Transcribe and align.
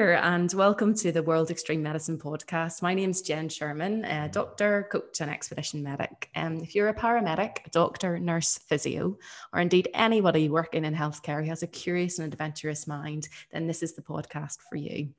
Year 0.00 0.14
and 0.14 0.50
welcome 0.54 0.94
to 0.94 1.12
the 1.12 1.22
World 1.22 1.50
Extreme 1.50 1.82
Medicine 1.82 2.16
podcast. 2.16 2.80
My 2.80 2.94
name 2.94 3.10
is 3.10 3.20
Jen 3.20 3.50
Sherman, 3.50 4.06
a 4.06 4.30
doctor, 4.30 4.88
coach, 4.90 5.20
and 5.20 5.30
expedition 5.30 5.82
medic. 5.82 6.30
Um, 6.34 6.56
if 6.60 6.74
you're 6.74 6.88
a 6.88 6.94
paramedic, 6.94 7.66
a 7.66 7.70
doctor, 7.70 8.18
nurse, 8.18 8.56
physio, 8.56 9.18
or 9.52 9.60
indeed 9.60 9.90
anybody 9.92 10.48
working 10.48 10.86
in 10.86 10.94
healthcare 10.94 11.42
who 11.42 11.50
has 11.50 11.62
a 11.62 11.66
curious 11.66 12.18
and 12.18 12.32
adventurous 12.32 12.86
mind, 12.86 13.28
then 13.52 13.66
this 13.66 13.82
is 13.82 13.92
the 13.92 14.00
podcast 14.00 14.56
for 14.70 14.76
you. 14.76 15.10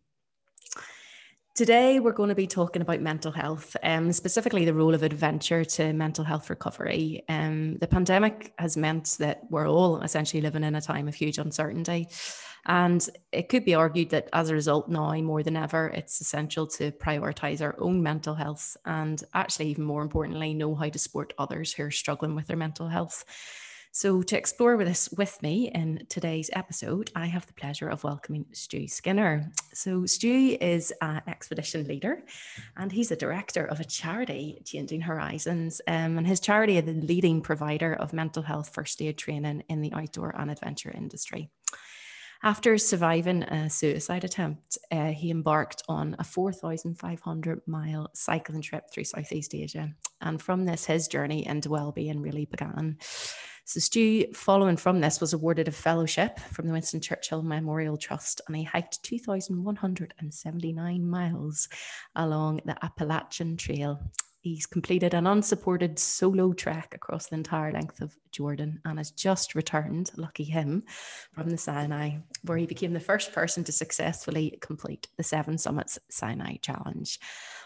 Today, 1.53 1.99
we're 1.99 2.11
going 2.11 2.29
to 2.29 2.35
be 2.35 2.47
talking 2.47 2.81
about 2.81 3.01
mental 3.01 3.31
health, 3.31 3.77
um, 3.83 4.11
specifically 4.11 4.65
the 4.65 4.73
role 4.73 4.95
of 4.95 5.03
adventure 5.03 5.63
to 5.63 5.93
mental 5.93 6.23
health 6.23 6.49
recovery. 6.49 7.23
Um, 7.29 7.77
the 7.77 7.87
pandemic 7.87 8.53
has 8.57 8.77
meant 8.77 9.17
that 9.19 9.41
we're 9.51 9.69
all 9.69 10.01
essentially 10.01 10.41
living 10.41 10.63
in 10.63 10.73
a 10.73 10.81
time 10.81 11.07
of 11.07 11.13
huge 11.13 11.37
uncertainty. 11.37 12.07
And 12.65 13.07
it 13.31 13.49
could 13.49 13.65
be 13.65 13.73
argued 13.73 14.09
that 14.11 14.29
as 14.33 14.49
a 14.49 14.53
result, 14.53 14.87
now 14.87 15.13
more 15.21 15.43
than 15.43 15.57
ever, 15.57 15.87
it's 15.87 16.21
essential 16.21 16.67
to 16.67 16.91
prioritize 16.91 17.61
our 17.61 17.75
own 17.79 18.03
mental 18.03 18.35
health 18.35 18.77
and 18.85 19.23
actually, 19.33 19.67
even 19.69 19.83
more 19.83 20.03
importantly, 20.03 20.53
know 20.53 20.75
how 20.75 20.89
to 20.89 20.99
support 20.99 21.33
others 21.37 21.73
who 21.73 21.83
are 21.83 21.91
struggling 21.91 22.35
with 22.35 22.47
their 22.47 22.57
mental 22.57 22.87
health. 22.87 23.25
So, 23.93 24.21
to 24.21 24.37
explore 24.37 24.81
this 24.85 25.09
with 25.17 25.41
me 25.43 25.69
in 25.75 26.05
today's 26.07 26.49
episode, 26.53 27.11
I 27.13 27.25
have 27.25 27.45
the 27.45 27.53
pleasure 27.53 27.89
of 27.89 28.05
welcoming 28.05 28.45
Stu 28.53 28.87
Skinner. 28.87 29.51
So, 29.73 30.05
Stu 30.05 30.57
is 30.61 30.93
an 31.01 31.21
expedition 31.27 31.85
leader 31.85 32.23
and 32.77 32.89
he's 32.89 33.11
a 33.11 33.17
director 33.17 33.65
of 33.65 33.81
a 33.81 33.83
charity, 33.83 34.61
Changing 34.63 35.01
Horizons. 35.01 35.81
Um, 35.87 36.17
and 36.17 36.25
his 36.25 36.39
charity 36.39 36.77
is 36.77 36.85
the 36.85 36.93
leading 36.93 37.41
provider 37.41 37.93
of 37.93 38.13
mental 38.13 38.43
health 38.43 38.69
first 38.73 39.01
aid 39.01 39.17
training 39.17 39.63
in 39.67 39.81
the 39.81 39.91
outdoor 39.91 40.33
and 40.39 40.49
adventure 40.49 40.91
industry. 40.91 41.49
After 42.43 42.75
surviving 42.79 43.43
a 43.43 43.69
suicide 43.69 44.23
attempt, 44.23 44.79
uh, 44.91 45.11
he 45.11 45.29
embarked 45.29 45.83
on 45.87 46.15
a 46.17 46.23
4,500 46.23 47.61
mile 47.67 48.09
cycling 48.15 48.63
trip 48.63 48.85
through 48.91 49.03
Southeast 49.03 49.53
Asia. 49.53 49.93
And 50.21 50.41
from 50.41 50.65
this, 50.65 50.85
his 50.85 51.07
journey 51.07 51.45
into 51.45 51.69
well-being 51.69 52.19
really 52.19 52.45
began. 52.45 52.97
So 53.65 53.79
Stu, 53.79 54.25
following 54.33 54.75
from 54.75 55.01
this, 55.01 55.21
was 55.21 55.33
awarded 55.33 55.67
a 55.67 55.71
fellowship 55.71 56.39
from 56.39 56.65
the 56.65 56.73
Winston 56.73 56.99
Churchill 56.99 57.43
Memorial 57.43 57.95
Trust, 57.95 58.41
and 58.47 58.57
he 58.57 58.63
hiked 58.63 59.03
2,179 59.03 61.07
miles 61.07 61.69
along 62.15 62.61
the 62.65 62.75
Appalachian 62.83 63.55
Trail 63.55 63.99
He's 64.41 64.65
completed 64.65 65.13
an 65.13 65.27
unsupported 65.27 65.99
solo 65.99 66.51
trek 66.51 66.95
across 66.95 67.27
the 67.27 67.35
entire 67.35 67.71
length 67.71 68.01
of 68.01 68.17
Jordan 68.31 68.81
and 68.85 68.97
has 68.97 69.11
just 69.11 69.53
returned, 69.53 70.09
lucky 70.17 70.43
him, 70.43 70.81
from 71.31 71.51
the 71.51 71.59
Sinai, 71.59 72.17
where 72.41 72.57
he 72.57 72.65
became 72.65 72.91
the 72.91 72.99
first 72.99 73.33
person 73.33 73.63
to 73.65 73.71
successfully 73.71 74.57
complete 74.59 75.07
the 75.15 75.23
Seven 75.23 75.59
Summits 75.59 75.99
Sinai 76.09 76.55
Challenge. 76.55 77.19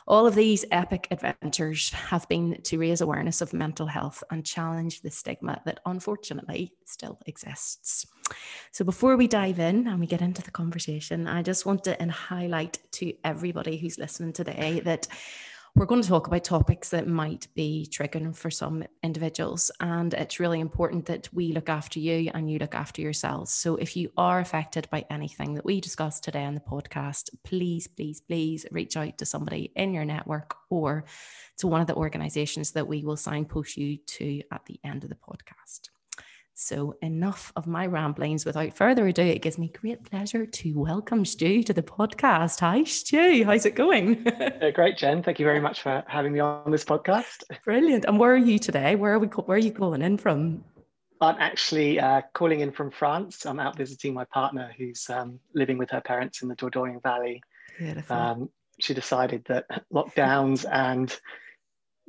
All 0.05 0.27
of 0.27 0.35
these 0.35 0.66
epic 0.69 1.07
adventures 1.11 1.91
have 1.91 2.27
been 2.27 2.61
to 2.63 2.77
raise 2.77 3.00
awareness 3.00 3.39
of 3.39 3.53
mental 3.53 3.88
health 3.88 4.21
and 4.29 4.45
challenge 4.45 5.00
the 5.00 5.11
stigma 5.11 5.61
that 5.66 5.79
unfortunately 5.85 6.73
still 6.83 7.17
exists. 7.25 8.05
So, 8.73 8.83
before 8.83 9.16
we 9.16 9.27
dive 9.27 9.59
in 9.59 9.88
and 9.88 10.00
we 10.00 10.07
get 10.07 10.21
into 10.21 10.41
the 10.41 10.51
conversation, 10.51 11.25
I 11.25 11.41
just 11.41 11.66
want 11.66 11.85
to 11.85 11.95
highlight 12.11 12.79
to 12.94 13.13
everybody 13.23 13.77
who's 13.77 13.97
listening 13.97 14.33
today 14.33 14.81
that 14.81 15.07
we're 15.75 15.86
going 15.86 16.02
to 16.02 16.08
talk 16.08 16.28
about 16.28 16.46
topics 16.46 16.90
that 16.90 17.06
might 17.06 17.50
be 17.53 17.86
triggering 17.91 18.34
for 18.34 18.50
some 18.50 18.86
individuals. 19.03 19.69
And 19.81 20.13
it's 20.13 20.40
really 20.40 20.62
important 20.62 21.06
that 21.08 21.28
we 21.34 21.52
look 21.52 21.68
after 21.68 22.00
you 22.00 22.31
and 22.34 22.50
you 22.50 22.59
look 22.59 22.74
after 22.74 23.02
yourselves. 23.02 23.53
So 23.53 23.75
if 23.75 23.97
you 23.97 24.09
are 24.16 24.40
affected 24.40 24.90
by 24.90 25.06
anything 25.09 25.53
that 25.56 25.66
we 25.66 25.81
discussed 25.81 26.24
today 26.24 26.46
on 26.46 26.56
the 26.56 26.62
podcast, 26.62 27.30
please, 27.44 27.88
please, 27.88 28.22
please 28.22 28.66
reach 28.72 28.96
out 28.96 29.18
to 29.18 29.25
somebody 29.25 29.74
in 29.75 29.94
your 29.94 30.06
network 30.06 30.56
or 30.69 31.03
to 31.58 31.68
one 31.68 31.81
of 31.81 31.88
the 31.88 31.96
organizations 31.96 32.72
that 32.72 32.88
we 32.88 33.03
will 33.03 33.18
signpost 33.18 33.75
you 33.75 33.97
to 33.97 34.44
at 34.53 34.66
the 34.68 34.80
end 34.86 35.03
of 35.03 35.09
the 35.09 35.18
podcast. 35.18 35.90
So, 36.57 36.95
enough 37.01 37.51
of 37.57 37.67
my 37.67 37.85
ramblings. 37.85 38.45
Without 38.45 38.73
further 38.73 39.05
ado, 39.05 39.23
it 39.23 39.41
gives 39.41 39.57
me 39.57 39.67
great 39.67 40.09
pleasure 40.09 40.45
to 40.45 40.73
welcome 40.79 41.25
Stu 41.25 41.61
to 41.63 41.73
the 41.73 41.83
podcast. 41.83 42.61
Hi, 42.61 42.85
Stu. 42.85 43.43
How's 43.43 43.66
it 43.66 43.75
going? 43.75 44.25
uh, 44.61 44.71
great, 44.73 44.97
Jen. 44.97 45.21
Thank 45.21 45.38
you 45.38 45.45
very 45.45 45.59
much 45.59 45.81
for 45.81 46.01
having 46.07 46.31
me 46.31 46.39
on 46.39 46.71
this 46.71 46.85
podcast. 46.85 47.44
Brilliant. 47.65 48.05
And 48.05 48.17
where 48.17 48.31
are 48.31 48.38
you 48.38 48.57
today? 48.57 48.95
Where 48.95 49.15
are 49.15 49.19
we? 49.19 49.27
Where 49.27 49.57
are 49.57 49.59
you 49.59 49.73
calling 49.73 50.01
in 50.01 50.17
from? 50.17 50.63
I'm 51.19 51.35
actually 51.39 51.99
uh, 51.99 52.21
calling 52.33 52.61
in 52.61 52.71
from 52.71 52.89
France. 52.89 53.45
I'm 53.45 53.59
out 53.59 53.75
visiting 53.75 54.13
my 54.13 54.23
partner, 54.23 54.71
who's 54.77 55.09
um, 55.09 55.41
living 55.53 55.77
with 55.77 55.89
her 55.89 55.99
parents 55.99 56.41
in 56.41 56.47
the 56.47 56.55
Dordogne 56.55 57.03
Valley. 57.03 57.44
Beautiful. 57.77 58.15
Um, 58.15 58.49
she 58.79 58.94
decided 58.94 59.44
that 59.49 59.65
lockdowns 59.94 60.65
and 60.71 61.13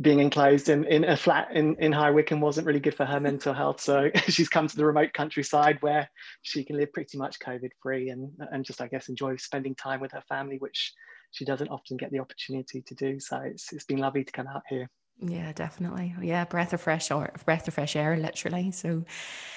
being 0.01 0.21
enclosed 0.21 0.69
in, 0.69 0.85
in 0.85 1.05
a 1.05 1.17
flat 1.17 1.49
in, 1.53 1.75
in 1.77 1.91
High 1.91 2.11
Wycombe 2.11 2.41
wasn't 2.41 2.67
really 2.67 2.81
good 2.81 2.95
for 2.95 3.07
her 3.07 3.19
mental 3.19 3.55
health. 3.55 3.81
So 3.81 4.11
she's 4.29 4.49
come 4.49 4.69
to 4.69 4.77
the 4.77 4.85
remote 4.85 5.13
countryside 5.15 5.79
where 5.81 6.09
she 6.43 6.65
can 6.65 6.77
live 6.77 6.93
pretty 6.93 7.17
much 7.17 7.39
COVID 7.39 7.71
free 7.83 8.11
and, 8.11 8.31
and 8.53 8.65
just, 8.65 8.81
I 8.81 8.89
guess, 8.89 9.09
enjoy 9.09 9.37
spending 9.37 9.75
time 9.75 10.01
with 10.01 10.13
her 10.13 10.23
family, 10.29 10.59
which 10.59 10.93
she 11.31 11.45
doesn't 11.45 11.69
often 11.69 11.97
get 11.97 12.11
the 12.13 12.19
opportunity 12.19 12.83
to 12.83 12.95
do. 12.95 13.19
So 13.19 13.39
it's, 13.39 13.73
it's 13.73 13.85
been 13.85 13.99
lovely 13.99 14.25
to 14.25 14.33
come 14.33 14.47
out 14.47 14.63
here. 14.69 14.91
Yeah, 15.19 15.53
definitely. 15.53 16.15
Yeah, 16.21 16.45
breath 16.45 16.75
of 16.75 16.81
fresh 16.81 17.11
air, 17.11 17.33
breath 17.45 17.67
of 17.69 17.75
fresh 17.75 17.97
air, 17.97 18.17
literally. 18.17 18.71
So, 18.71 19.05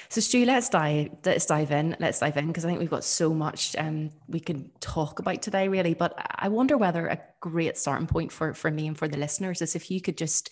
so 0.07 0.21
Stu, 0.21 0.45
let's 0.45 0.69
dive, 0.69 1.09
let's 1.25 1.45
dive 1.45 1.71
in, 1.71 1.97
let's 1.99 2.19
dive 2.19 2.37
in 2.37 2.47
because 2.47 2.63
I 2.63 2.69
think 2.69 2.79
we've 2.79 2.89
got 2.89 3.03
so 3.03 3.33
much 3.33 3.75
um 3.77 4.09
we 4.27 4.39
can 4.39 4.71
talk 4.79 5.19
about 5.19 5.41
today, 5.41 5.67
really. 5.67 5.93
But 5.93 6.13
I 6.17 6.47
wonder 6.47 6.77
whether 6.77 7.07
a 7.07 7.19
great 7.41 7.77
starting 7.77 8.07
point 8.07 8.31
for 8.31 8.53
for 8.53 8.71
me 8.71 8.87
and 8.87 8.97
for 8.97 9.09
the 9.09 9.17
listeners 9.17 9.61
is 9.61 9.75
if 9.75 9.91
you 9.91 9.99
could 9.99 10.17
just 10.17 10.49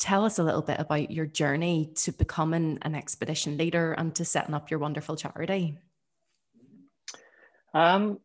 tell 0.00 0.24
us 0.24 0.38
a 0.38 0.42
little 0.42 0.62
bit 0.62 0.80
about 0.80 1.10
your 1.10 1.26
journey 1.26 1.92
to 1.94 2.10
becoming 2.10 2.78
an 2.82 2.94
expedition 2.94 3.56
leader 3.56 3.92
and 3.92 4.14
to 4.16 4.24
setting 4.24 4.54
up 4.54 4.70
your 4.70 4.80
wonderful 4.80 5.14
charity. 5.14 5.78
Um, 7.74 8.18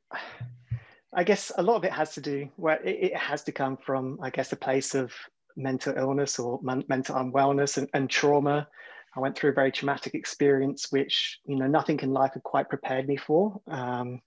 I 1.13 1.23
guess 1.23 1.51
a 1.55 1.61
lot 1.61 1.75
of 1.75 1.83
it 1.83 1.91
has 1.91 2.15
to 2.15 2.21
do 2.21 2.49
where 2.55 2.79
well, 2.83 2.93
it, 2.93 3.11
it 3.11 3.17
has 3.17 3.43
to 3.43 3.51
come 3.51 3.77
from, 3.77 4.17
I 4.21 4.31
guess, 4.31 4.51
a 4.53 4.55
place 4.55 4.95
of 4.95 5.13
mental 5.55 5.93
illness 5.97 6.39
or 6.39 6.59
mental 6.63 7.15
unwellness 7.15 7.77
and, 7.77 7.89
and, 7.93 8.09
trauma. 8.09 8.67
I 9.15 9.19
went 9.19 9.37
through 9.37 9.51
a 9.51 9.53
very 9.53 9.71
traumatic 9.71 10.13
experience, 10.13 10.91
which 10.91 11.39
you 11.45 11.55
know 11.55 11.67
nothing 11.67 11.99
in 12.01 12.11
life 12.11 12.33
had 12.33 12.43
quite 12.43 12.69
prepared 12.69 13.07
me 13.07 13.17
for. 13.17 13.61
Um, 13.67 14.21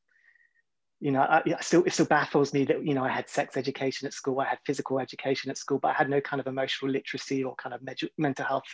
you 1.00 1.12
know, 1.12 1.20
I, 1.20 1.42
still 1.60 1.84
it 1.84 1.92
still 1.92 2.06
baffles 2.06 2.52
me 2.52 2.64
that 2.64 2.84
you 2.84 2.94
know 2.94 3.04
I 3.04 3.10
had 3.10 3.28
sex 3.28 3.56
education 3.56 4.06
at 4.06 4.14
school, 4.14 4.40
I 4.40 4.46
had 4.46 4.58
physical 4.66 4.98
education 4.98 5.50
at 5.50 5.58
school, 5.58 5.78
but 5.78 5.88
I 5.88 5.94
had 5.94 6.10
no 6.10 6.20
kind 6.20 6.40
of 6.40 6.46
emotional 6.46 6.90
literacy 6.90 7.44
or 7.44 7.54
kind 7.56 7.74
of 7.74 7.82
mental 8.16 8.44
health 8.44 8.64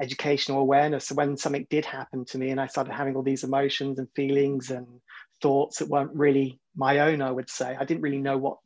educational 0.00 0.60
awareness. 0.60 1.08
So 1.08 1.14
when 1.14 1.36
something 1.36 1.66
did 1.70 1.84
happen 1.84 2.24
to 2.26 2.38
me, 2.38 2.50
and 2.50 2.60
I 2.60 2.66
started 2.66 2.92
having 2.92 3.16
all 3.16 3.22
these 3.22 3.44
emotions 3.44 3.98
and 3.98 4.08
feelings 4.14 4.70
and 4.70 4.86
thoughts 5.42 5.78
that 5.78 5.88
weren't 5.88 6.14
really 6.14 6.60
my 6.76 7.00
own, 7.00 7.20
I 7.20 7.30
would 7.30 7.50
say 7.50 7.76
I 7.78 7.84
didn't 7.84 8.02
really 8.02 8.18
know 8.18 8.38
what 8.38 8.58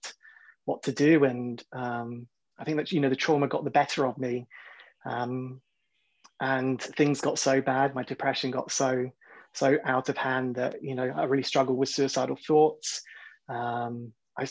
what 0.65 0.83
to 0.85 0.93
do, 0.93 1.25
and 1.25 1.63
um, 1.73 2.29
I 2.63 2.65
think 2.65 2.77
that 2.77 2.93
you 2.93 3.01
know 3.01 3.09
the 3.09 3.17
trauma 3.17 3.49
got 3.49 3.65
the 3.65 3.71
better 3.71 4.07
of 4.07 4.17
me, 4.19 4.47
um, 5.05 5.61
and 6.41 6.81
things 6.81 7.21
got 7.21 7.37
so 7.37 7.61
bad. 7.61 7.93
My 7.93 8.05
depression 8.05 8.53
got 8.53 8.71
so 8.71 9.11
so 9.53 9.79
out 9.85 10.09
of 10.09 10.17
hand 10.17 10.55
that 10.55 10.81
you 10.81 10.95
know 10.95 11.13
I 11.15 11.25
really 11.25 11.43
struggled 11.43 11.77
with 11.77 11.89
suicidal 11.89 12.39
thoughts. 12.47 13.03
Um, 13.49 14.13
I 14.39 14.47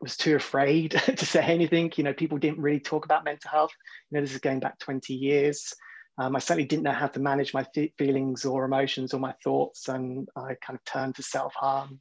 was 0.00 0.16
too 0.16 0.34
afraid 0.34 0.90
to 1.16 1.24
say 1.24 1.40
anything. 1.40 1.92
You 1.94 2.02
know, 2.02 2.12
people 2.12 2.38
didn't 2.38 2.58
really 2.58 2.80
talk 2.80 3.04
about 3.04 3.24
mental 3.24 3.52
health. 3.52 3.70
You 4.10 4.16
know, 4.16 4.22
this 4.22 4.34
is 4.34 4.40
going 4.40 4.58
back 4.58 4.80
20 4.80 5.14
years. 5.14 5.72
Um, 6.18 6.34
I 6.34 6.40
certainly 6.40 6.66
didn't 6.66 6.82
know 6.82 6.90
how 6.90 7.06
to 7.06 7.20
manage 7.20 7.54
my 7.54 7.64
feelings 7.96 8.44
or 8.44 8.64
emotions 8.64 9.14
or 9.14 9.20
my 9.20 9.34
thoughts, 9.44 9.88
and 9.88 10.28
I 10.34 10.56
kind 10.60 10.76
of 10.76 10.84
turned 10.84 11.14
to 11.14 11.22
self 11.22 11.54
harm 11.54 12.00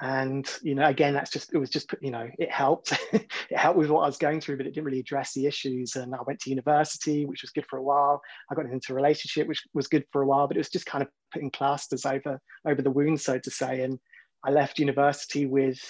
and 0.00 0.50
you 0.62 0.74
know 0.74 0.86
again 0.86 1.14
that's 1.14 1.30
just 1.30 1.54
it 1.54 1.58
was 1.58 1.70
just 1.70 1.94
you 2.00 2.10
know 2.10 2.28
it 2.38 2.50
helped. 2.50 2.92
It 3.50 3.58
helped 3.58 3.78
with 3.78 3.90
what 3.90 4.00
i 4.00 4.06
was 4.06 4.16
going 4.16 4.40
through 4.40 4.56
but 4.56 4.66
it 4.66 4.70
didn't 4.70 4.86
really 4.86 5.00
address 5.00 5.34
the 5.34 5.46
issues. 5.46 5.96
And 5.96 6.14
i 6.14 6.18
went 6.26 6.40
to 6.40 6.50
university 6.50 7.26
which 7.26 7.42
was 7.42 7.50
good 7.50 7.66
for 7.68 7.78
a 7.78 7.82
while. 7.82 8.20
I 8.50 8.54
got 8.54 8.66
into 8.66 8.92
a 8.92 8.96
relationship 8.96 9.46
which 9.46 9.62
was 9.74 9.86
good 9.86 10.04
for 10.10 10.22
a 10.22 10.26
while 10.26 10.48
but 10.48 10.56
it 10.56 10.60
was 10.60 10.70
just 10.70 10.86
kind 10.86 11.02
of 11.02 11.08
putting 11.32 11.50
plasters 11.50 12.04
over 12.06 12.40
over 12.66 12.82
the 12.82 12.90
wound 12.90 13.20
so 13.20 13.38
to 13.38 13.50
say. 13.50 13.82
And 13.82 13.98
i 14.44 14.50
left 14.50 14.78
university 14.78 15.46
with 15.46 15.80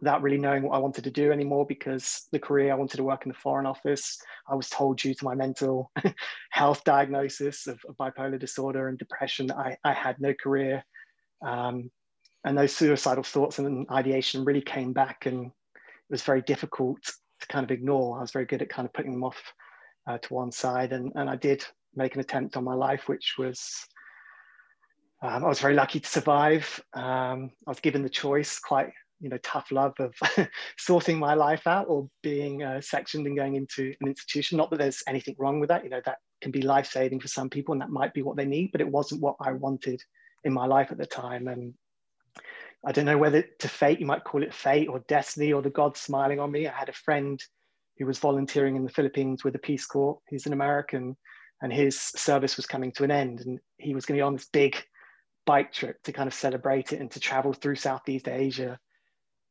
without 0.00 0.22
really 0.22 0.38
knowing 0.38 0.62
what 0.62 0.76
i 0.76 0.78
wanted 0.78 1.02
to 1.04 1.10
do 1.10 1.32
anymore 1.32 1.66
because 1.66 2.28
the 2.30 2.38
career 2.38 2.70
i 2.70 2.76
wanted 2.76 2.98
to 2.98 3.04
work 3.04 3.24
in 3.24 3.32
the 3.32 3.38
foreign 3.38 3.66
office. 3.66 4.18
I 4.48 4.54
was 4.54 4.68
told 4.68 4.98
due 4.98 5.14
to 5.14 5.24
my 5.24 5.34
mental 5.34 5.90
health 6.50 6.84
diagnosis 6.84 7.66
of, 7.66 7.80
of 7.88 7.96
bipolar 7.96 8.38
disorder 8.38 8.88
and 8.88 8.98
depression 8.98 9.50
I, 9.50 9.76
I 9.84 9.92
had 9.92 10.20
no 10.20 10.32
career. 10.32 10.84
Um, 11.44 11.90
and 12.44 12.56
those 12.56 12.74
suicidal 12.74 13.24
thoughts 13.24 13.58
and 13.58 13.86
ideation 13.90 14.44
really 14.44 14.62
came 14.62 14.92
back 14.92 15.26
and 15.26 15.46
it 15.46 16.10
was 16.10 16.22
very 16.22 16.42
difficult 16.42 16.98
to 17.40 17.46
kind 17.48 17.64
of 17.64 17.70
ignore. 17.70 18.18
I 18.18 18.20
was 18.20 18.30
very 18.30 18.46
good 18.46 18.62
at 18.62 18.68
kind 18.68 18.86
of 18.86 18.92
putting 18.92 19.12
them 19.12 19.24
off 19.24 19.40
uh, 20.06 20.18
to 20.18 20.34
one 20.34 20.52
side 20.52 20.92
and, 20.92 21.12
and 21.14 21.28
I 21.28 21.36
did 21.36 21.64
make 21.94 22.14
an 22.14 22.20
attempt 22.20 22.56
on 22.56 22.64
my 22.64 22.74
life, 22.74 23.08
which 23.08 23.34
was 23.38 23.86
Um, 25.20 25.44
I 25.44 25.48
was 25.48 25.60
very 25.60 25.74
lucky 25.74 26.00
to 26.00 26.08
survive. 26.08 26.80
Um, 26.94 27.50
I 27.66 27.70
was 27.70 27.80
given 27.80 28.02
the 28.02 28.08
choice, 28.08 28.60
quite 28.60 28.92
you 29.20 29.28
know, 29.28 29.38
tough 29.38 29.72
love 29.72 29.94
of 29.98 30.14
sorting 30.78 31.18
my 31.18 31.34
life 31.34 31.66
out 31.66 31.86
or 31.88 32.08
being 32.22 32.62
uh, 32.62 32.80
sectioned 32.80 33.26
and 33.26 33.36
going 33.36 33.56
into 33.56 33.92
an 34.00 34.08
institution. 34.08 34.58
Not 34.58 34.70
that 34.70 34.78
there's 34.78 35.02
anything 35.08 35.34
wrong 35.38 35.58
with 35.58 35.70
that. 35.70 35.82
You 35.82 35.90
know, 35.90 36.00
that 36.04 36.18
can 36.40 36.52
be 36.52 36.62
life 36.62 36.86
saving 36.86 37.18
for 37.20 37.26
some 37.26 37.50
people, 37.50 37.72
and 37.72 37.82
that 37.82 37.90
might 37.90 38.14
be 38.14 38.22
what 38.22 38.36
they 38.36 38.44
need. 38.44 38.70
But 38.70 38.80
it 38.80 38.88
wasn't 38.88 39.20
what 39.20 39.34
I 39.40 39.52
wanted 39.52 40.00
in 40.44 40.52
my 40.52 40.66
life 40.66 40.92
at 40.92 40.98
the 40.98 41.06
time. 41.06 41.48
And 41.48 41.74
I 42.86 42.92
don't 42.92 43.06
know 43.06 43.18
whether 43.18 43.42
to 43.42 43.68
fate, 43.68 44.00
you 44.00 44.06
might 44.06 44.24
call 44.24 44.42
it 44.42 44.54
fate 44.54 44.88
or 44.88 45.00
destiny 45.08 45.52
or 45.52 45.62
the 45.62 45.70
gods 45.70 46.00
smiling 46.00 46.38
on 46.38 46.52
me. 46.52 46.66
I 46.66 46.72
had 46.72 46.88
a 46.88 46.92
friend 46.92 47.42
who 47.98 48.06
was 48.06 48.18
volunteering 48.18 48.76
in 48.76 48.84
the 48.84 48.92
Philippines 48.92 49.42
with 49.42 49.52
the 49.52 49.58
Peace 49.58 49.84
Corps. 49.84 50.18
He's 50.28 50.46
an 50.46 50.52
American, 50.52 51.16
and 51.60 51.72
his 51.72 52.00
service 52.00 52.56
was 52.56 52.66
coming 52.66 52.92
to 52.92 53.04
an 53.04 53.10
end, 53.10 53.40
and 53.40 53.58
he 53.78 53.94
was 53.94 54.06
going 54.06 54.16
to 54.16 54.20
be 54.20 54.26
on 54.26 54.34
this 54.34 54.48
big 54.52 54.76
bike 55.44 55.72
trip 55.72 55.96
to 56.04 56.12
kind 56.12 56.28
of 56.28 56.34
celebrate 56.34 56.92
it 56.92 57.00
and 57.00 57.10
to 57.10 57.20
travel 57.20 57.52
through 57.52 57.74
Southeast 57.74 58.28
Asia. 58.28 58.78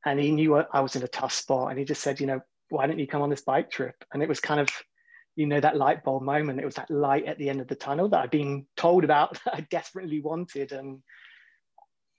And 0.05 0.19
he 0.19 0.31
knew 0.31 0.55
I 0.55 0.79
was 0.79 0.95
in 0.95 1.03
a 1.03 1.07
tough 1.07 1.33
spot, 1.33 1.69
and 1.69 1.79
he 1.79 1.83
just 1.83 2.01
said, 2.01 2.21
you 2.21 2.27
know, 2.27 2.39
why 2.69 2.87
don't 2.87 2.99
you 2.99 3.07
come 3.07 3.21
on 3.21 3.29
this 3.29 3.41
bike 3.41 3.69
trip? 3.69 3.95
And 4.13 4.23
it 4.23 4.29
was 4.29 4.39
kind 4.39 4.59
of, 4.59 4.69
you 5.35 5.47
know, 5.47 5.59
that 5.59 5.77
light 5.77 6.03
bulb 6.03 6.23
moment. 6.23 6.61
It 6.61 6.65
was 6.65 6.75
that 6.75 6.89
light 6.89 7.25
at 7.25 7.37
the 7.37 7.49
end 7.49 7.59
of 7.59 7.67
the 7.67 7.75
tunnel 7.75 8.07
that 8.09 8.21
I'd 8.21 8.31
been 8.31 8.65
told 8.77 9.03
about 9.03 9.33
that 9.45 9.55
I 9.55 9.61
desperately 9.69 10.21
wanted, 10.21 10.71
and 10.71 11.01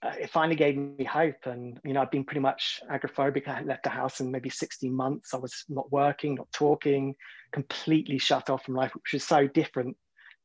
uh, 0.02 0.12
it 0.20 0.30
finally 0.30 0.56
gave 0.56 0.76
me 0.76 1.04
hope. 1.04 1.46
And, 1.46 1.80
you 1.84 1.92
know, 1.92 2.02
I'd 2.02 2.10
been 2.10 2.24
pretty 2.24 2.40
much 2.40 2.80
agoraphobic. 2.90 3.48
I 3.48 3.54
had 3.54 3.66
left 3.66 3.82
the 3.82 3.90
house 3.90 4.20
in 4.20 4.30
maybe 4.30 4.48
16 4.48 4.92
months. 4.92 5.34
I 5.34 5.38
was 5.38 5.64
not 5.68 5.90
working, 5.90 6.36
not 6.36 6.52
talking, 6.52 7.14
completely 7.52 8.18
shut 8.18 8.48
off 8.48 8.64
from 8.64 8.74
life, 8.74 8.94
which 8.94 9.12
was 9.12 9.24
so 9.24 9.48
different 9.48 9.96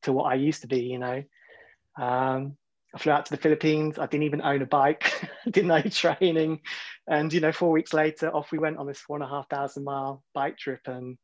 to 0.02 0.12
what 0.12 0.24
I 0.24 0.34
used 0.34 0.62
to 0.62 0.68
be, 0.68 0.80
you 0.80 0.98
know. 0.98 1.22
Um, 2.00 2.56
I 2.94 2.98
flew 2.98 3.12
out 3.12 3.26
to 3.26 3.30
the 3.30 3.40
Philippines. 3.40 3.98
I 3.98 4.06
didn't 4.06 4.24
even 4.24 4.42
own 4.42 4.62
a 4.62 4.66
bike, 4.66 5.12
didn't 5.44 5.68
know 5.68 5.82
training. 5.82 6.60
And, 7.06 7.32
you 7.32 7.40
know, 7.40 7.52
four 7.52 7.70
weeks 7.70 7.92
later, 7.92 8.34
off 8.34 8.50
we 8.50 8.58
went 8.58 8.78
on 8.78 8.86
this 8.86 9.00
four 9.00 9.16
and 9.16 9.24
a 9.24 9.28
half 9.28 9.48
thousand 9.48 9.84
mile 9.84 10.24
bike 10.34 10.58
trip. 10.58 10.80
And 10.86 11.16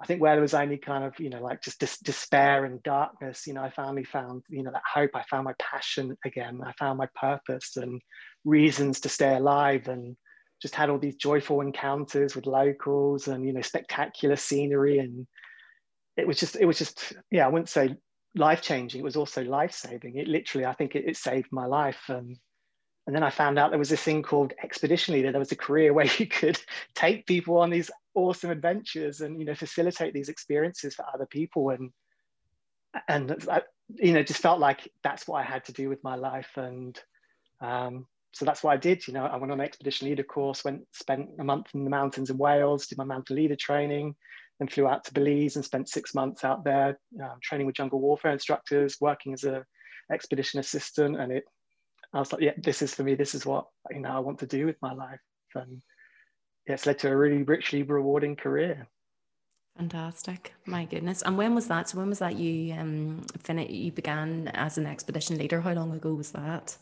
I 0.00 0.06
think 0.06 0.22
where 0.22 0.34
there 0.34 0.42
was 0.42 0.54
only 0.54 0.78
kind 0.78 1.04
of, 1.04 1.18
you 1.18 1.28
know, 1.28 1.42
like 1.42 1.62
just 1.62 1.80
dis- 1.80 1.98
despair 1.98 2.64
and 2.64 2.82
darkness, 2.84 3.46
you 3.46 3.54
know, 3.54 3.62
I 3.62 3.70
finally 3.70 4.04
found, 4.04 4.44
you 4.48 4.62
know, 4.62 4.70
that 4.70 4.82
hope. 4.92 5.10
I 5.14 5.24
found 5.24 5.44
my 5.44 5.54
passion 5.58 6.16
again. 6.24 6.60
I 6.64 6.72
found 6.78 6.98
my 6.98 7.08
purpose 7.20 7.76
and 7.76 8.00
reasons 8.44 9.00
to 9.00 9.08
stay 9.08 9.34
alive 9.34 9.88
and 9.88 10.16
just 10.62 10.76
had 10.76 10.88
all 10.88 10.98
these 10.98 11.16
joyful 11.16 11.60
encounters 11.60 12.36
with 12.36 12.46
locals 12.46 13.26
and, 13.26 13.44
you 13.44 13.52
know, 13.52 13.60
spectacular 13.60 14.36
scenery. 14.36 14.98
And 14.98 15.26
it 16.16 16.28
was 16.28 16.38
just, 16.38 16.54
it 16.56 16.64
was 16.64 16.78
just, 16.78 17.14
yeah, 17.32 17.44
I 17.44 17.48
wouldn't 17.48 17.68
say 17.68 17.96
life 18.36 18.62
changing. 18.62 19.00
It 19.00 19.04
was 19.04 19.16
also 19.16 19.42
life 19.42 19.72
saving. 19.72 20.16
It 20.16 20.28
literally, 20.28 20.64
I 20.64 20.74
think 20.74 20.94
it, 20.94 21.06
it 21.08 21.16
saved 21.16 21.48
my 21.50 21.66
life. 21.66 22.02
And, 22.08 22.36
and 23.08 23.16
then 23.16 23.24
I 23.24 23.30
found 23.30 23.58
out 23.58 23.70
there 23.70 23.78
was 23.78 23.88
this 23.88 24.02
thing 24.02 24.22
called 24.22 24.52
expedition 24.62 25.14
leader. 25.14 25.32
There 25.32 25.40
was 25.40 25.50
a 25.50 25.56
career 25.56 25.92
where 25.94 26.10
you 26.18 26.26
could 26.28 26.58
take 26.94 27.26
people 27.26 27.58
on 27.58 27.70
these 27.70 27.90
awesome 28.18 28.50
adventures 28.50 29.20
and 29.20 29.38
you 29.38 29.46
know 29.46 29.54
facilitate 29.54 30.14
these 30.14 30.28
experiences 30.28 30.94
for 30.94 31.04
other 31.12 31.26
people. 31.26 31.70
And 31.70 31.90
and 33.08 33.46
I, 33.50 33.62
you 33.88 34.12
know 34.12 34.22
just 34.22 34.42
felt 34.42 34.60
like 34.60 34.90
that's 35.02 35.26
what 35.26 35.40
I 35.40 35.44
had 35.44 35.64
to 35.66 35.72
do 35.72 35.88
with 35.88 36.02
my 36.04 36.16
life. 36.16 36.50
And 36.56 36.98
um, 37.60 38.06
so 38.32 38.44
that's 38.44 38.62
what 38.62 38.72
I 38.72 38.76
did. 38.76 39.06
You 39.06 39.14
know 39.14 39.24
I 39.24 39.36
went 39.36 39.52
on 39.52 39.60
an 39.60 39.66
expedition 39.66 40.08
leader 40.08 40.22
course 40.24 40.64
went 40.64 40.82
spent 40.92 41.28
a 41.38 41.44
month 41.44 41.68
in 41.74 41.84
the 41.84 41.90
mountains 41.90 42.30
in 42.30 42.38
Wales 42.38 42.86
did 42.86 42.98
my 42.98 43.04
mountain 43.04 43.36
leader 43.36 43.56
training 43.56 44.14
then 44.58 44.68
flew 44.68 44.88
out 44.88 45.04
to 45.04 45.14
Belize 45.14 45.56
and 45.56 45.64
spent 45.64 45.88
six 45.88 46.14
months 46.14 46.44
out 46.44 46.64
there 46.64 46.98
uh, 47.22 47.34
training 47.42 47.66
with 47.66 47.76
jungle 47.76 48.00
warfare 48.00 48.32
instructors 48.32 48.96
working 49.00 49.32
as 49.32 49.44
a 49.44 49.64
expedition 50.12 50.58
assistant. 50.58 51.20
And 51.20 51.32
it 51.32 51.44
I 52.12 52.18
was 52.18 52.32
like 52.32 52.42
yeah 52.42 52.52
this 52.56 52.82
is 52.82 52.94
for 52.94 53.04
me. 53.04 53.14
This 53.14 53.34
is 53.34 53.46
what 53.46 53.66
you 53.90 54.00
know 54.00 54.10
I 54.10 54.18
want 54.18 54.38
to 54.40 54.46
do 54.46 54.66
with 54.66 54.76
my 54.82 54.92
life. 54.92 55.20
And 55.54 55.82
it's 56.74 56.86
led 56.86 56.98
to 57.00 57.10
a 57.10 57.16
really 57.16 57.42
richly 57.42 57.82
rewarding 57.82 58.36
career. 58.36 58.86
Fantastic. 59.76 60.54
My 60.66 60.84
goodness. 60.84 61.22
And 61.22 61.38
when 61.38 61.54
was 61.54 61.68
that? 61.68 61.88
So 61.88 61.98
when 61.98 62.08
was 62.08 62.18
that 62.18 62.36
you 62.36 62.74
um 62.74 63.22
fin- 63.38 63.58
you 63.58 63.92
began 63.92 64.48
as 64.48 64.76
an 64.76 64.86
expedition 64.86 65.38
leader? 65.38 65.60
How 65.60 65.72
long 65.72 65.92
ago 65.92 66.14
was 66.14 66.32
that? 66.32 66.76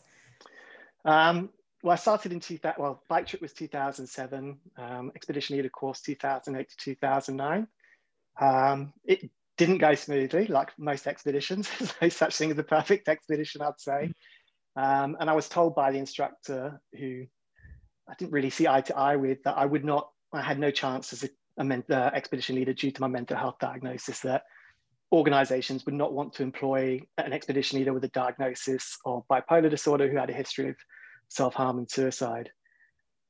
Um, 1.05 1.49
well, 1.83 1.93
I 1.93 1.95
started 1.95 2.33
in 2.33 2.39
2000, 2.39 2.81
well, 2.81 3.03
bike 3.07 3.27
trip 3.27 3.41
was 3.41 3.53
2007, 3.53 4.57
um, 4.77 5.11
expedition 5.15 5.55
leader 5.55 5.69
course 5.69 6.01
2008 6.01 6.67
to 6.69 6.75
2009. 6.77 7.67
Um, 8.41 8.93
it 9.05 9.29
didn't 9.57 9.77
go 9.77 9.93
smoothly 9.95 10.47
like 10.47 10.71
most 10.77 11.07
expeditions. 11.07 11.69
There's 11.77 11.93
no 12.01 12.09
such 12.09 12.35
thing 12.35 12.51
as 12.51 12.57
a 12.57 12.63
perfect 12.63 13.07
expedition, 13.07 13.61
I'd 13.61 13.79
say. 13.79 14.11
Um, 14.75 15.17
and 15.19 15.29
I 15.29 15.33
was 15.33 15.49
told 15.49 15.75
by 15.75 15.91
the 15.91 15.97
instructor 15.97 16.81
who 16.97 17.25
I 18.09 18.13
didn't 18.17 18.31
really 18.31 18.49
see 18.49 18.67
eye 18.67 18.81
to 18.81 18.97
eye 18.97 19.15
with 19.15 19.43
that 19.43 19.57
I 19.57 19.65
would 19.65 19.83
not, 19.83 20.09
I 20.33 20.41
had 20.41 20.59
no 20.59 20.71
chance 20.71 21.13
as 21.13 21.23
a, 21.23 21.29
a 21.57 21.63
men, 21.63 21.83
uh, 21.89 22.11
expedition 22.13 22.55
leader 22.55 22.73
due 22.73 22.91
to 22.91 23.01
my 23.01 23.07
mental 23.07 23.37
health 23.37 23.57
diagnosis 23.59 24.21
that 24.21 24.43
organizations 25.11 25.85
would 25.85 25.95
not 25.95 26.13
want 26.13 26.33
to 26.33 26.43
employ 26.43 27.01
an 27.17 27.33
expedition 27.33 27.79
leader 27.79 27.93
with 27.93 28.03
a 28.03 28.09
diagnosis 28.09 28.97
of 29.05 29.23
bipolar 29.29 29.69
disorder 29.69 30.09
who 30.09 30.17
had 30.17 30.29
a 30.29 30.33
history 30.33 30.69
of 30.69 30.75
self-harm 31.29 31.77
and 31.77 31.89
suicide. 31.89 32.51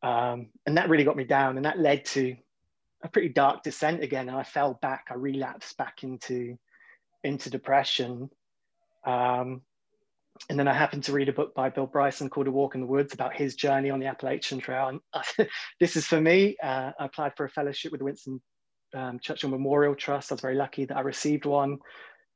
Um, 0.04 0.50
and 0.66 0.78
that 0.78 0.90
really 0.90 1.04
got 1.04 1.18
me 1.18 1.24
down 1.24 1.58
and 1.58 1.66
that 1.66 1.80
led 1.80 2.06
to 2.06 2.36
a 3.04 3.08
pretty 3.08 3.30
dark 3.30 3.64
descent 3.64 4.04
again. 4.04 4.28
And 4.28 4.38
I 4.38 4.44
fell 4.44 4.78
back, 4.81 5.07
I 5.10 5.16
relapsed 5.16 5.78
back 5.78 6.04
into, 6.04 6.57
into 7.24 7.50
depression. 7.50 8.30
Um, 9.06 9.62
and 10.50 10.58
then 10.58 10.68
I 10.68 10.74
happened 10.74 11.04
to 11.06 11.14
read 11.14 11.30
a 11.30 11.34
book 11.34 11.54
by 11.56 11.70
Bill 11.70 11.88
Bryson 11.88 12.30
called 12.30 12.48
A 12.48 12.52
Walk 12.52 12.76
in 12.76 12.82
the 12.82 12.88
Woods 12.88 13.14
about 13.14 13.36
his 13.36 13.56
journey 13.56 13.90
on 13.90 14.00
the 14.00 14.06
Appalachian 14.06 14.60
Trail. 14.60 14.90
And 14.90 15.48
this 15.80 15.96
is 15.96 16.06
for 16.06 16.22
me. 16.22 16.56
Uh, 16.62 16.92
I 17.00 17.06
applied 17.06 17.34
for 17.36 17.46
a 17.46 17.50
fellowship 17.50 17.92
with 17.92 18.00
the 18.00 18.06
Winston 18.06 18.42
um, 18.94 19.20
Churchill 19.22 19.50
Memorial 19.50 19.96
Trust. 19.96 20.32
I 20.32 20.36
was 20.36 20.42
very 20.42 20.56
lucky 20.56 20.86
that 20.86 20.98
I 20.98 21.02
received 21.02 21.46
one. 21.46 21.78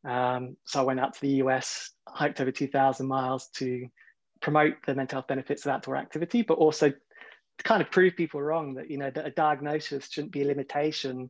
Um, 0.07 0.57
so 0.65 0.79
I 0.79 0.83
went 0.83 0.99
out 0.99 1.13
to 1.13 1.21
the 1.21 1.43
US, 1.43 1.91
hiked 2.07 2.41
over 2.41 2.51
2,000 2.51 3.07
miles 3.07 3.49
to 3.57 3.87
promote 4.41 4.73
the 4.85 4.95
mental 4.95 5.17
health 5.17 5.27
benefits 5.27 5.65
of 5.65 5.71
outdoor 5.71 5.97
activity, 5.97 6.41
but 6.41 6.57
also 6.57 6.89
to 6.89 7.63
kind 7.63 7.81
of 7.81 7.91
prove 7.91 8.15
people 8.15 8.41
wrong 8.41 8.73
that, 8.75 8.89
you 8.89 8.97
know, 8.97 9.11
that 9.11 9.27
a 9.27 9.31
diagnosis 9.31 10.09
shouldn't 10.09 10.33
be 10.33 10.41
a 10.41 10.47
limitation 10.47 11.29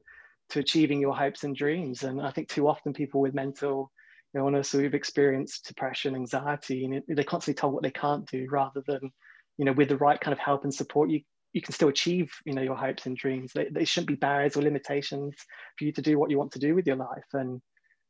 to 0.49 0.59
achieving 0.59 0.99
your 0.99 1.15
hopes 1.15 1.43
and 1.43 1.55
dreams. 1.55 2.03
And 2.03 2.21
I 2.21 2.31
think 2.31 2.47
too 2.47 2.67
often 2.67 2.93
people 2.93 3.21
with 3.21 3.33
mental 3.33 3.91
illness 4.35 4.71
who've 4.71 4.93
experienced 4.93 5.67
depression, 5.67 6.15
anxiety, 6.15 6.85
and 6.85 7.01
they're 7.07 7.23
constantly 7.23 7.59
told 7.59 7.73
what 7.73 7.83
they 7.83 7.91
can't 7.91 8.29
do 8.29 8.47
rather 8.49 8.81
than, 8.87 9.11
you 9.57 9.65
know, 9.65 9.73
with 9.73 9.89
the 9.89 9.97
right 9.97 10.19
kind 10.19 10.33
of 10.33 10.39
help 10.39 10.63
and 10.63 10.73
support, 10.73 11.09
you 11.09 11.21
you 11.53 11.61
can 11.61 11.73
still 11.73 11.89
achieve, 11.89 12.31
you 12.45 12.53
know, 12.53 12.61
your 12.61 12.75
hopes 12.75 13.05
and 13.05 13.17
dreams. 13.17 13.51
They, 13.53 13.67
they 13.69 13.85
shouldn't 13.85 14.07
be 14.07 14.15
barriers 14.15 14.55
or 14.55 14.61
limitations 14.61 15.35
for 15.77 15.83
you 15.85 15.91
to 15.93 16.01
do 16.01 16.17
what 16.17 16.29
you 16.29 16.37
want 16.37 16.53
to 16.53 16.59
do 16.59 16.73
with 16.75 16.87
your 16.87 16.95
life. 16.95 17.25
And 17.33 17.61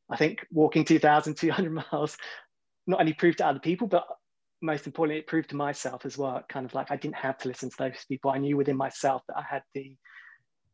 I 0.10 0.18
think 0.18 0.46
walking 0.52 0.86
2,200 0.86 1.72
miles 1.92 2.18
not 2.86 3.00
only 3.00 3.14
proved 3.14 3.40
to 3.40 3.48
other 3.48 3.60
people, 3.60 3.88
but 3.88 4.06
most 4.62 4.86
importantly, 4.86 5.20
it 5.20 5.28
proved 5.28 5.50
to 5.50 5.56
myself 5.56 6.06
as 6.06 6.18
well. 6.18 6.44
Kind 6.50 6.66
of 6.66 6.74
like 6.74 6.92
I 6.92 6.98
didn't 6.98 7.16
have 7.16 7.38
to 7.40 7.48
listen 7.48 7.70
to 7.70 7.76
those 7.80 8.06
people. 8.08 8.32
I 8.32 8.38
knew 8.38 8.58
within 8.58 8.78
myself 8.78 9.24
that 9.28 9.38
I 9.38 9.44
had 9.50 9.64
the, 9.74 9.96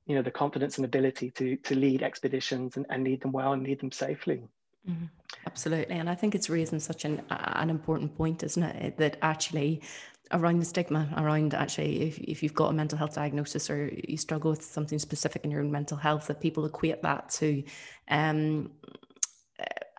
you 0.05 0.15
know, 0.15 0.21
the 0.21 0.31
confidence 0.31 0.77
and 0.77 0.85
ability 0.85 1.31
to 1.31 1.55
to 1.57 1.75
lead 1.75 2.03
expeditions 2.03 2.75
and, 2.75 2.85
and 2.89 3.03
lead 3.03 3.21
them 3.21 3.31
well 3.31 3.53
and 3.53 3.63
lead 3.63 3.79
them 3.79 3.91
safely. 3.91 4.43
Mm-hmm. 4.89 5.05
Absolutely. 5.45 5.95
And 5.95 6.09
I 6.09 6.15
think 6.15 6.35
it's 6.35 6.49
raising 6.49 6.79
such 6.79 7.05
an, 7.05 7.21
an 7.29 7.69
important 7.69 8.15
point, 8.15 8.43
isn't 8.43 8.63
it? 8.63 8.97
That 8.97 9.17
actually 9.21 9.81
around 10.31 10.59
the 10.59 10.65
stigma 10.65 11.07
around 11.17 11.53
actually 11.53 12.01
if, 12.01 12.19
if 12.19 12.43
you've 12.43 12.53
got 12.53 12.69
a 12.69 12.73
mental 12.73 12.97
health 12.97 13.15
diagnosis 13.15 13.69
or 13.69 13.89
you 14.07 14.17
struggle 14.17 14.51
with 14.51 14.63
something 14.63 14.99
specific 14.99 15.43
in 15.45 15.51
your 15.51 15.61
own 15.61 15.71
mental 15.71 15.97
health 15.97 16.27
that 16.27 16.41
people 16.41 16.65
equate 16.65 17.01
that 17.01 17.29
to 17.29 17.63
um, 18.09 18.69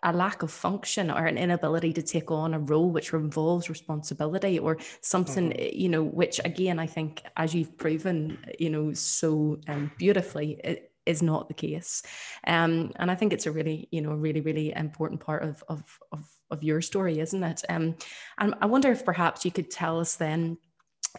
a 0.03 0.13
lack 0.13 0.43
of 0.43 0.51
function 0.51 1.11
or 1.11 1.27
an 1.27 1.37
inability 1.37 1.93
to 1.93 2.03
take 2.03 2.31
on 2.31 2.55
a 2.55 2.59
role 2.59 2.91
which 2.91 3.13
involves 3.13 3.69
responsibility 3.69 4.59
or 4.59 4.77
something 5.01 5.51
mm-hmm. 5.51 5.77
you 5.77 5.89
know 5.89 6.03
which 6.03 6.41
again 6.45 6.79
i 6.79 6.87
think 6.87 7.23
as 7.37 7.55
you've 7.55 7.77
proven 7.77 8.39
you 8.59 8.71
know 8.71 8.93
so 8.93 9.59
um, 9.69 9.91
beautifully 9.99 10.61
is 11.09 11.23
not 11.23 11.49
the 11.49 11.55
case. 11.55 12.03
Um, 12.47 12.93
and 12.97 13.11
I 13.11 13.15
think 13.15 13.33
it's 13.33 13.47
a 13.47 13.53
really, 13.53 13.89
you 13.91 14.01
know, 14.01 14.13
really, 14.13 14.41
really 14.41 14.73
important 14.73 15.21
part 15.21 15.43
of, 15.43 15.65
of, 15.69 15.83
of, 16.13 16.25
of 16.51 16.63
your 16.63 16.81
story, 16.81 17.19
isn't 17.19 17.43
it? 17.43 17.65
Um, 17.69 17.97
and 18.39 18.55
I 18.61 18.67
wonder 18.67 18.93
if 18.93 19.05
perhaps 19.05 19.45
you 19.45 19.51
could 19.51 19.71
tell 19.71 19.99
us 19.99 20.17
then 20.17 20.59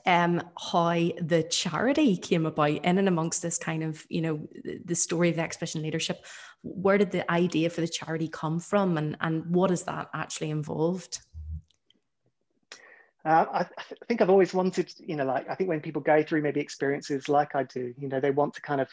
um, 0.05 0.41
how 0.57 0.93
the 1.21 1.45
charity 1.49 2.15
came 2.17 2.45
about 2.45 2.69
in 2.69 2.97
and 2.97 3.07
amongst 3.07 3.41
this 3.41 3.57
kind 3.57 3.83
of, 3.83 4.05
you 4.09 4.21
know, 4.21 4.47
the 4.85 4.95
story 4.95 5.29
of 5.29 5.35
the 5.35 5.41
expedition 5.41 5.81
leadership. 5.81 6.25
Where 6.61 6.97
did 6.97 7.11
the 7.11 7.29
idea 7.31 7.69
for 7.69 7.81
the 7.81 7.87
charity 7.87 8.27
come 8.27 8.59
from 8.59 8.97
and, 8.97 9.17
and 9.21 9.45
what 9.53 9.71
is 9.71 9.83
that 9.83 10.09
actually 10.13 10.51
involved? 10.51 11.19
Uh, 13.25 13.45
I, 13.51 13.59
I, 13.61 14.05
think 14.07 14.21
I've 14.21 14.29
always 14.29 14.53
wanted, 14.53 14.93
you 14.97 15.15
know, 15.15 15.25
like 15.25 15.49
I 15.49 15.55
think 15.55 15.69
when 15.69 15.81
people 15.81 16.01
go 16.01 16.23
through 16.23 16.41
maybe 16.41 16.61
experiences 16.61 17.27
like 17.27 17.53
I 17.53 17.63
do, 17.63 17.93
you 17.97 18.07
know, 18.07 18.19
they 18.19 18.31
want 18.31 18.53
to 18.53 18.61
kind 18.61 18.79
of 18.79 18.87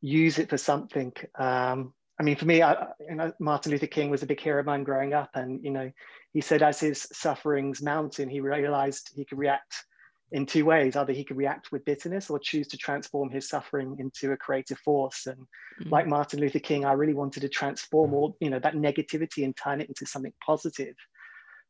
use 0.00 0.38
it 0.38 0.48
for 0.48 0.58
something. 0.58 1.12
Um, 1.38 1.92
I 2.18 2.22
mean, 2.22 2.36
for 2.36 2.46
me, 2.46 2.62
I, 2.62 2.86
you 3.08 3.14
know, 3.14 3.32
Martin 3.38 3.72
Luther 3.72 3.86
King 3.86 4.10
was 4.10 4.22
a 4.22 4.26
big 4.26 4.40
hero 4.40 4.60
of 4.60 4.66
mine 4.66 4.84
growing 4.84 5.12
up, 5.12 5.30
and 5.34 5.62
you 5.62 5.70
know, 5.70 5.90
he 6.32 6.40
said 6.40 6.62
as 6.62 6.80
his 6.80 7.06
sufferings 7.12 7.82
mounted, 7.82 8.28
he 8.28 8.40
realized 8.40 9.10
he 9.14 9.24
could 9.24 9.38
react 9.38 9.84
in 10.32 10.44
two 10.44 10.64
ways 10.64 10.96
either 10.96 11.12
he 11.12 11.24
could 11.24 11.36
react 11.36 11.70
with 11.70 11.84
bitterness 11.84 12.30
or 12.30 12.38
choose 12.38 12.66
to 12.66 12.76
transform 12.76 13.30
his 13.30 13.48
suffering 13.48 13.96
into 13.98 14.32
a 14.32 14.36
creative 14.36 14.78
force 14.78 15.26
and 15.26 15.38
mm-hmm. 15.38 15.88
like 15.90 16.06
martin 16.06 16.40
luther 16.40 16.58
king 16.58 16.84
i 16.84 16.92
really 16.92 17.14
wanted 17.14 17.40
to 17.40 17.48
transform 17.48 18.12
all 18.12 18.36
you 18.40 18.50
know 18.50 18.58
that 18.58 18.74
negativity 18.74 19.44
and 19.44 19.56
turn 19.56 19.80
it 19.80 19.88
into 19.88 20.04
something 20.04 20.32
positive 20.44 20.94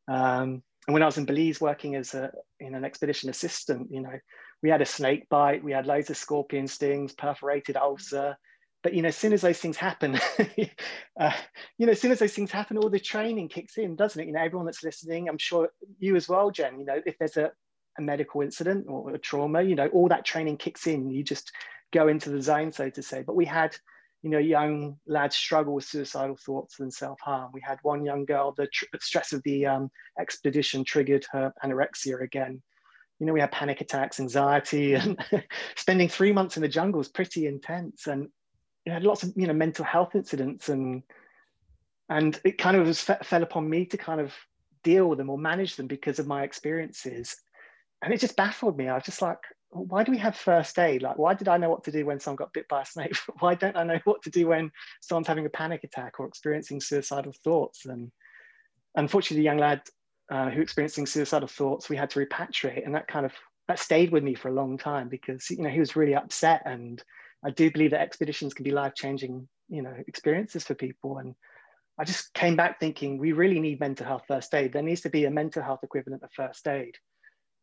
um, 0.08 0.62
and 0.86 0.94
when 0.94 1.02
i 1.02 1.06
was 1.06 1.18
in 1.18 1.26
belize 1.26 1.60
working 1.60 1.96
as 1.96 2.14
a 2.14 2.30
in 2.60 2.74
an 2.74 2.84
expedition 2.84 3.28
assistant 3.28 3.88
you 3.90 4.00
know 4.00 4.18
we 4.62 4.70
had 4.70 4.82
a 4.82 4.86
snake 4.86 5.28
bite 5.28 5.62
we 5.62 5.72
had 5.72 5.86
loads 5.86 6.10
of 6.10 6.16
scorpion 6.16 6.66
stings 6.66 7.12
perforated 7.12 7.76
ulcer 7.76 8.36
but 8.82 8.94
you 8.94 9.02
know 9.02 9.08
as 9.08 9.16
soon 9.16 9.32
as 9.32 9.42
those 9.42 9.58
things 9.58 9.76
happen 9.76 10.18
uh, 11.20 11.32
you 11.78 11.86
know 11.86 11.92
as 11.92 12.00
soon 12.00 12.12
as 12.12 12.18
those 12.18 12.34
things 12.34 12.50
happen 12.50 12.76
all 12.76 12.90
the 12.90 12.98
training 12.98 13.48
kicks 13.48 13.78
in 13.78 13.96
doesn't 13.96 14.22
it 14.22 14.26
you 14.26 14.32
know 14.32 14.42
everyone 14.42 14.66
that's 14.66 14.84
listening 14.84 15.28
i'm 15.28 15.38
sure 15.38 15.68
you 15.98 16.16
as 16.16 16.28
well 16.28 16.50
jen 16.50 16.78
you 16.78 16.84
know 16.84 17.00
if 17.06 17.16
there's 17.18 17.36
a 17.36 17.50
a 17.98 18.02
medical 18.02 18.42
incident 18.42 18.86
or 18.88 19.14
a 19.14 19.18
trauma, 19.18 19.62
you 19.62 19.74
know, 19.74 19.88
all 19.88 20.08
that 20.08 20.24
training 20.24 20.56
kicks 20.56 20.86
in. 20.86 21.10
You 21.10 21.22
just 21.22 21.52
go 21.92 22.08
into 22.08 22.30
the 22.30 22.42
zone, 22.42 22.72
so 22.72 22.90
to 22.90 23.02
say. 23.02 23.22
But 23.22 23.36
we 23.36 23.44
had, 23.44 23.76
you 24.22 24.30
know, 24.30 24.38
young 24.38 24.96
lads 25.06 25.36
struggle 25.36 25.74
with 25.74 25.84
suicidal 25.84 26.36
thoughts 26.36 26.80
and 26.80 26.92
self 26.92 27.18
harm. 27.20 27.50
We 27.52 27.62
had 27.64 27.78
one 27.82 28.04
young 28.04 28.24
girl, 28.24 28.54
the 28.56 28.68
tr- 28.72 28.84
stress 29.00 29.32
of 29.32 29.42
the 29.44 29.66
um, 29.66 29.90
expedition 30.20 30.84
triggered 30.84 31.26
her 31.32 31.52
anorexia 31.64 32.22
again. 32.22 32.62
You 33.18 33.26
know, 33.26 33.32
we 33.32 33.40
had 33.40 33.52
panic 33.52 33.80
attacks, 33.80 34.20
anxiety, 34.20 34.94
and 34.94 35.18
spending 35.76 36.08
three 36.08 36.32
months 36.32 36.56
in 36.56 36.62
the 36.62 36.68
jungle 36.68 37.00
is 37.00 37.08
pretty 37.08 37.46
intense. 37.46 38.06
And 38.06 38.28
you 38.84 38.92
had 38.92 39.04
lots 39.04 39.22
of, 39.22 39.32
you 39.36 39.46
know, 39.46 39.52
mental 39.52 39.84
health 39.84 40.14
incidents 40.14 40.68
and 40.68 41.02
and 42.08 42.40
it 42.44 42.56
kind 42.56 42.76
of 42.76 42.86
was, 42.86 43.00
fell 43.00 43.42
upon 43.42 43.68
me 43.68 43.84
to 43.86 43.96
kind 43.96 44.20
of 44.20 44.32
deal 44.84 45.08
with 45.08 45.18
them 45.18 45.28
or 45.28 45.36
manage 45.36 45.74
them 45.74 45.88
because 45.88 46.20
of 46.20 46.26
my 46.28 46.44
experiences 46.44 47.36
and 48.02 48.12
it 48.12 48.20
just 48.20 48.36
baffled 48.36 48.76
me. 48.76 48.88
I 48.88 48.94
was 48.94 49.04
just 49.04 49.22
like, 49.22 49.38
why 49.70 50.04
do 50.04 50.12
we 50.12 50.18
have 50.18 50.36
first 50.36 50.78
aid? 50.78 51.02
Like, 51.02 51.18
why 51.18 51.34
did 51.34 51.48
I 51.48 51.56
know 51.56 51.70
what 51.70 51.84
to 51.84 51.90
do 51.90 52.06
when 52.06 52.20
someone 52.20 52.36
got 52.36 52.52
bit 52.52 52.68
by 52.68 52.82
a 52.82 52.86
snake? 52.86 53.16
why 53.40 53.54
don't 53.54 53.76
I 53.76 53.84
know 53.84 54.00
what 54.04 54.22
to 54.22 54.30
do 54.30 54.48
when 54.48 54.70
someone's 55.00 55.26
having 55.26 55.46
a 55.46 55.50
panic 55.50 55.84
attack 55.84 56.20
or 56.20 56.26
experiencing 56.26 56.80
suicidal 56.80 57.32
thoughts? 57.42 57.86
And 57.86 58.12
unfortunately, 58.94 59.38
the 59.38 59.44
young 59.44 59.58
lad 59.58 59.82
uh, 60.30 60.50
who 60.50 60.60
experiencing 60.60 61.06
suicidal 61.06 61.48
thoughts, 61.48 61.88
we 61.88 61.96
had 61.96 62.10
to 62.10 62.24
repatriate, 62.24 62.84
and 62.84 62.94
that 62.94 63.08
kind 63.08 63.26
of 63.26 63.32
that 63.68 63.78
stayed 63.78 64.12
with 64.12 64.22
me 64.22 64.34
for 64.34 64.48
a 64.48 64.54
long 64.54 64.78
time 64.78 65.08
because 65.08 65.50
you 65.50 65.62
know 65.62 65.70
he 65.70 65.80
was 65.80 65.96
really 65.96 66.14
upset, 66.14 66.62
and 66.66 67.02
I 67.44 67.50
do 67.50 67.70
believe 67.70 67.90
that 67.92 68.00
expeditions 68.00 68.54
can 68.54 68.64
be 68.64 68.70
life 68.70 68.94
changing, 68.94 69.48
you 69.68 69.82
know, 69.82 69.94
experiences 70.06 70.64
for 70.64 70.74
people. 70.74 71.18
And 71.18 71.34
I 71.98 72.04
just 72.04 72.32
came 72.34 72.56
back 72.56 72.80
thinking 72.80 73.18
we 73.18 73.32
really 73.32 73.60
need 73.60 73.80
mental 73.80 74.06
health 74.06 74.24
first 74.26 74.54
aid. 74.54 74.72
There 74.72 74.82
needs 74.82 75.02
to 75.02 75.10
be 75.10 75.24
a 75.24 75.30
mental 75.30 75.62
health 75.62 75.80
equivalent 75.82 76.22
of 76.22 76.30
first 76.32 76.66
aid 76.66 76.96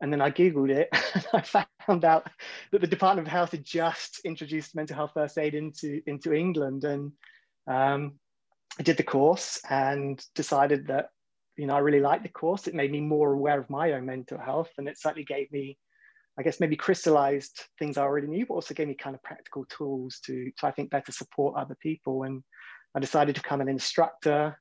and 0.03 0.11
then 0.11 0.21
I 0.21 0.31
Googled 0.31 0.69
it 0.69 0.89
and 1.15 1.25
I 1.33 1.65
found 1.85 2.03
out 2.03 2.29
that 2.71 2.81
the 2.81 2.87
Department 2.87 3.25
of 3.25 3.31
Health 3.31 3.51
had 3.51 3.63
just 3.63 4.19
introduced 4.25 4.75
mental 4.75 4.97
health 4.97 5.11
first 5.13 5.37
aid 5.37 5.55
into, 5.55 6.01
into 6.05 6.33
England. 6.33 6.83
And 6.83 7.13
um, 7.67 8.13
I 8.77 8.83
did 8.83 8.97
the 8.97 9.03
course 9.03 9.61
and 9.69 10.23
decided 10.35 10.87
that, 10.87 11.09
you 11.57 11.67
know, 11.67 11.75
I 11.75 11.79
really 11.79 11.99
liked 11.99 12.23
the 12.23 12.29
course. 12.29 12.67
It 12.67 12.73
made 12.73 12.91
me 12.91 13.01
more 13.01 13.33
aware 13.33 13.59
of 13.59 13.69
my 13.69 13.93
own 13.93 14.05
mental 14.05 14.39
health. 14.39 14.69
And 14.77 14.87
it 14.87 14.99
certainly 14.99 15.25
gave 15.25 15.51
me, 15.51 15.77
I 16.37 16.43
guess, 16.43 16.59
maybe 16.59 16.75
crystallized 16.75 17.65
things 17.77 17.97
I 17.97 18.03
already 18.03 18.27
knew, 18.27 18.45
but 18.45 18.55
also 18.55 18.73
gave 18.73 18.87
me 18.87 18.95
kind 18.95 19.15
of 19.15 19.23
practical 19.23 19.65
tools 19.65 20.19
to, 20.25 20.51
to 20.57 20.67
I 20.67 20.71
think, 20.71 20.89
better 20.89 21.11
support 21.11 21.55
other 21.55 21.77
people. 21.79 22.23
And 22.23 22.43
I 22.95 22.99
decided 22.99 23.35
to 23.35 23.41
become 23.41 23.61
an 23.61 23.69
instructor 23.69 24.57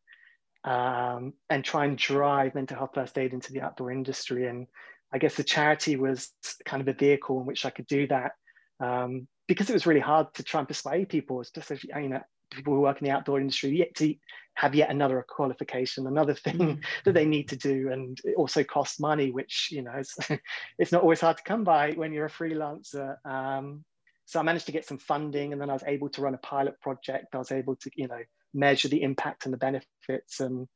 um, 0.64 1.32
and 1.50 1.64
try 1.64 1.87
and 1.87 1.96
drive 1.96 2.54
mental 2.54 2.76
health 2.76 2.92
first 2.94 3.18
aid 3.18 3.32
into 3.32 3.52
the 3.52 3.62
outdoor 3.62 3.90
industry. 3.90 4.46
And 4.46 4.66
I 5.12 5.18
guess 5.18 5.34
the 5.34 5.44
charity 5.44 5.96
was 5.96 6.30
kind 6.64 6.80
of 6.80 6.88
a 6.88 6.92
vehicle 6.92 7.40
in 7.40 7.46
which 7.46 7.64
I 7.64 7.70
could 7.70 7.87
do 7.87 8.06
that 8.08 8.32
um, 8.80 9.26
because 9.49 9.70
it 9.70 9.75
was 9.75 9.87
really 9.87 10.00
hard 10.00 10.32
to 10.34 10.42
try 10.42 10.61
and 10.61 10.68
persuade 10.68 11.08
people, 11.08 11.40
especially 11.40 11.78
you 11.96 12.08
know 12.08 12.22
people 12.56 12.75
who 12.75 12.80
work 12.80 13.00
in 13.00 13.06
the 13.06 13.11
outdoor 13.11 13.40
industry, 13.40 13.76
yet 13.76 13.94
to 13.97 14.14
have 14.54 14.75
yet 14.75 14.90
another 14.90 15.25
qualification, 15.28 16.06
another 16.06 16.35
thing 16.35 16.59
mm. 16.59 16.85
that 17.04 17.14
they 17.14 17.25
need 17.25 17.49
to 17.49 17.56
do, 17.56 17.90
and 17.90 18.18
it 18.25 18.35
also 18.37 18.62
costs 18.62 19.00
money, 19.00 19.30
which 19.30 19.68
you 19.71 19.82
know 19.82 19.92
it's, 19.97 20.16
it's 20.78 20.92
not 20.92 21.02
always 21.02 21.21
hard 21.21 21.37
to 21.37 21.42
come 21.42 21.64
by 21.64 21.92
when 21.92 22.12
you're 22.12 22.26
a 22.26 22.30
freelancer. 22.30 23.16
Um, 23.26 23.85
so 24.25 24.38
I 24.38 24.42
managed 24.42 24.66
to 24.66 24.73
get 24.73 24.87
some 24.87 24.99
funding, 24.99 25.52
and 25.52 25.61
then 25.61 25.71
I 25.71 25.75
was 25.75 25.85
able 25.87 26.09
to 26.11 26.23
run 26.23 26.35
a 26.35 26.38
pilot 26.38 26.80
project. 26.80 27.35
I 27.35 27.38
was 27.38 27.52
able 27.52 27.76
to 27.76 27.90
you 27.97 28.09
know 28.09 28.21
measure 28.54 28.88
the 28.88 29.02
impact 29.02 29.47
and 29.47 29.52
the 29.52 29.59
benefits 29.59 30.40
and 30.40 30.68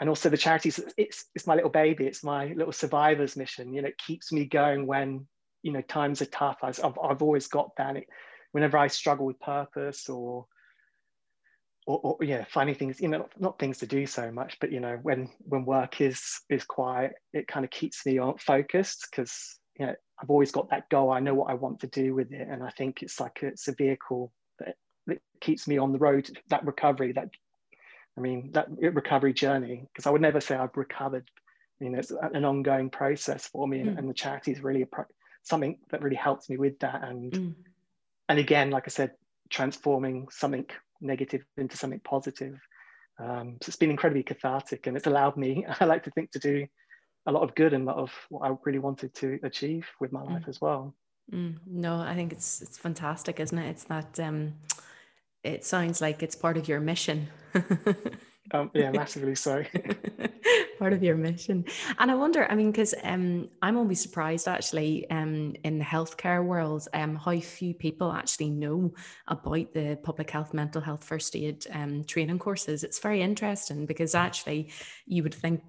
and 0.00 0.08
also 0.08 0.28
the 0.28 0.36
charities 0.36 0.80
it's 0.96 1.26
it's 1.34 1.46
my 1.46 1.54
little 1.54 1.70
baby 1.70 2.06
it's 2.06 2.22
my 2.22 2.52
little 2.52 2.72
survivor's 2.72 3.36
mission 3.36 3.72
you 3.72 3.82
know 3.82 3.88
it 3.88 3.98
keeps 3.98 4.32
me 4.32 4.44
going 4.44 4.86
when 4.86 5.26
you 5.62 5.72
know 5.72 5.80
times 5.82 6.22
are 6.22 6.26
tough 6.26 6.58
i've, 6.62 6.78
I've 7.02 7.22
always 7.22 7.48
got 7.48 7.70
that 7.76 7.96
it, 7.96 8.06
whenever 8.52 8.78
i 8.78 8.86
struggle 8.86 9.26
with 9.26 9.40
purpose 9.40 10.08
or, 10.08 10.46
or 11.88 12.00
or, 12.02 12.24
yeah 12.24 12.44
finding 12.50 12.74
things 12.74 13.00
you 13.00 13.08
know 13.08 13.18
not, 13.18 13.40
not 13.40 13.58
things 13.58 13.78
to 13.78 13.86
do 13.86 14.06
so 14.06 14.30
much 14.30 14.58
but 14.60 14.70
you 14.70 14.78
know 14.78 14.98
when 15.02 15.28
when 15.40 15.64
work 15.64 16.00
is 16.00 16.40
is 16.50 16.64
quiet 16.64 17.14
it 17.32 17.48
kind 17.48 17.64
of 17.64 17.70
keeps 17.70 18.04
me 18.04 18.18
on 18.18 18.36
focused 18.38 19.08
because 19.10 19.58
you 19.78 19.86
know 19.86 19.94
i've 20.20 20.30
always 20.30 20.52
got 20.52 20.68
that 20.70 20.88
goal 20.90 21.10
i 21.10 21.18
know 21.18 21.34
what 21.34 21.50
i 21.50 21.54
want 21.54 21.80
to 21.80 21.86
do 21.88 22.14
with 22.14 22.30
it 22.32 22.46
and 22.48 22.62
i 22.62 22.70
think 22.70 23.02
it's 23.02 23.18
like 23.18 23.38
it's 23.42 23.68
a 23.68 23.72
vehicle 23.72 24.32
that, 24.58 24.74
that 25.06 25.18
keeps 25.40 25.66
me 25.66 25.78
on 25.78 25.92
the 25.92 25.98
road 25.98 26.30
that 26.48 26.64
recovery 26.64 27.12
that 27.12 27.30
I 28.18 28.20
mean, 28.20 28.50
that 28.52 28.66
recovery 28.80 29.32
journey, 29.32 29.86
because 29.92 30.06
I 30.06 30.10
would 30.10 30.20
never 30.20 30.40
say 30.40 30.56
I've 30.56 30.76
recovered. 30.76 31.30
I 31.80 31.84
mean, 31.84 31.94
it's 31.94 32.10
an 32.10 32.44
ongoing 32.44 32.90
process 32.90 33.46
for 33.46 33.68
me, 33.68 33.78
and, 33.78 33.90
mm. 33.90 33.98
and 33.98 34.10
the 34.10 34.14
charity 34.14 34.50
is 34.50 34.60
really 34.60 34.82
a 34.82 34.86
pro- 34.86 35.04
something 35.44 35.78
that 35.90 36.02
really 36.02 36.16
helps 36.16 36.50
me 36.50 36.56
with 36.56 36.80
that. 36.80 37.04
And 37.04 37.32
mm. 37.32 37.54
and 38.28 38.38
again, 38.40 38.70
like 38.70 38.84
I 38.86 38.90
said, 38.90 39.12
transforming 39.50 40.26
something 40.32 40.66
negative 41.00 41.44
into 41.56 41.76
something 41.76 42.00
positive. 42.00 42.58
Um, 43.18 43.58
so 43.62 43.68
it's 43.68 43.76
been 43.76 43.90
incredibly 43.90 44.22
cathartic, 44.22 44.86
and 44.86 44.96
it's 44.96 45.06
allowed 45.06 45.36
me, 45.36 45.66
I 45.80 45.84
like 45.84 46.04
to 46.04 46.10
think, 46.10 46.30
to 46.32 46.38
do 46.38 46.66
a 47.26 47.32
lot 47.32 47.42
of 47.42 47.54
good 47.54 47.72
and 47.72 47.84
a 47.84 47.86
lot 47.86 47.96
of 47.98 48.12
what 48.30 48.48
I 48.48 48.54
really 48.64 48.78
wanted 48.78 49.14
to 49.16 49.38
achieve 49.42 49.86
with 50.00 50.12
my 50.12 50.20
mm. 50.20 50.32
life 50.32 50.44
as 50.48 50.60
well. 50.60 50.94
Mm. 51.32 51.58
No, 51.66 52.00
I 52.00 52.14
think 52.14 52.32
it's 52.32 52.62
it's 52.62 52.78
fantastic, 52.78 53.38
isn't 53.40 53.58
it? 53.58 53.68
It's 53.68 53.84
that. 53.84 54.18
Um, 54.18 54.54
it 55.44 55.64
sounds 55.64 56.00
like 56.00 56.22
it's 56.22 56.34
part 56.34 56.56
of 56.56 56.68
your 56.68 56.80
mission. 56.80 57.28
um, 58.52 58.70
yeah, 58.74 58.90
massively 58.92 59.34
so. 59.34 59.64
part 60.78 60.92
of 60.92 61.02
your 61.02 61.16
mission. 61.16 61.64
And 61.98 62.10
I 62.10 62.14
wonder, 62.14 62.50
I 62.50 62.54
mean, 62.54 62.70
because 62.70 62.94
um, 63.02 63.48
I'm 63.62 63.76
always 63.76 64.00
surprised 64.00 64.46
actually 64.48 65.10
um, 65.10 65.54
in 65.64 65.78
the 65.78 65.84
healthcare 65.84 66.44
world 66.44 66.86
um, 66.94 67.16
how 67.16 67.38
few 67.40 67.74
people 67.74 68.12
actually 68.12 68.50
know 68.50 68.92
about 69.26 69.72
the 69.74 69.98
public 70.02 70.30
health, 70.30 70.54
mental 70.54 70.80
health, 70.80 71.04
first 71.04 71.34
aid 71.34 71.66
um, 71.72 72.04
training 72.04 72.38
courses. 72.38 72.84
It's 72.84 73.00
very 73.00 73.22
interesting 73.22 73.86
because 73.86 74.14
actually 74.14 74.70
you 75.06 75.22
would 75.22 75.34
think 75.34 75.62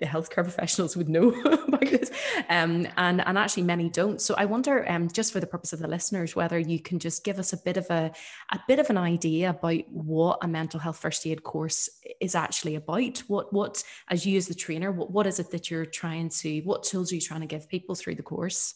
the 0.00 0.06
healthcare 0.06 0.42
professionals 0.44 0.96
would 0.96 1.08
know 1.08 1.30
about 1.44 1.80
this, 1.80 2.10
um, 2.48 2.86
and 2.96 3.26
and 3.26 3.38
actually 3.38 3.62
many 3.64 3.88
don't. 3.88 4.20
So 4.20 4.34
I 4.36 4.44
wonder, 4.44 4.88
um, 4.90 5.08
just 5.08 5.32
for 5.32 5.40
the 5.40 5.46
purpose 5.46 5.72
of 5.72 5.78
the 5.78 5.88
listeners, 5.88 6.36
whether 6.36 6.58
you 6.58 6.80
can 6.80 6.98
just 6.98 7.24
give 7.24 7.38
us 7.38 7.52
a 7.52 7.56
bit 7.56 7.76
of 7.76 7.88
a 7.90 8.12
a 8.50 8.60
bit 8.66 8.78
of 8.78 8.90
an 8.90 8.98
idea 8.98 9.50
about 9.50 9.88
what 9.90 10.38
a 10.42 10.48
mental 10.48 10.80
health 10.80 10.98
first 10.98 11.26
aid 11.26 11.42
course 11.42 11.88
is 12.20 12.34
actually 12.34 12.74
about. 12.74 13.18
What 13.28 13.52
what 13.52 13.82
as 14.08 14.26
you 14.26 14.36
as 14.36 14.48
the 14.48 14.54
trainer, 14.54 14.92
what 14.92 15.10
what 15.10 15.26
is 15.26 15.38
it 15.38 15.50
that 15.50 15.70
you're 15.70 15.86
trying 15.86 16.28
to, 16.40 16.60
what 16.60 16.82
tools 16.82 17.12
are 17.12 17.14
you 17.14 17.20
trying 17.20 17.40
to 17.40 17.46
give 17.46 17.68
people 17.68 17.94
through 17.94 18.16
the 18.16 18.22
course? 18.22 18.74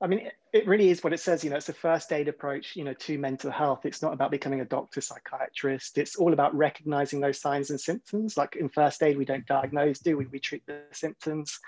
I 0.00 0.06
mean, 0.06 0.28
it 0.52 0.66
really 0.66 0.90
is 0.90 1.02
what 1.02 1.14
it 1.14 1.20
says. 1.20 1.42
You 1.42 1.50
know, 1.50 1.56
it's 1.56 1.70
a 1.70 1.74
first 1.74 2.12
aid 2.12 2.28
approach. 2.28 2.76
You 2.76 2.84
know, 2.84 2.92
to 2.92 3.18
mental 3.18 3.50
health. 3.50 3.86
It's 3.86 4.02
not 4.02 4.12
about 4.12 4.30
becoming 4.30 4.60
a 4.60 4.64
doctor, 4.64 5.00
psychiatrist. 5.00 5.96
It's 5.96 6.16
all 6.16 6.32
about 6.32 6.54
recognizing 6.54 7.20
those 7.20 7.40
signs 7.40 7.70
and 7.70 7.80
symptoms. 7.80 8.36
Like 8.36 8.56
in 8.56 8.68
first 8.68 9.02
aid, 9.02 9.16
we 9.16 9.24
don't 9.24 9.46
diagnose, 9.46 9.98
do 10.00 10.18
we? 10.18 10.26
We 10.26 10.38
treat 10.38 10.66
the 10.66 10.80
symptoms 10.92 11.58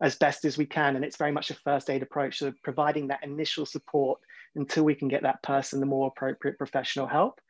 as 0.00 0.16
best 0.16 0.44
as 0.44 0.56
we 0.56 0.66
can, 0.66 0.96
and 0.96 1.04
it's 1.04 1.16
very 1.16 1.32
much 1.32 1.50
a 1.50 1.54
first 1.54 1.90
aid 1.90 2.02
approach. 2.02 2.38
So 2.38 2.52
providing 2.62 3.08
that 3.08 3.24
initial 3.24 3.66
support 3.66 4.20
until 4.54 4.84
we 4.84 4.94
can 4.94 5.08
get 5.08 5.22
that 5.22 5.42
person 5.42 5.80
the 5.80 5.86
more 5.86 6.08
appropriate 6.08 6.58
professional 6.58 7.06
help. 7.06 7.40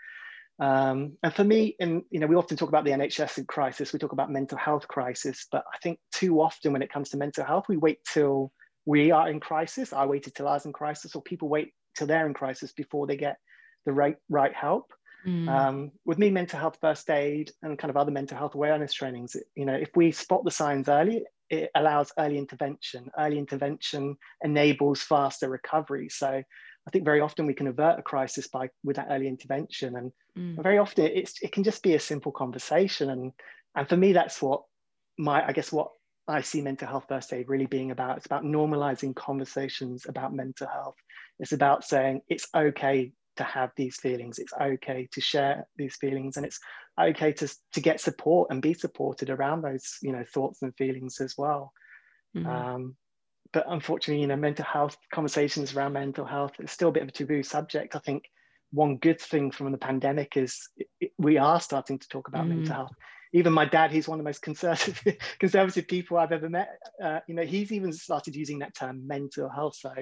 Um, 0.60 1.16
and 1.22 1.32
for 1.32 1.44
me, 1.44 1.76
and 1.78 2.02
you 2.10 2.20
know, 2.20 2.26
we 2.26 2.36
often 2.36 2.56
talk 2.56 2.68
about 2.68 2.84
the 2.84 2.90
NHS 2.90 3.38
in 3.38 3.44
crisis. 3.44 3.92
We 3.92 3.98
talk 3.98 4.12
about 4.12 4.30
mental 4.30 4.58
health 4.58 4.88
crisis, 4.88 5.46
but 5.50 5.64
I 5.72 5.78
think 5.78 6.00
too 6.12 6.40
often 6.40 6.72
when 6.72 6.82
it 6.82 6.92
comes 6.92 7.10
to 7.10 7.16
mental 7.16 7.44
health, 7.44 7.66
we 7.68 7.76
wait 7.76 7.98
till 8.04 8.52
we 8.88 9.10
are 9.10 9.28
in 9.28 9.38
crisis. 9.38 9.92
I 9.92 10.06
waited 10.06 10.34
till 10.34 10.48
I 10.48 10.54
was 10.54 10.64
in 10.64 10.72
crisis, 10.72 11.14
or 11.14 11.20
people 11.20 11.50
wait 11.50 11.74
till 11.94 12.06
they're 12.06 12.26
in 12.26 12.32
crisis 12.32 12.72
before 12.72 13.06
they 13.06 13.18
get 13.18 13.36
the 13.84 13.92
right 13.92 14.16
right 14.30 14.54
help. 14.54 14.94
Mm. 15.26 15.48
Um, 15.48 15.92
with 16.06 16.18
me, 16.18 16.30
mental 16.30 16.58
health 16.58 16.78
first 16.80 17.10
aid 17.10 17.50
and 17.62 17.78
kind 17.78 17.90
of 17.90 17.98
other 17.98 18.10
mental 18.10 18.38
health 18.38 18.54
awareness 18.54 18.94
trainings, 18.94 19.36
you 19.54 19.66
know, 19.66 19.74
if 19.74 19.90
we 19.94 20.10
spot 20.10 20.42
the 20.42 20.50
signs 20.50 20.88
early, 20.88 21.22
it 21.50 21.70
allows 21.74 22.12
early 22.18 22.38
intervention. 22.38 23.10
Early 23.18 23.38
intervention 23.38 24.16
enables 24.42 25.02
faster 25.02 25.50
recovery. 25.50 26.08
So 26.08 26.28
I 26.28 26.90
think 26.90 27.04
very 27.04 27.20
often 27.20 27.46
we 27.46 27.52
can 27.52 27.66
avert 27.66 27.98
a 27.98 28.02
crisis 28.02 28.48
by 28.48 28.70
with 28.84 28.96
that 28.96 29.08
early 29.10 29.28
intervention, 29.28 29.96
and 29.96 30.12
Mm. 30.38 30.62
very 30.62 30.78
often 30.78 31.04
it's 31.04 31.42
it 31.42 31.52
can 31.52 31.64
just 31.64 31.82
be 31.82 31.94
a 31.94 32.00
simple 32.00 32.32
conversation, 32.32 33.10
and 33.10 33.32
and 33.76 33.86
for 33.86 33.98
me 33.98 34.12
that's 34.14 34.40
what 34.40 34.62
my 35.18 35.46
I 35.46 35.52
guess 35.52 35.72
what 35.72 35.90
I 36.28 36.42
see 36.42 36.60
mental 36.60 36.88
health 36.88 37.06
first 37.08 37.32
aid 37.32 37.48
really 37.48 37.66
being 37.66 37.90
about. 37.90 38.18
It's 38.18 38.26
about 38.26 38.44
normalizing 38.44 39.14
conversations 39.14 40.06
about 40.08 40.34
mental 40.34 40.68
health. 40.68 40.96
It's 41.40 41.52
about 41.52 41.84
saying 41.84 42.20
it's 42.28 42.46
okay 42.54 43.12
to 43.36 43.44
have 43.44 43.70
these 43.76 43.96
feelings. 43.96 44.38
It's 44.38 44.52
okay 44.60 45.08
to 45.12 45.20
share 45.20 45.66
these 45.76 45.96
feelings, 45.96 46.36
and 46.36 46.44
it's 46.44 46.60
okay 47.00 47.32
to 47.32 47.48
to 47.72 47.80
get 47.80 48.00
support 48.00 48.50
and 48.50 48.60
be 48.60 48.74
supported 48.74 49.30
around 49.30 49.62
those 49.62 49.96
you 50.02 50.12
know 50.12 50.24
thoughts 50.34 50.62
and 50.62 50.74
feelings 50.76 51.20
as 51.20 51.34
well. 51.38 51.72
Mhm. 52.36 52.46
Um, 52.46 52.96
but 53.52 53.64
unfortunately, 53.68 54.20
you 54.20 54.26
know, 54.26 54.36
mental 54.36 54.64
health 54.64 54.96
conversations 55.12 55.74
around 55.74 55.94
mental 55.94 56.26
health 56.26 56.52
is 56.58 56.70
still 56.70 56.90
a 56.90 56.92
bit 56.92 57.02
of 57.04 57.08
a 57.08 57.12
taboo 57.12 57.42
subject. 57.42 57.96
I 57.96 58.00
think 58.00 58.24
one 58.70 58.98
good 58.98 59.20
thing 59.20 59.50
from 59.50 59.72
the 59.72 59.78
pandemic 59.78 60.36
is 60.36 60.68
it, 60.76 60.88
it- 61.00 61.12
we 61.16 61.38
are 61.38 61.60
starting 61.60 61.98
to 61.98 62.08
talk 62.08 62.28
about 62.28 62.44
Mm. 62.44 62.48
mental 62.48 62.74
health. 62.74 62.92
Even 63.32 63.52
my 63.52 63.64
dad, 63.64 63.90
he's 63.90 64.08
one 64.08 64.18
of 64.18 64.24
the 64.24 64.28
most 64.28 64.42
conservative 64.42 65.16
conservative 65.38 65.86
people 65.86 66.18
I've 66.18 66.32
ever 66.32 66.48
met. 66.48 66.78
Uh, 67.02 67.20
you 67.28 67.34
know, 67.34 67.44
he's 67.44 67.72
even 67.72 67.92
started 67.92 68.34
using 68.34 68.58
that 68.60 68.74
term 68.74 69.06
mental 69.06 69.48
health. 69.48 69.76
So, 69.76 69.92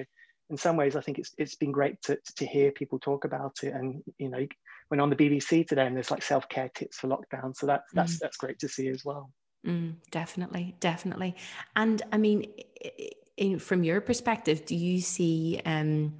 in 0.49 0.57
some 0.57 0.77
ways, 0.77 0.95
I 0.95 1.01
think 1.01 1.19
it's 1.19 1.33
it's 1.37 1.55
been 1.55 1.71
great 1.71 2.01
to 2.03 2.17
to 2.37 2.45
hear 2.45 2.71
people 2.71 2.99
talk 2.99 3.25
about 3.25 3.57
it. 3.63 3.73
And 3.73 4.01
you 4.17 4.29
know, 4.29 4.45
when 4.89 4.99
on 4.99 5.09
the 5.09 5.15
BBC 5.15 5.67
today, 5.67 5.85
and 5.85 5.95
there's 5.95 6.11
like 6.11 6.23
self 6.23 6.47
care 6.49 6.69
tips 6.73 6.97
for 6.97 7.07
lockdown. 7.07 7.55
So 7.55 7.65
that's 7.67 7.91
that's 7.93 8.19
that's 8.19 8.37
great 8.37 8.59
to 8.59 8.67
see 8.67 8.87
as 8.89 9.03
well. 9.03 9.31
Mm, 9.65 9.95
definitely, 10.11 10.75
definitely. 10.79 11.35
And 11.75 12.01
I 12.11 12.17
mean, 12.17 12.51
in, 13.35 13.59
from 13.59 13.83
your 13.83 14.01
perspective, 14.01 14.65
do 14.65 14.75
you 14.75 15.01
see 15.01 15.61
um, 15.65 16.13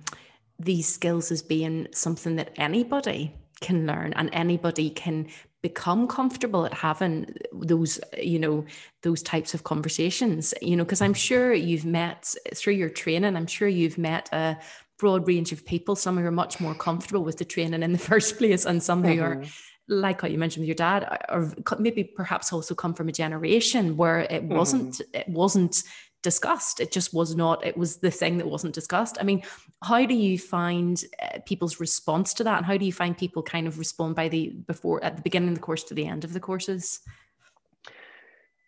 these 0.59 0.87
skills 0.87 1.31
as 1.31 1.41
being 1.41 1.87
something 1.93 2.35
that 2.35 2.51
anybody 2.57 3.33
can 3.61 3.87
learn 3.87 4.13
and 4.13 4.29
anybody 4.33 4.89
can 4.89 5.27
become 5.61 6.07
comfortable 6.07 6.65
at 6.65 6.73
having 6.73 7.33
those, 7.53 7.99
you 8.17 8.39
know, 8.39 8.65
those 9.03 9.21
types 9.23 9.53
of 9.53 9.63
conversations? 9.63 10.53
You 10.61 10.75
know, 10.75 10.83
because 10.83 11.01
I'm 11.01 11.13
sure 11.13 11.53
you've 11.53 11.85
met 11.85 12.33
through 12.55 12.73
your 12.73 12.89
training, 12.89 13.35
I'm 13.35 13.47
sure 13.47 13.67
you've 13.67 13.97
met 13.97 14.29
a 14.33 14.57
broad 14.99 15.27
range 15.27 15.51
of 15.51 15.65
people, 15.65 15.95
some 15.95 16.17
who 16.17 16.25
are 16.25 16.31
much 16.31 16.59
more 16.59 16.73
comfortable 16.75 17.23
with 17.23 17.37
the 17.37 17.45
training 17.45 17.83
in 17.83 17.91
the 17.91 17.97
first 18.11 18.37
place, 18.37 18.65
and 18.65 18.81
some 18.81 19.03
who 19.03 19.21
are 19.21 19.37
Mhm. 19.37 19.51
like 19.89 20.21
what 20.21 20.31
you 20.31 20.37
mentioned 20.37 20.61
with 20.63 20.67
your 20.67 20.75
dad, 20.75 21.07
or 21.29 21.53
maybe 21.79 22.03
perhaps 22.03 22.51
also 22.51 22.75
come 22.75 22.93
from 22.93 23.07
a 23.07 23.11
generation 23.11 23.95
where 23.95 24.19
it 24.21 24.43
wasn't 24.43 25.01
it 25.13 25.29
wasn't 25.29 25.83
discussed. 26.23 26.79
It 26.79 26.91
just 26.91 27.13
was 27.13 27.35
not. 27.35 27.65
It 27.65 27.77
was 27.77 27.97
the 27.97 28.11
thing 28.11 28.37
that 28.37 28.47
wasn't 28.47 28.73
discussed. 28.73 29.17
I 29.19 29.23
mean, 29.23 29.43
how 29.83 30.05
do 30.05 30.13
you 30.13 30.37
find 30.37 31.03
uh, 31.21 31.39
people's 31.45 31.79
response 31.79 32.33
to 32.35 32.43
that, 32.43 32.57
and 32.57 32.65
how 32.65 32.77
do 32.77 32.85
you 32.85 32.93
find 32.93 33.17
people 33.17 33.43
kind 33.43 33.67
of 33.67 33.79
respond 33.79 34.15
by 34.15 34.27
the 34.27 34.49
before 34.67 35.03
at 35.03 35.15
the 35.15 35.21
beginning 35.21 35.49
of 35.49 35.55
the 35.55 35.61
course 35.61 35.83
to 35.85 35.93
the 35.93 36.05
end 36.05 36.23
of 36.23 36.33
the 36.33 36.39
courses? 36.39 36.99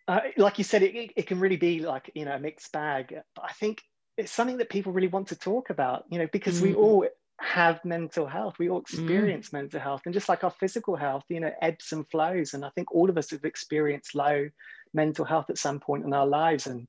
Uh, 0.08 0.20
like 0.36 0.58
you 0.58 0.64
said, 0.64 0.82
it, 0.82 1.12
it, 1.14 1.26
can 1.26 1.38
really 1.38 1.56
be 1.56 1.80
like 1.80 2.10
you 2.14 2.24
know 2.24 2.34
a 2.34 2.38
mixed 2.38 2.72
bag. 2.72 3.20
But 3.36 3.44
I 3.44 3.52
think 3.52 3.82
it's 4.16 4.32
something 4.32 4.58
that 4.58 4.68
people 4.68 4.92
really 4.92 5.08
want 5.08 5.28
to 5.28 5.36
talk 5.36 5.70
about. 5.70 6.04
You 6.10 6.18
know, 6.18 6.28
because 6.32 6.60
we 6.60 6.72
Mm. 6.72 6.78
all 6.78 7.06
have 7.40 7.84
mental 7.84 8.26
health. 8.26 8.58
We 8.58 8.68
all 8.68 8.80
experience 8.80 9.52
mental 9.52 9.80
health, 9.80 10.02
and 10.04 10.14
just 10.14 10.28
like 10.28 10.44
our 10.44 10.50
physical 10.50 10.96
health, 10.96 11.24
you 11.28 11.40
know, 11.40 11.52
ebbs 11.62 11.92
and 11.92 12.08
flows. 12.10 12.54
And 12.54 12.64
I 12.64 12.70
think 12.70 12.92
all 12.92 13.08
of 13.08 13.18
us 13.18 13.30
have 13.30 13.44
experienced 13.44 14.14
low 14.14 14.48
mental 14.92 15.24
health 15.24 15.50
at 15.50 15.58
some 15.58 15.80
point 15.80 16.04
in 16.04 16.12
our 16.12 16.26
lives. 16.26 16.66
And 16.66 16.86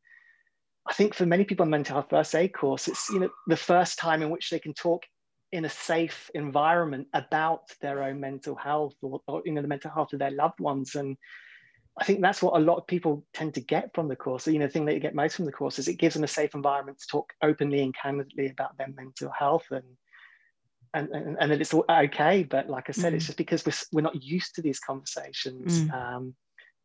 I 0.88 0.94
think 0.94 1.14
for 1.14 1.26
many 1.26 1.44
people 1.44 1.64
on 1.64 1.70
mental 1.70 1.96
health 1.96 2.10
first 2.10 2.36
aid 2.36 2.54
course, 2.54 2.88
it's 2.88 3.10
you 3.10 3.20
know 3.20 3.30
the 3.48 3.58
first 3.58 4.00
time 4.00 4.22
in 4.22 4.30
which 4.30 4.50
they 4.50 4.60
can 4.60 4.74
talk 4.74 5.04
in 5.52 5.66
a 5.66 5.70
safe 5.70 6.32
environment 6.34 7.08
about 7.14 7.64
their 7.82 8.04
own 8.04 8.20
mental 8.20 8.56
health 8.56 8.96
or, 9.02 9.22
or 9.28 9.42
you 9.46 9.52
know 9.52 9.62
the 9.62 9.68
mental 9.68 9.92
health 9.92 10.14
of 10.14 10.20
their 10.20 10.32
loved 10.32 10.60
ones 10.60 10.96
and 10.96 11.18
I 12.00 12.06
think 12.06 12.22
that's 12.22 12.42
what 12.42 12.56
a 12.56 12.64
lot 12.64 12.78
of 12.78 12.88
people 12.88 13.26
tend 13.34 13.54
to 13.56 13.62
get 13.62 13.94
from 13.94 14.08
the 14.08 14.16
course. 14.16 14.46
So, 14.46 14.52
you 14.52 14.60
know, 14.60 14.66
the 14.66 14.72
thing 14.72 14.86
that 14.86 14.94
you 14.94 15.00
get 15.02 15.14
most 15.14 15.36
from 15.36 15.46
the 15.46 15.52
course 15.52 15.78
is 15.78 15.88
it 15.88 16.00
gives 16.00 16.16
them 16.16 16.24
a 16.24 16.28
safe 16.28 16.56
environment 16.56 17.00
to 17.00 17.08
talk 17.08 17.34
openly 17.44 17.82
and 17.82 17.94
candidly 17.94 18.48
about 18.48 18.78
their 18.78 18.88
mental 18.96 19.30
health 19.38 19.66
and 19.72 19.84
and 20.94 21.10
and, 21.10 21.38
and 21.40 21.52
that 21.52 21.62
it's 21.62 21.74
all 21.74 21.86
okay. 21.90 22.44
But 22.44 22.70
like 22.70 22.86
I 22.88 22.94
said, 22.94 23.14
it's 23.14 23.26
Mm. 23.26 23.28
just 23.28 23.38
because 23.38 23.66
we're 23.66 23.74
we're 23.92 24.02
not 24.02 24.24
used 24.24 24.56
to 24.56 24.62
these 24.62 24.80
conversations. 24.80 25.82
Mm. 25.82 25.94
Um, 25.94 26.36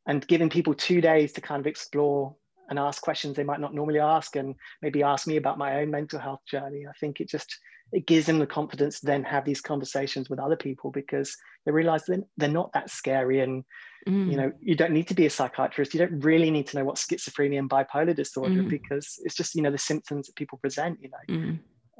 and 0.08 0.26
giving 0.26 0.50
people 0.50 0.74
two 0.74 1.00
days 1.00 1.32
to 1.32 1.40
kind 1.40 1.60
of 1.60 1.66
explore 1.66 2.36
and 2.68 2.78
ask 2.78 3.02
questions 3.02 3.36
they 3.36 3.44
might 3.44 3.60
not 3.60 3.74
normally 3.74 4.00
ask 4.00 4.36
and 4.36 4.54
maybe 4.82 5.02
ask 5.02 5.26
me 5.26 5.36
about 5.36 5.58
my 5.58 5.80
own 5.80 5.90
mental 5.90 6.18
health 6.18 6.40
journey 6.50 6.86
i 6.88 6.92
think 7.00 7.20
it 7.20 7.28
just 7.28 7.58
it 7.92 8.06
gives 8.06 8.26
them 8.26 8.38
the 8.38 8.46
confidence 8.46 9.00
to 9.00 9.06
then 9.06 9.22
have 9.22 9.44
these 9.44 9.60
conversations 9.60 10.28
with 10.28 10.40
other 10.40 10.56
people 10.56 10.90
because 10.90 11.36
they 11.64 11.72
realize 11.72 12.04
that 12.04 12.24
they're 12.36 12.48
not 12.48 12.72
that 12.72 12.90
scary 12.90 13.40
and 13.40 13.64
Mm. 14.08 14.30
you 14.30 14.36
know 14.36 14.52
you 14.60 14.76
don't 14.76 14.92
need 14.92 15.08
to 15.08 15.14
be 15.14 15.26
a 15.26 15.30
psychiatrist 15.30 15.92
you 15.92 15.98
don't 15.98 16.20
really 16.20 16.48
need 16.48 16.66
to 16.68 16.76
know 16.76 16.84
what 16.84 16.94
schizophrenia 16.94 17.58
and 17.58 17.68
bipolar 17.68 18.14
disorder 18.14 18.62
Mhm. 18.62 18.70
because 18.70 19.18
it's 19.24 19.34
just 19.34 19.56
you 19.56 19.62
know 19.62 19.70
the 19.72 19.78
symptoms 19.78 20.26
that 20.26 20.36
people 20.36 20.58
present 20.58 20.96
you 21.02 21.10
know 21.10 21.34
Mm. 21.34 21.58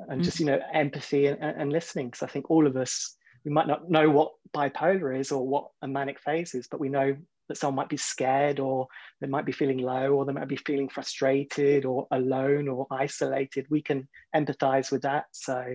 and 0.09 0.22
just 0.22 0.38
you 0.38 0.46
know 0.46 0.61
empathy 0.72 1.26
and, 1.26 1.42
and 1.42 1.72
listening 1.72 2.07
because 2.07 2.22
i 2.22 2.29
think 2.29 2.48
all 2.48 2.64
of 2.64 2.76
us 2.76 3.16
we 3.44 3.50
might 3.50 3.66
not 3.66 3.90
know 3.90 4.09
what 4.09 4.33
bipolar 4.55 5.18
is 5.18 5.33
or 5.33 5.46
what 5.46 5.68
a 5.83 5.88
manic 5.88 6.20
phase 6.20 6.55
is 6.55 6.68
but 6.68 6.79
we 6.79 6.88
know 6.88 7.16
that 7.48 7.56
someone 7.56 7.76
might 7.76 7.88
be 7.88 7.96
scared 7.96 8.61
or 8.61 8.87
they 9.20 9.26
might 9.26 9.44
be 9.44 9.52
feeling 9.52 9.78
low 9.78 10.12
or 10.12 10.24
they 10.24 10.32
might 10.32 10.48
be 10.48 10.56
feeling 10.56 10.88
frustrated 10.88 11.85
or 11.85 12.06
alone 12.11 12.68
or 12.68 12.87
isolated 12.90 13.66
we 13.70 13.82
can 13.82 14.09
empathize 14.35 14.90
with 14.90 15.02
that 15.02 15.26
so 15.32 15.74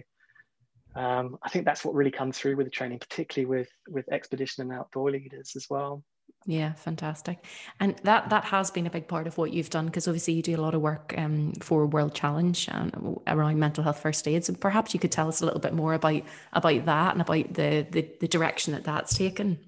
um, 0.95 1.37
i 1.43 1.49
think 1.49 1.65
that's 1.65 1.85
what 1.85 1.95
really 1.95 2.11
comes 2.11 2.37
through 2.37 2.55
with 2.55 2.67
the 2.67 2.71
training 2.71 2.99
particularly 2.99 3.45
with 3.45 3.69
with 3.89 4.11
expedition 4.11 4.63
and 4.63 4.73
outdoor 4.73 5.11
leaders 5.11 5.53
as 5.55 5.67
well 5.69 6.03
Yeah, 6.47 6.73
fantastic. 6.73 7.45
And 7.79 7.95
that 8.03 8.29
that 8.29 8.45
has 8.45 8.71
been 8.71 8.87
a 8.87 8.89
big 8.89 9.07
part 9.07 9.27
of 9.27 9.37
what 9.37 9.53
you've 9.53 9.69
done 9.69 9.85
because 9.85 10.07
obviously 10.07 10.33
you 10.33 10.41
do 10.41 10.55
a 10.55 10.61
lot 10.61 10.73
of 10.73 10.81
work 10.81 11.13
um, 11.15 11.53
for 11.61 11.85
World 11.85 12.15
Challenge 12.15 12.67
and 12.71 13.19
around 13.27 13.59
mental 13.59 13.83
health 13.83 13.99
first 13.99 14.27
aids. 14.27 14.49
And 14.49 14.59
perhaps 14.59 14.93
you 14.93 14.99
could 14.99 15.11
tell 15.11 15.27
us 15.27 15.41
a 15.41 15.45
little 15.45 15.59
bit 15.59 15.73
more 15.73 15.93
about 15.93 16.23
about 16.53 16.85
that 16.85 17.13
and 17.13 17.21
about 17.21 17.53
the 17.53 17.85
the, 17.91 18.09
the 18.21 18.27
direction 18.27 18.73
that 18.73 18.83
that's 18.83 19.15
taken. 19.15 19.59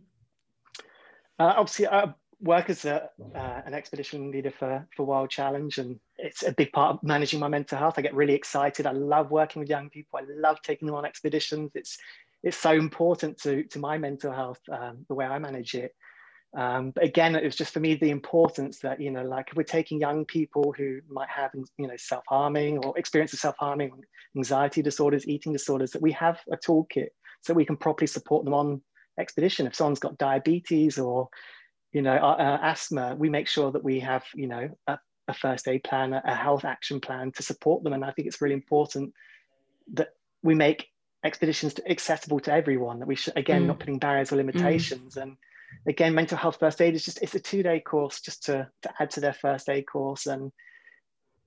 Uh, 1.43 1.55
obviously, 1.57 1.87
I 1.87 2.13
work 2.39 2.69
as 2.69 2.85
a, 2.85 3.09
uh, 3.35 3.61
an 3.65 3.73
expedition 3.73 4.31
leader 4.31 4.49
for, 4.49 4.87
for 4.95 5.05
World 5.05 5.29
Challenge, 5.29 5.77
and 5.77 5.99
it's 6.17 6.41
a 6.41 6.53
big 6.53 6.71
part 6.71 6.95
of 6.95 7.03
managing 7.03 7.41
my 7.41 7.49
mental 7.49 7.77
health. 7.77 7.95
I 7.97 8.01
get 8.01 8.15
really 8.15 8.33
excited. 8.33 8.85
I 8.87 8.93
love 8.93 9.29
working 9.29 9.59
with 9.59 9.69
young 9.69 9.89
people. 9.89 10.19
I 10.19 10.23
love 10.37 10.61
taking 10.61 10.85
them 10.85 10.95
on 10.95 11.05
expeditions. 11.05 11.71
It's 11.75 11.97
it's 12.43 12.55
so 12.57 12.71
important 12.71 13.37
to, 13.41 13.63
to 13.63 13.79
my 13.79 13.97
mental 13.97 14.31
health, 14.33 14.59
um, 14.69 15.05
the 15.07 15.15
way 15.15 15.25
I 15.25 15.39
manage 15.39 15.75
it. 15.75 15.93
Um, 16.57 16.91
but 16.91 17.05
again, 17.05 17.35
it 17.35 17.43
was 17.43 17.55
just 17.55 17.73
for 17.73 17.79
me 17.79 17.95
the 17.95 18.09
importance 18.09 18.79
that, 18.79 18.99
you 18.99 19.11
know, 19.11 19.23
like 19.23 19.49
we're 19.55 19.63
taking 19.63 19.99
young 19.99 20.25
people 20.25 20.73
who 20.77 20.99
might 21.09 21.29
have, 21.29 21.51
you 21.77 21.87
know, 21.87 21.95
self 21.97 22.23
harming 22.27 22.79
or 22.79 22.97
experience 22.97 23.33
of 23.33 23.39
self 23.39 23.55
harming, 23.57 23.91
anxiety 24.35 24.81
disorders, 24.81 25.27
eating 25.27 25.53
disorders, 25.53 25.91
that 25.91 26.01
we 26.01 26.11
have 26.13 26.39
a 26.51 26.57
toolkit 26.57 27.09
so 27.41 27.53
we 27.53 27.65
can 27.65 27.77
properly 27.77 28.07
support 28.07 28.43
them 28.45 28.53
on 28.53 28.81
expedition. 29.19 29.67
If 29.67 29.75
someone's 29.75 29.99
got 29.99 30.17
diabetes 30.17 30.97
or, 30.97 31.29
you 31.91 32.01
know, 32.01 32.15
uh, 32.15 32.35
uh, 32.39 32.59
asthma, 32.61 33.15
we 33.17 33.29
make 33.29 33.47
sure 33.47 33.71
that 33.71 33.83
we 33.83 33.99
have, 33.99 34.23
you 34.33 34.47
know, 34.47 34.69
a, 34.87 34.97
a 35.27 35.33
first 35.33 35.67
aid 35.67 35.83
plan, 35.83 36.13
a, 36.13 36.35
health 36.35 36.65
action 36.65 36.99
plan 36.99 37.31
to 37.33 37.43
support 37.43 37.83
them. 37.83 37.93
And 37.93 38.03
I 38.03 38.11
think 38.11 38.27
it's 38.27 38.41
really 38.41 38.55
important 38.55 39.13
that 39.93 40.09
we 40.41 40.55
make 40.55 40.87
expeditions 41.23 41.75
accessible 41.87 42.39
to 42.41 42.51
everyone, 42.51 42.99
that 42.99 43.07
we 43.07 43.15
should, 43.15 43.37
again, 43.37 43.63
Mm. 43.63 43.67
not 43.67 43.79
putting 43.79 43.99
barriers 43.99 44.31
or 44.31 44.37
limitations. 44.37 45.15
And 45.17 45.37
again, 45.87 46.13
mental 46.13 46.37
health 46.37 46.57
first 46.59 46.81
aid 46.81 46.95
is 46.95 47.05
just, 47.05 47.21
it's 47.21 47.35
a 47.35 47.39
two 47.39 47.63
day 47.63 47.79
course 47.79 48.19
just 48.21 48.43
to, 48.45 48.67
to 48.81 48.93
add 48.99 49.11
to 49.11 49.21
their 49.21 49.33
first 49.33 49.69
aid 49.69 49.85
course. 49.87 50.25
And, 50.25 50.51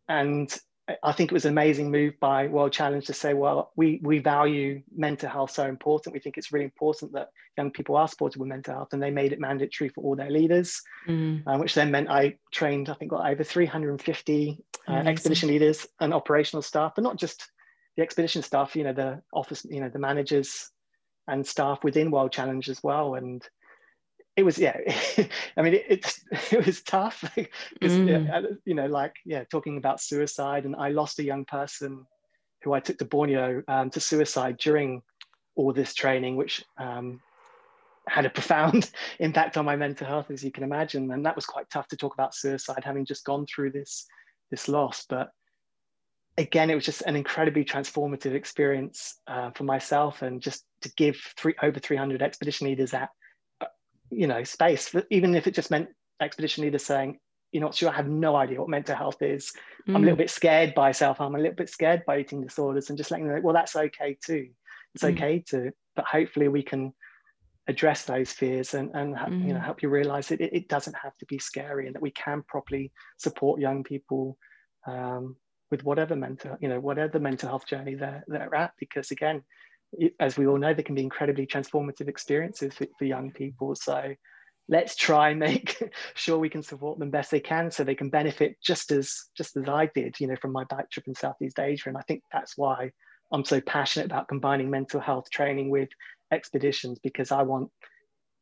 and 0.08 0.56
I 1.02 1.12
think 1.12 1.32
it 1.32 1.34
was 1.34 1.44
an 1.44 1.52
amazing 1.52 1.90
move 1.90 2.14
by 2.20 2.46
World 2.46 2.72
Challenge 2.72 3.04
to 3.06 3.12
say, 3.12 3.34
well, 3.34 3.72
we, 3.74 3.98
we 4.04 4.20
value 4.20 4.82
mental 4.94 5.28
health 5.28 5.50
so 5.50 5.66
important. 5.66 6.12
We 6.12 6.20
think 6.20 6.38
it's 6.38 6.52
really 6.52 6.64
important 6.64 7.12
that 7.14 7.30
young 7.58 7.72
people 7.72 7.96
are 7.96 8.06
supported 8.06 8.38
with 8.38 8.48
mental 8.48 8.74
health, 8.74 8.92
and 8.92 9.02
they 9.02 9.10
made 9.10 9.32
it 9.32 9.40
mandatory 9.40 9.88
for 9.88 10.04
all 10.04 10.14
their 10.14 10.30
leaders, 10.30 10.80
Mm, 11.08 11.42
uh, 11.46 11.58
which 11.58 11.74
then 11.74 11.90
meant 11.90 12.08
I 12.08 12.36
trained, 12.52 12.88
I 12.88 12.94
think, 12.94 13.10
got 13.10 13.28
over 13.28 13.42
350 13.42 14.64
uh, 14.88 14.92
expedition 14.92 15.48
leaders 15.48 15.86
and 16.00 16.14
operational 16.14 16.62
staff, 16.62 16.92
but 16.94 17.02
not 17.02 17.16
just 17.16 17.50
the 17.96 18.02
expedition 18.02 18.42
staff, 18.42 18.76
you 18.76 18.84
know, 18.84 18.92
the 18.92 19.22
office, 19.32 19.64
you 19.68 19.80
know, 19.80 19.88
the 19.88 19.98
managers 19.98 20.70
and 21.26 21.44
staff 21.44 21.82
within 21.82 22.10
World 22.12 22.30
Challenge 22.30 22.68
as 22.68 22.82
well. 22.82 23.14
And 23.14 23.42
it 24.36 24.44
was, 24.44 24.58
yeah, 24.58 24.76
I 25.56 25.62
mean, 25.62 25.74
it, 25.74 25.84
it's, 25.88 26.24
it 26.52 26.64
was 26.66 26.82
tough 26.82 27.24
Mm. 27.82 28.56
you 28.64 28.74
know, 28.74 28.86
like, 28.86 29.14
yeah, 29.24 29.44
talking 29.50 29.76
about 29.76 30.00
suicide. 30.00 30.64
And 30.64 30.76
I 30.76 30.88
lost 30.88 31.18
a 31.18 31.24
young 31.24 31.44
person 31.44 32.06
who 32.62 32.72
I 32.72 32.80
took 32.80 32.98
to 32.98 33.04
Borneo 33.04 33.62
um, 33.68 33.90
to 33.90 34.00
suicide 34.00 34.58
during 34.58 35.02
all 35.54 35.72
this 35.72 35.94
training, 35.94 36.36
which 36.36 36.64
um, 36.78 37.20
had 38.08 38.26
a 38.26 38.30
profound 38.30 38.90
impact 39.18 39.56
on 39.56 39.64
my 39.64 39.76
mental 39.76 40.06
health, 40.06 40.30
as 40.30 40.44
you 40.44 40.50
can 40.52 40.64
imagine. 40.64 41.10
And 41.12 41.24
that 41.24 41.36
was 41.36 41.46
quite 41.46 41.68
tough 41.70 41.88
to 41.88 41.96
talk 41.96 42.14
about 42.14 42.34
suicide, 42.34 42.82
having 42.84 43.04
just 43.04 43.24
gone 43.24 43.46
through 43.46 43.72
this 43.72 44.06
this 44.50 44.68
loss. 44.68 45.04
But 45.08 45.30
again, 46.38 46.70
it 46.70 46.74
was 46.74 46.84
just 46.84 47.02
an 47.02 47.16
incredibly 47.16 47.64
transformative 47.64 48.34
experience 48.34 49.20
uh, 49.26 49.50
for 49.52 49.64
myself, 49.64 50.22
and 50.22 50.40
just 50.40 50.64
to 50.82 50.92
give 50.96 51.16
three, 51.36 51.54
over 51.62 51.78
300 51.80 52.22
expedition 52.22 52.66
leaders 52.66 52.90
that, 52.92 53.02
uh, 53.02 53.06
you 54.10 54.26
know, 54.26 54.44
space. 54.44 54.94
Even 55.10 55.34
if 55.34 55.46
it 55.46 55.54
just 55.54 55.70
meant 55.70 55.88
expedition 56.20 56.64
leaders 56.64 56.84
saying, 56.84 57.18
you 57.52 57.60
know, 57.60 57.70
sure, 57.70 57.90
I 57.90 57.94
have 57.94 58.08
no 58.08 58.36
idea 58.36 58.60
what 58.60 58.68
mental 58.68 58.96
health 58.96 59.22
is. 59.22 59.52
Mm. 59.88 59.96
I'm 59.96 60.02
a 60.02 60.06
little 60.06 60.16
mm. 60.16 60.18
bit 60.18 60.30
scared 60.30 60.74
by 60.74 60.92
self 60.92 61.18
harm. 61.18 61.34
I'm 61.34 61.40
a 61.40 61.42
little 61.42 61.56
bit 61.56 61.70
scared 61.70 62.02
by 62.06 62.18
eating 62.18 62.42
disorders, 62.42 62.88
and 62.88 62.98
just 62.98 63.10
letting 63.10 63.26
them 63.26 63.36
know, 63.36 63.42
well, 63.42 63.54
that's 63.54 63.76
okay 63.76 64.16
too. 64.24 64.48
It's 64.94 65.04
mm. 65.04 65.14
okay 65.14 65.44
to, 65.50 65.72
but 65.94 66.04
hopefully 66.06 66.48
we 66.48 66.62
can 66.62 66.92
address 67.68 68.04
those 68.04 68.32
fears 68.32 68.74
and, 68.74 68.90
and 68.94 69.16
mm. 69.16 69.46
you 69.46 69.52
know 69.52 69.58
mm. 69.58 69.64
help 69.64 69.82
you 69.82 69.88
realize 69.88 70.28
that 70.28 70.40
it, 70.40 70.52
it, 70.52 70.68
doesn't 70.68 70.94
have 71.02 71.16
to 71.18 71.26
be 71.26 71.38
scary 71.38 71.86
and 71.86 71.94
that 71.94 72.02
we 72.02 72.12
can 72.12 72.42
properly 72.46 72.92
support 73.16 73.60
young 73.60 73.82
people 73.82 74.38
um, 74.86 75.34
with 75.70 75.82
whatever 75.82 76.14
mental 76.14 76.56
you 76.60 76.68
know 76.68 76.78
whatever 76.78 77.18
mental 77.18 77.48
health 77.48 77.66
journey 77.66 77.94
they're, 77.94 78.22
they're 78.28 78.54
at 78.54 78.72
because 78.78 79.10
again 79.10 79.42
as 80.20 80.36
we 80.36 80.46
all 80.46 80.58
know 80.58 80.74
they 80.74 80.82
can 80.82 80.94
be 80.94 81.02
incredibly 81.02 81.46
transformative 81.46 82.08
experiences 82.08 82.74
for, 82.74 82.86
for 82.98 83.04
young 83.04 83.30
people 83.30 83.74
so 83.74 84.14
let's 84.68 84.96
try 84.96 85.30
and 85.30 85.40
make 85.40 85.80
sure 86.14 86.38
we 86.38 86.48
can 86.48 86.62
support 86.62 86.98
them 86.98 87.10
best 87.10 87.30
they 87.30 87.40
can 87.40 87.70
so 87.70 87.84
they 87.84 87.94
can 87.94 88.10
benefit 88.10 88.56
just 88.62 88.90
as 88.90 89.26
just 89.36 89.56
as 89.56 89.68
I 89.68 89.90
did, 89.94 90.18
you 90.18 90.26
know, 90.26 90.36
from 90.36 90.52
my 90.52 90.64
bike 90.64 90.90
trip 90.90 91.06
in 91.06 91.14
Southeast 91.14 91.58
Asia. 91.58 91.88
And 91.88 91.98
I 91.98 92.02
think 92.02 92.22
that's 92.32 92.56
why 92.56 92.90
I'm 93.32 93.44
so 93.44 93.60
passionate 93.60 94.06
about 94.06 94.28
combining 94.28 94.70
mental 94.70 95.00
health 95.00 95.30
training 95.30 95.70
with 95.70 95.88
expeditions 96.32 96.98
because 97.02 97.30
I 97.30 97.42
want 97.42 97.70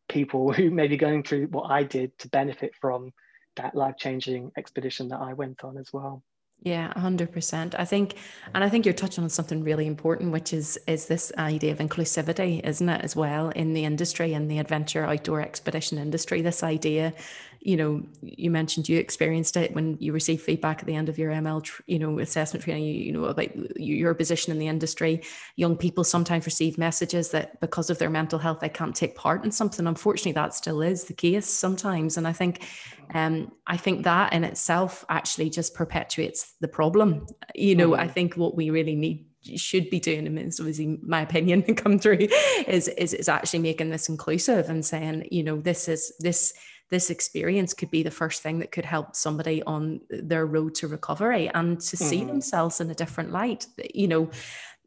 people 0.08 0.52
who 0.52 0.70
may 0.70 0.88
be 0.88 0.96
going 0.96 1.22
through 1.22 1.48
what 1.48 1.70
I 1.70 1.82
did 1.82 2.16
to 2.20 2.28
benefit 2.28 2.72
from 2.80 3.12
that 3.56 3.74
life-changing 3.74 4.50
expedition 4.58 5.08
that 5.08 5.20
I 5.20 5.32
went 5.34 5.62
on 5.62 5.78
as 5.78 5.88
well. 5.92 6.22
Yeah, 6.64 6.98
hundred 6.98 7.30
percent. 7.30 7.74
I 7.78 7.84
think, 7.84 8.14
and 8.54 8.64
I 8.64 8.70
think 8.70 8.86
you're 8.86 8.94
touching 8.94 9.22
on 9.22 9.28
something 9.28 9.62
really 9.62 9.86
important, 9.86 10.32
which 10.32 10.54
is 10.54 10.78
is 10.86 11.04
this 11.04 11.30
idea 11.36 11.72
of 11.72 11.78
inclusivity, 11.78 12.64
isn't 12.66 12.88
it, 12.88 13.04
as 13.04 13.14
well 13.14 13.50
in 13.50 13.74
the 13.74 13.84
industry 13.84 14.32
in 14.32 14.48
the 14.48 14.58
adventure 14.58 15.04
outdoor 15.04 15.42
expedition 15.42 15.98
industry. 15.98 16.40
This 16.40 16.62
idea 16.62 17.12
you 17.64 17.78
know, 17.78 18.02
you 18.20 18.50
mentioned 18.50 18.90
you 18.90 18.98
experienced 18.98 19.56
it 19.56 19.74
when 19.74 19.96
you 19.98 20.12
received 20.12 20.42
feedback 20.42 20.80
at 20.80 20.86
the 20.86 20.94
end 20.94 21.08
of 21.08 21.16
your 21.16 21.32
ML, 21.32 21.66
you 21.86 21.98
know, 21.98 22.18
assessment 22.18 22.62
training, 22.62 22.84
you, 22.84 22.92
you 22.92 23.12
know, 23.12 23.24
about 23.24 23.48
your 23.80 24.12
position 24.12 24.52
in 24.52 24.58
the 24.58 24.68
industry. 24.68 25.22
Young 25.56 25.74
people 25.74 26.04
sometimes 26.04 26.44
receive 26.44 26.76
messages 26.76 27.30
that 27.30 27.58
because 27.62 27.88
of 27.88 27.98
their 27.98 28.10
mental 28.10 28.38
health, 28.38 28.60
they 28.60 28.68
can't 28.68 28.94
take 28.94 29.16
part 29.16 29.44
in 29.44 29.50
something. 29.50 29.86
Unfortunately, 29.86 30.32
that 30.32 30.52
still 30.52 30.82
is 30.82 31.04
the 31.04 31.14
case 31.14 31.46
sometimes. 31.46 32.18
And 32.18 32.28
I 32.28 32.34
think, 32.34 32.62
um, 33.14 33.52
I 33.66 33.76
think 33.76 34.04
that 34.04 34.32
in 34.32 34.44
itself 34.44 35.04
actually 35.08 35.48
just 35.48 35.74
perpetuates 35.74 36.54
the 36.60 36.68
problem. 36.68 37.26
You 37.54 37.76
know, 37.76 37.90
mm-hmm. 37.90 38.00
I 38.00 38.08
think 38.08 38.34
what 38.34 38.56
we 38.56 38.70
really 38.70 38.96
need 38.96 39.26
should 39.56 39.90
be 39.90 40.00
doing 40.00 40.26
and 40.26 40.38
it's 40.38 40.58
obviously 40.58 40.98
my 41.02 41.20
opinion 41.20 41.62
to 41.62 41.74
come 41.82 41.98
through 41.98 42.26
is, 42.66 42.88
is 42.88 43.12
is 43.12 43.28
actually 43.28 43.58
making 43.58 43.90
this 43.90 44.08
inclusive 44.08 44.70
and 44.70 44.84
saying 44.84 45.28
you 45.30 45.42
know 45.42 45.60
this 45.60 45.86
is 45.86 46.14
this 46.20 46.54
this 46.90 47.10
experience 47.10 47.74
could 47.74 47.90
be 47.90 48.02
the 48.02 48.10
first 48.10 48.42
thing 48.42 48.58
that 48.58 48.72
could 48.72 48.86
help 48.86 49.14
somebody 49.14 49.62
on 49.64 50.00
their 50.08 50.46
road 50.46 50.74
to 50.74 50.88
recovery 50.88 51.50
and 51.52 51.78
to 51.80 51.96
mm-hmm. 51.96 52.08
see 52.08 52.24
themselves 52.24 52.80
in 52.80 52.90
a 52.90 52.94
different 52.94 53.32
light 53.32 53.66
you 53.94 54.08
know 54.08 54.30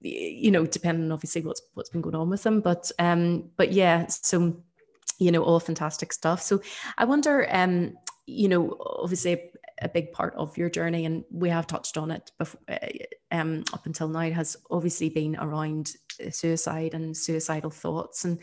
you 0.02 0.50
know 0.50 0.66
depending 0.66 1.12
obviously 1.12 1.42
what's 1.42 1.62
what's 1.74 1.90
been 1.90 2.02
going 2.02 2.16
on 2.16 2.30
with 2.30 2.44
them 2.44 2.60
but 2.60 2.92
um 2.98 3.50
but 3.58 3.72
yeah 3.72 4.08
so 4.08 4.58
you 5.20 5.32
know 5.32 5.44
all 5.44 5.60
fantastic 5.60 6.14
stuff 6.14 6.42
so 6.42 6.62
i 6.98 7.06
wonder 7.06 7.48
um 7.52 7.94
you 8.28 8.48
know 8.48 8.78
obviously 8.80 9.52
a 9.82 9.90
big 9.90 10.12
part 10.12 10.36
of 10.36 10.58
your 10.58 10.70
journey 10.70 11.06
and 11.06 11.24
we 11.32 11.50
have 11.50 11.68
touched 11.68 11.98
on 11.98 12.12
it 12.12 12.32
before, 12.38 12.60
um, 13.32 13.64
up 13.74 13.86
until 13.86 14.08
now 14.08 14.30
has 14.30 14.58
obviously 14.70 15.10
been 15.10 15.36
around 15.38 15.92
suicide 16.30 16.94
and 16.94 17.16
suicidal 17.16 17.70
thoughts 17.70 18.26
and 18.26 18.40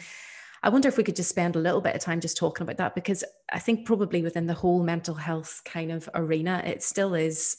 I 0.64 0.70
wonder 0.70 0.88
if 0.88 0.96
we 0.96 1.04
could 1.04 1.16
just 1.16 1.28
spend 1.28 1.56
a 1.56 1.60
little 1.60 1.82
bit 1.82 1.94
of 1.94 2.00
time 2.00 2.20
just 2.20 2.38
talking 2.38 2.64
about 2.64 2.78
that 2.78 2.94
because 2.94 3.22
I 3.52 3.58
think 3.58 3.84
probably 3.84 4.22
within 4.22 4.46
the 4.46 4.54
whole 4.54 4.82
mental 4.82 5.14
health 5.14 5.60
kind 5.66 5.92
of 5.92 6.08
arena, 6.14 6.62
it 6.64 6.82
still 6.82 7.12
is. 7.12 7.58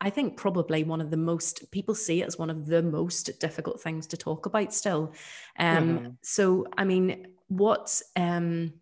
I 0.00 0.08
think 0.08 0.38
probably 0.38 0.82
one 0.82 1.02
of 1.02 1.10
the 1.10 1.18
most 1.18 1.70
people 1.70 1.94
see 1.94 2.22
it 2.22 2.26
as 2.26 2.38
one 2.38 2.48
of 2.48 2.64
the 2.64 2.82
most 2.82 3.38
difficult 3.40 3.82
things 3.82 4.06
to 4.06 4.16
talk 4.16 4.46
about 4.46 4.72
still. 4.72 5.12
Um, 5.58 5.98
mm-hmm. 5.98 6.08
So, 6.22 6.66
I 6.78 6.84
mean, 6.84 7.26
what 7.48 8.00
um, 8.16 8.72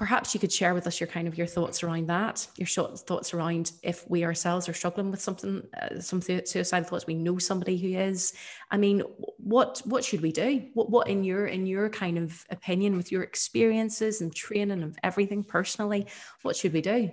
perhaps 0.00 0.32
you 0.32 0.40
could 0.40 0.50
share 0.50 0.72
with 0.72 0.86
us 0.86 0.98
your 0.98 1.06
kind 1.06 1.28
of 1.28 1.36
your 1.36 1.46
thoughts 1.46 1.82
around 1.82 2.06
that 2.06 2.48
your 2.56 2.66
thoughts 2.66 3.34
around 3.34 3.72
if 3.82 4.08
we 4.08 4.24
ourselves 4.24 4.66
are 4.66 4.72
struggling 4.72 5.10
with 5.10 5.20
something 5.20 5.62
uh, 5.78 6.00
some 6.00 6.22
suicidal 6.22 6.88
thoughts 6.88 7.06
we 7.06 7.12
know 7.12 7.36
somebody 7.36 7.76
who 7.76 7.88
is. 7.88 8.32
I 8.70 8.78
mean 8.78 9.00
what 9.36 9.82
what 9.84 10.02
should 10.02 10.22
we 10.22 10.32
do? 10.32 10.68
What 10.72 10.88
what 10.88 11.06
in 11.08 11.22
your 11.22 11.48
in 11.48 11.66
your 11.66 11.90
kind 11.90 12.16
of 12.16 12.46
opinion 12.48 12.96
with 12.96 13.12
your 13.12 13.22
experiences 13.22 14.22
and 14.22 14.34
training 14.34 14.82
of 14.82 14.96
everything 15.02 15.44
personally 15.44 16.06
what 16.40 16.56
should 16.56 16.72
we 16.72 16.80
do? 16.80 17.10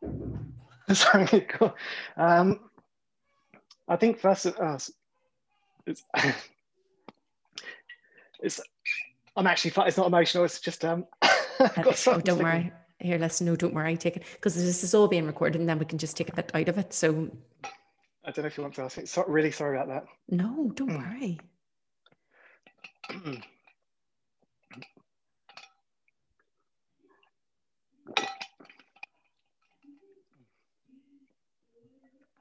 Sorry 0.94 1.46
um, 2.16 2.70
i 3.86 3.96
think 3.96 4.18
first 4.18 4.46
uh, 4.46 4.78
it's, 5.86 6.04
it's 8.40 8.60
i'm 9.36 9.46
actually 9.46 9.72
it's 9.86 9.98
not 9.98 10.06
emotional 10.06 10.44
it's 10.44 10.60
just 10.60 10.84
um 10.86 11.04
oh, 12.06 12.20
don't 12.20 12.42
worry. 12.42 12.72
Here, 13.00 13.18
listen, 13.18 13.46
no, 13.46 13.56
don't 13.56 13.74
worry. 13.74 13.96
Take 13.96 14.16
it 14.16 14.24
because 14.32 14.54
this 14.54 14.82
is 14.82 14.94
all 14.94 15.08
being 15.08 15.26
recorded, 15.26 15.60
and 15.60 15.68
then 15.68 15.78
we 15.78 15.84
can 15.84 15.98
just 15.98 16.16
take 16.16 16.28
a 16.28 16.34
bit 16.34 16.50
out 16.54 16.68
of 16.68 16.78
it. 16.78 16.92
So, 16.92 17.30
I 18.24 18.30
don't 18.32 18.38
know 18.38 18.46
if 18.46 18.56
you 18.56 18.62
want 18.62 18.74
to 18.74 18.82
ask 18.82 18.98
me. 18.98 19.06
So, 19.06 19.24
really 19.26 19.52
sorry 19.52 19.76
about 19.78 19.88
that. 19.88 20.06
No, 20.28 20.72
don't 20.74 20.90
mm. 20.90 20.98
worry. 20.98 21.40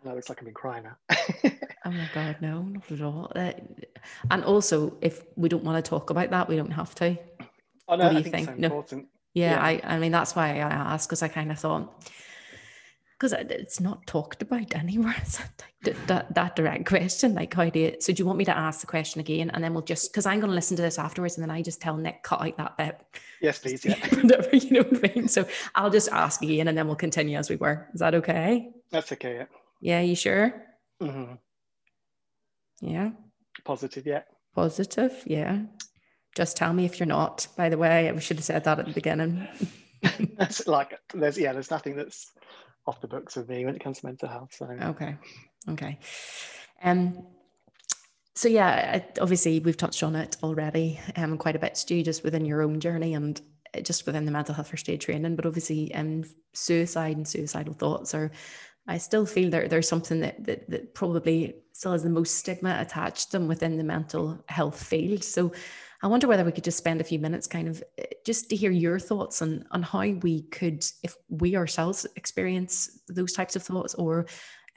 No, 0.07 0.15
it's 0.15 0.29
like 0.29 0.37
I've 0.37 0.45
been 0.45 0.53
crying 0.53 0.85
now. 0.85 0.95
oh 1.85 1.91
my 1.91 2.09
God, 2.13 2.37
no, 2.39 2.61
not 2.61 2.91
at 2.93 3.01
all. 3.01 3.29
Uh, 3.35 3.51
and 4.31 4.41
also, 4.45 4.95
if 5.01 5.23
we 5.35 5.49
don't 5.49 5.65
want 5.65 5.83
to 5.83 5.89
talk 5.89 6.11
about 6.11 6.29
that, 6.29 6.47
we 6.47 6.55
don't 6.55 6.71
have 6.71 6.95
to. 6.95 7.17
Oh, 7.87 7.95
no, 7.95 8.05
what 8.05 8.11
do 8.11 8.17
you 8.17 8.23
think? 8.23 8.47
think? 8.47 8.59
no. 8.59 8.85
Yeah, 9.33 9.51
yeah, 9.51 9.61
I, 9.61 9.95
I 9.95 9.99
mean, 9.99 10.11
that's 10.11 10.35
why 10.35 10.49
I 10.49 10.69
asked 10.71 11.09
because 11.09 11.21
I 11.21 11.27
kind 11.27 11.51
of 11.51 11.59
thought, 11.59 12.09
because 13.19 13.33
it's 13.33 13.79
not 13.79 14.05
talked 14.07 14.41
about 14.41 14.73
anywhere. 14.75 15.15
that, 16.07 16.33
that 16.33 16.55
direct 16.55 16.85
question, 16.87 17.35
like, 17.35 17.53
how 17.53 17.69
do 17.69 17.79
you, 17.79 17.95
so 17.99 18.13
do 18.13 18.21
you 18.21 18.25
want 18.25 18.39
me 18.39 18.45
to 18.45 18.57
ask 18.57 18.81
the 18.81 18.87
question 18.87 19.21
again? 19.21 19.51
And 19.51 19.63
then 19.63 19.73
we'll 19.73 19.83
just, 19.83 20.11
because 20.11 20.25
I'm 20.25 20.39
going 20.39 20.49
to 20.49 20.55
listen 20.55 20.75
to 20.77 20.81
this 20.83 20.97
afterwards 20.97 21.37
and 21.37 21.43
then 21.43 21.51
I 21.51 21.61
just 21.61 21.81
tell 21.81 21.97
Nick, 21.97 22.23
cut 22.23 22.41
out 22.41 22.57
that 22.57 22.77
bit. 22.77 22.99
Yes, 23.41 23.59
please. 23.59 23.85
Yeah. 23.85 23.95
Whatever, 24.21 24.55
you 24.55 24.71
know 24.71 24.81
what 24.81 25.09
I 25.09 25.13
mean? 25.13 25.27
So 25.27 25.47
I'll 25.75 25.91
just 25.91 26.09
ask 26.09 26.41
again 26.41 26.67
and 26.67 26.77
then 26.77 26.87
we'll 26.87 26.95
continue 26.95 27.37
as 27.37 27.49
we 27.49 27.57
were. 27.57 27.87
Is 27.93 27.99
that 27.99 28.15
okay? 28.15 28.71
That's 28.91 29.11
okay. 29.11 29.35
Yeah. 29.35 29.45
Yeah, 29.81 30.01
you 30.01 30.15
sure? 30.15 30.53
Mm-hmm. 31.01 31.33
Yeah. 32.81 33.11
Positive, 33.63 34.05
yeah. 34.05 34.21
Positive, 34.55 35.23
yeah. 35.25 35.59
Just 36.37 36.55
tell 36.55 36.71
me 36.71 36.85
if 36.85 36.99
you're 36.99 37.07
not. 37.07 37.47
By 37.57 37.67
the 37.67 37.79
way, 37.79 38.11
we 38.11 38.21
should 38.21 38.37
have 38.37 38.43
said 38.43 38.63
that 38.65 38.77
at 38.77 38.85
the 38.85 38.93
beginning. 38.93 39.47
that's 40.37 40.67
like 40.67 40.93
there's 41.11 41.35
yeah, 41.35 41.51
there's 41.51 41.71
nothing 41.71 41.95
that's 41.95 42.31
off 42.85 43.01
the 43.01 43.07
books 43.07 43.35
with 43.35 43.49
me 43.49 43.65
when 43.65 43.73
it 43.73 43.83
comes 43.83 44.01
to 44.01 44.05
mental 44.05 44.29
health. 44.29 44.53
So 44.53 44.67
okay, 44.67 45.17
okay. 45.67 45.97
Um. 46.83 47.25
So 48.35 48.49
yeah, 48.49 49.01
obviously 49.19 49.59
we've 49.61 49.77
touched 49.77 50.03
on 50.03 50.15
it 50.15 50.37
already, 50.43 50.99
um, 51.15 51.39
quite 51.39 51.55
a 51.55 51.59
bit, 51.59 51.75
Stu, 51.75 52.03
just 52.03 52.23
within 52.23 52.45
your 52.45 52.61
own 52.61 52.79
journey 52.79 53.15
and 53.15 53.41
just 53.81 54.05
within 54.05 54.25
the 54.25 54.31
mental 54.31 54.53
health 54.53 54.67
first 54.67 54.87
aid 54.89 55.01
training. 55.01 55.35
But 55.35 55.47
obviously, 55.47 55.91
um, 55.95 56.23
suicide 56.53 57.17
and 57.17 57.27
suicidal 57.27 57.73
thoughts 57.73 58.13
are 58.13 58.29
I 58.87 58.99
still 58.99 59.25
feel 59.25 59.49
there 59.49 59.67
there's 59.67 59.89
something 59.89 60.19
that, 60.19 60.43
that 60.43 60.69
that 60.69 60.93
probably 60.93 61.55
still 61.73 61.93
has 61.93 62.03
the 62.03 62.11
most 62.11 62.35
stigma 62.35 62.77
attached 62.79 63.31
to 63.31 63.39
them 63.39 63.47
within 63.47 63.77
the 63.77 63.83
mental 63.83 64.43
health 64.49 64.83
field. 64.83 65.23
So 65.23 65.51
I 66.03 66.07
wonder 66.07 66.27
whether 66.27 66.43
we 66.43 66.51
could 66.51 66.63
just 66.63 66.77
spend 66.77 67.01
a 67.01 67.03
few 67.05 67.19
minutes 67.19 67.47
kind 67.47 67.67
of 67.67 67.83
eh, 67.97 68.03
just 68.25 68.49
to 68.49 68.55
hear 68.55 68.71
your 68.71 68.99
thoughts 68.99 69.41
on, 69.41 69.65
on 69.71 69.81
how 69.81 70.01
we 70.01 70.43
could, 70.43 70.85
if 71.03 71.15
we 71.29 71.55
ourselves 71.55 72.05
experience 72.15 72.99
those 73.07 73.33
types 73.33 73.55
of 73.55 73.63
thoughts 73.63 73.95
or 73.95 74.27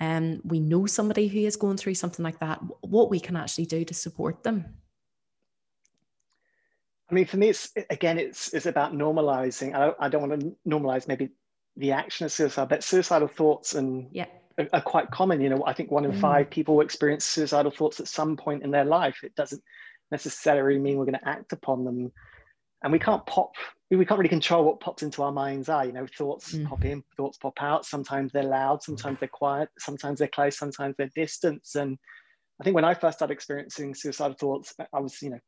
um, 0.01 0.41
we 0.45 0.61
know 0.61 0.87
somebody 0.87 1.29
who 1.29 1.41
is 1.41 1.57
going 1.57 1.77
through 1.77 1.95
something 1.95 2.25
like 2.25 2.39
that, 2.41 2.61
what 2.81 3.11
we 3.11 3.21
can 3.21 3.37
actually 3.37 3.67
do 3.67 3.85
to 3.85 3.95
support 3.95 4.43
them. 4.43 4.65
I 7.11 7.15
mean, 7.15 7.27
for 7.27 7.37
me, 7.37 7.49
it's 7.49 7.73
again, 7.91 8.19
it's 8.19 8.55
it's 8.55 8.67
about 8.67 8.93
normalizing. 8.93 9.75
I 9.75 9.87
don't, 9.87 9.97
I 9.99 10.09
don't 10.09 10.29
want 10.29 10.41
to 10.41 10.57
normalize 10.67 11.09
maybe 11.09 11.31
the 11.77 11.93
action 11.93 12.25
of 12.25 12.33
suicide, 12.33 12.69
but 12.69 12.85
suicidal 12.85 13.27
thoughts 13.27 13.75
and 13.75 14.09
yeah. 14.13 14.27
are, 14.59 14.69
are 14.75 14.81
quite 14.81 15.11
common. 15.11 15.41
You 15.41 15.51
know, 15.51 15.65
I 15.67 15.73
think 15.73 15.91
one 15.91 16.05
in 16.05 16.13
mm. 16.13 16.21
five 16.21 16.51
people 16.51 16.81
experience 16.81 17.25
suicidal 17.25 17.73
thoughts 17.73 17.99
at 17.99 18.07
some 18.07 18.37
point 18.37 18.63
in 18.63 18.71
their 18.71 18.85
life. 18.85 19.25
It 19.25 19.35
doesn't 19.35 19.63
necessarily 20.11 20.79
mean 20.79 20.97
we're 20.97 21.05
going 21.05 21.19
to 21.19 21.29
act 21.29 21.53
upon 21.53 21.85
them. 21.85 22.13
And 22.83 22.93
we 22.93 22.99
can't 22.99 23.25
pop 23.27 23.53
we 23.91 24.07
can't 24.07 24.19
really 24.19 24.29
control 24.29 24.65
what 24.65 24.79
pops 24.79 25.03
into 25.03 25.23
our 25.23 25.33
mind's 25.33 25.69
eye 25.69 25.85
you 25.85 25.93
know 25.93 26.07
thoughts 26.17 26.55
mm. 26.55 26.67
pop 26.67 26.85
in 26.85 27.03
thoughts 27.17 27.39
pop 27.39 27.61
out. 27.61 27.85
Sometimes 27.85 28.33
they're 28.33 28.43
loud 28.45 28.83
sometimes 28.83 29.19
they're 29.19 29.29
quiet 29.29 29.69
sometimes 29.79 30.21
they're 30.21 30.29
close 30.29 30.57
sometimes 30.57 30.95
they're 30.97 31.11
distant 31.15 31.67
and 31.75 31.99
i 32.61 32.65
think 32.65 32.75
when 32.75 32.85
i 32.85 32.95
first 32.95 33.19
started 33.19 33.35
experiencing 33.35 33.95
suicidal 33.95 34.37
thoughts 34.39 34.75
i 34.95 35.01
was 35.01 35.21
you 35.21 35.31
know 35.31 35.41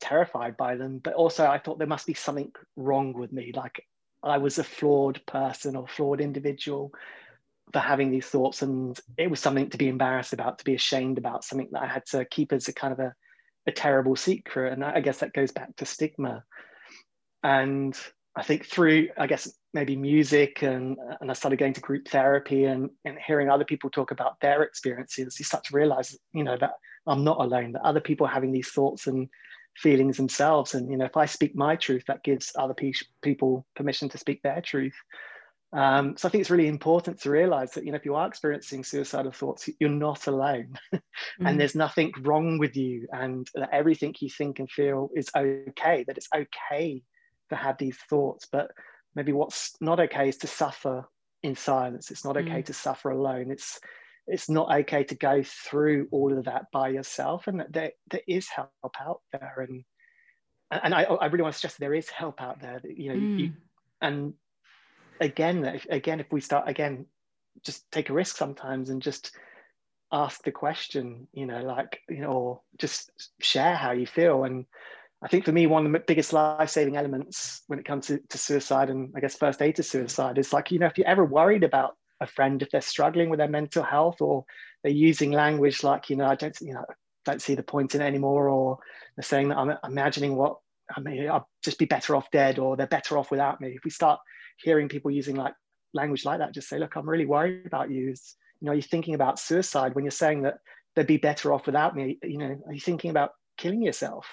terrified 0.00 0.56
by 0.56 0.76
them. 0.76 1.00
But 1.02 1.14
also 1.14 1.46
i 1.46 1.58
thought 1.58 1.78
there 1.78 1.86
must 1.86 2.06
be 2.06 2.14
something 2.14 2.50
wrong 2.76 3.12
with 3.12 3.32
me 3.32 3.52
like 3.54 3.82
i 4.22 4.38
was 4.38 4.58
a 4.58 4.64
flawed 4.64 5.24
person 5.26 5.76
or 5.76 5.86
flawed 5.86 6.20
individual 6.20 6.92
for 7.72 7.78
having 7.78 8.10
these 8.10 8.26
thoughts. 8.26 8.62
And 8.62 8.98
it 9.16 9.30
was 9.30 9.40
something 9.40 9.70
to 9.70 9.78
be 9.78 9.88
embarrassed 9.88 10.32
about 10.34 10.58
to 10.58 10.64
be 10.64 10.74
ashamed 10.74 11.18
about 11.18 11.44
something 11.44 11.68
that 11.72 11.82
i 11.82 11.86
had 11.86 12.04
to 12.06 12.24
keep 12.26 12.52
as 12.52 12.68
a 12.68 12.72
kind 12.72 12.92
of 12.92 12.98
a, 12.98 13.14
a 13.66 13.72
terrible 13.72 14.16
secret 14.16 14.72
and 14.72 14.84
i 14.84 15.00
guess 15.00 15.18
that 15.18 15.32
goes 15.32 15.52
back 15.52 15.74
to 15.76 15.84
stigma 15.84 16.44
and 17.42 17.98
I 18.36 18.42
think 18.42 18.66
through, 18.66 19.08
I 19.16 19.26
guess, 19.26 19.52
maybe 19.74 19.96
music 19.96 20.62
and, 20.62 20.96
and 21.20 21.30
I 21.30 21.34
started 21.34 21.58
going 21.58 21.74
to 21.74 21.80
group 21.80 22.08
therapy 22.08 22.64
and, 22.64 22.90
and 23.04 23.16
hearing 23.24 23.48
other 23.48 23.64
people 23.64 23.90
talk 23.90 24.10
about 24.10 24.40
their 24.40 24.62
experiences, 24.62 25.38
you 25.38 25.44
start 25.44 25.64
to 25.64 25.76
realize, 25.76 26.16
you 26.32 26.42
know, 26.42 26.56
that 26.58 26.72
I'm 27.06 27.22
not 27.22 27.38
alone, 27.38 27.72
that 27.72 27.82
other 27.82 28.00
people 28.00 28.26
are 28.26 28.32
having 28.32 28.50
these 28.50 28.70
thoughts 28.70 29.06
and 29.06 29.28
feelings 29.76 30.16
themselves. 30.16 30.74
And, 30.74 30.90
you 30.90 30.96
know, 30.96 31.04
if 31.04 31.16
I 31.16 31.26
speak 31.26 31.54
my 31.54 31.76
truth, 31.76 32.04
that 32.08 32.24
gives 32.24 32.50
other 32.56 32.74
pe- 32.74 32.92
people 33.22 33.66
permission 33.76 34.08
to 34.08 34.18
speak 34.18 34.42
their 34.42 34.60
truth. 34.60 34.94
Um, 35.74 36.16
so 36.16 36.28
I 36.28 36.30
think 36.30 36.42
it's 36.42 36.50
really 36.50 36.68
important 36.68 37.20
to 37.22 37.30
realize 37.30 37.72
that, 37.72 37.84
you 37.84 37.90
know, 37.90 37.96
if 37.96 38.04
you 38.04 38.14
are 38.14 38.28
experiencing 38.28 38.84
suicidal 38.84 39.32
thoughts, 39.32 39.68
you're 39.80 39.90
not 39.90 40.28
alone 40.28 40.78
and 40.92 41.02
mm. 41.40 41.58
there's 41.58 41.74
nothing 41.74 42.12
wrong 42.22 42.58
with 42.58 42.76
you 42.76 43.08
and 43.12 43.48
that 43.56 43.70
everything 43.72 44.14
you 44.20 44.30
think 44.30 44.60
and 44.60 44.70
feel 44.70 45.10
is 45.16 45.28
okay, 45.36 46.04
that 46.06 46.16
it's 46.16 46.28
okay 46.32 47.02
to 47.50 47.56
have 47.56 47.76
these 47.78 47.96
thoughts 48.08 48.46
but 48.50 48.70
maybe 49.14 49.32
what's 49.32 49.74
not 49.80 50.00
okay 50.00 50.28
is 50.28 50.38
to 50.38 50.46
suffer 50.46 51.04
in 51.42 51.54
silence 51.54 52.10
it's 52.10 52.24
not 52.24 52.36
okay 52.36 52.62
mm. 52.62 52.64
to 52.64 52.72
suffer 52.72 53.10
alone 53.10 53.50
it's 53.50 53.78
it's 54.26 54.48
not 54.48 54.72
okay 54.72 55.04
to 55.04 55.14
go 55.14 55.42
through 55.44 56.08
all 56.10 56.36
of 56.36 56.46
that 56.46 56.64
by 56.72 56.88
yourself 56.88 57.46
and 57.46 57.60
that 57.60 57.72
there, 57.72 57.90
there 58.10 58.22
is 58.26 58.48
help 58.48 58.70
out 59.00 59.20
there 59.32 59.66
and 59.68 59.84
and 60.70 60.94
I, 60.94 61.02
I 61.02 61.26
really 61.26 61.42
want 61.42 61.52
to 61.52 61.58
stress 61.58 61.74
that 61.74 61.80
there 61.80 61.94
is 61.94 62.08
help 62.08 62.40
out 62.40 62.60
there 62.60 62.80
that, 62.82 62.98
you 62.98 63.10
know 63.10 63.18
mm. 63.18 63.38
you, 63.38 63.52
and 64.00 64.34
again 65.20 65.64
if, 65.64 65.86
again 65.90 66.20
if 66.20 66.26
we 66.30 66.40
start 66.40 66.68
again 66.68 67.06
just 67.64 67.90
take 67.90 68.10
a 68.10 68.12
risk 68.12 68.36
sometimes 68.36 68.90
and 68.90 69.02
just 69.02 69.32
ask 70.12 70.42
the 70.44 70.52
question 70.52 71.26
you 71.32 71.46
know 71.46 71.62
like 71.62 72.00
you 72.08 72.20
know 72.20 72.32
or 72.32 72.60
just 72.78 73.10
share 73.40 73.74
how 73.74 73.92
you 73.92 74.06
feel 74.06 74.44
and 74.44 74.66
I 75.22 75.28
think 75.28 75.46
for 75.46 75.52
me, 75.52 75.66
one 75.66 75.86
of 75.86 75.92
the 75.92 76.00
biggest 76.00 76.34
life 76.34 76.68
saving 76.68 76.98
elements 76.98 77.62
when 77.68 77.78
it 77.78 77.86
comes 77.86 78.08
to, 78.08 78.18
to 78.28 78.36
suicide 78.36 78.90
and 78.90 79.10
I 79.16 79.20
guess 79.20 79.34
first 79.34 79.62
aid 79.62 79.76
to 79.76 79.82
suicide 79.82 80.36
is 80.36 80.52
like, 80.52 80.70
you 80.70 80.78
know, 80.78 80.86
if 80.86 80.98
you're 80.98 81.06
ever 81.06 81.24
worried 81.24 81.64
about 81.64 81.96
a 82.20 82.26
friend, 82.26 82.60
if 82.60 82.68
they're 82.70 82.82
struggling 82.82 83.30
with 83.30 83.38
their 83.38 83.48
mental 83.48 83.82
health 83.82 84.20
or 84.20 84.44
they're 84.82 84.92
using 84.92 85.32
language 85.32 85.82
like, 85.82 86.10
you 86.10 86.16
know, 86.16 86.26
I 86.26 86.34
don't, 86.34 86.54
you 86.60 86.74
know, 86.74 86.84
don't 87.24 87.40
see 87.40 87.54
the 87.54 87.62
point 87.62 87.94
in 87.94 88.02
it 88.02 88.06
anymore, 88.06 88.50
or 88.50 88.78
they're 89.16 89.22
saying 89.22 89.48
that 89.48 89.56
I'm 89.56 89.76
imagining 89.82 90.36
what 90.36 90.58
I 90.94 91.00
mean, 91.00 91.28
I'll 91.30 91.48
just 91.62 91.78
be 91.78 91.86
better 91.86 92.14
off 92.14 92.30
dead, 92.30 92.58
or 92.58 92.76
they're 92.76 92.86
better 92.86 93.16
off 93.16 93.30
without 93.30 93.60
me. 93.60 93.68
If 93.68 93.84
we 93.84 93.90
start 93.90 94.20
hearing 94.56 94.88
people 94.88 95.10
using 95.10 95.36
like 95.36 95.54
language 95.92 96.24
like 96.24 96.38
that, 96.38 96.54
just 96.54 96.68
say, 96.68 96.78
look, 96.78 96.96
I'm 96.96 97.08
really 97.08 97.26
worried 97.26 97.66
about 97.66 97.90
you. 97.90 98.10
Is, 98.10 98.36
you 98.60 98.66
know, 98.66 98.72
are 98.72 98.76
you 98.76 98.82
thinking 98.82 99.14
about 99.14 99.38
suicide 99.38 99.94
when 99.94 100.04
you're 100.04 100.10
saying 100.10 100.42
that 100.42 100.58
they'd 100.94 101.06
be 101.06 101.16
better 101.16 101.52
off 101.52 101.66
without 101.66 101.94
me? 101.96 102.18
You 102.22 102.38
know, 102.38 102.58
are 102.66 102.72
you 102.72 102.80
thinking 102.80 103.10
about 103.10 103.30
killing 103.56 103.82
yourself? 103.82 104.26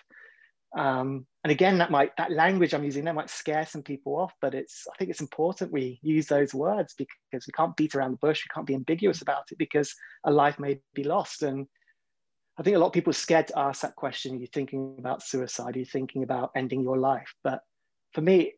Um, 0.78 1.26
and 1.44 1.52
again, 1.52 1.80
that 1.80 1.92
might 1.92 2.16
that 2.18 2.32
language 2.32 2.74
I'm 2.74 2.84
using 2.84 3.04
that 3.06 3.16
might 3.16 3.30
scare 3.30 3.66
some 3.66 3.82
people 3.82 4.16
off, 4.16 4.34
but 4.42 4.54
it's 4.54 4.86
I 4.94 4.98
think 4.98 5.10
it's 5.10 5.22
important 5.22 5.72
we 5.72 6.00
use 6.02 6.28
those 6.28 6.54
words 6.54 6.94
because 6.98 7.48
we 7.48 7.52
can't 7.54 7.76
beat 7.76 7.96
around 7.96 8.12
the 8.12 8.18
bush, 8.18 8.44
we 8.46 8.54
can't 8.54 8.68
be 8.68 8.76
ambiguous 8.76 9.22
about 9.22 9.52
it 9.52 9.58
because 9.58 9.94
a 10.24 10.32
life 10.32 10.60
may 10.60 10.80
be 10.94 11.04
lost. 11.04 11.44
And 11.44 11.68
I 12.58 12.64
think 12.64 12.76
a 12.76 12.80
lot 12.80 12.88
of 12.88 12.94
people 12.94 13.12
are 13.12 13.14
scared 13.14 13.48
to 13.48 13.60
ask 13.60 13.82
that 13.82 13.96
question. 13.96 14.36
Are 14.36 14.40
you 14.40 14.48
thinking 14.48 14.96
about 15.00 15.24
suicide? 15.24 15.76
Are 15.76 15.80
you 15.80 15.86
thinking 15.86 16.24
about 16.24 16.52
ending 16.56 16.82
your 16.82 16.98
life? 16.98 17.34
But 17.44 17.62
for 18.14 18.22
me, 18.22 18.54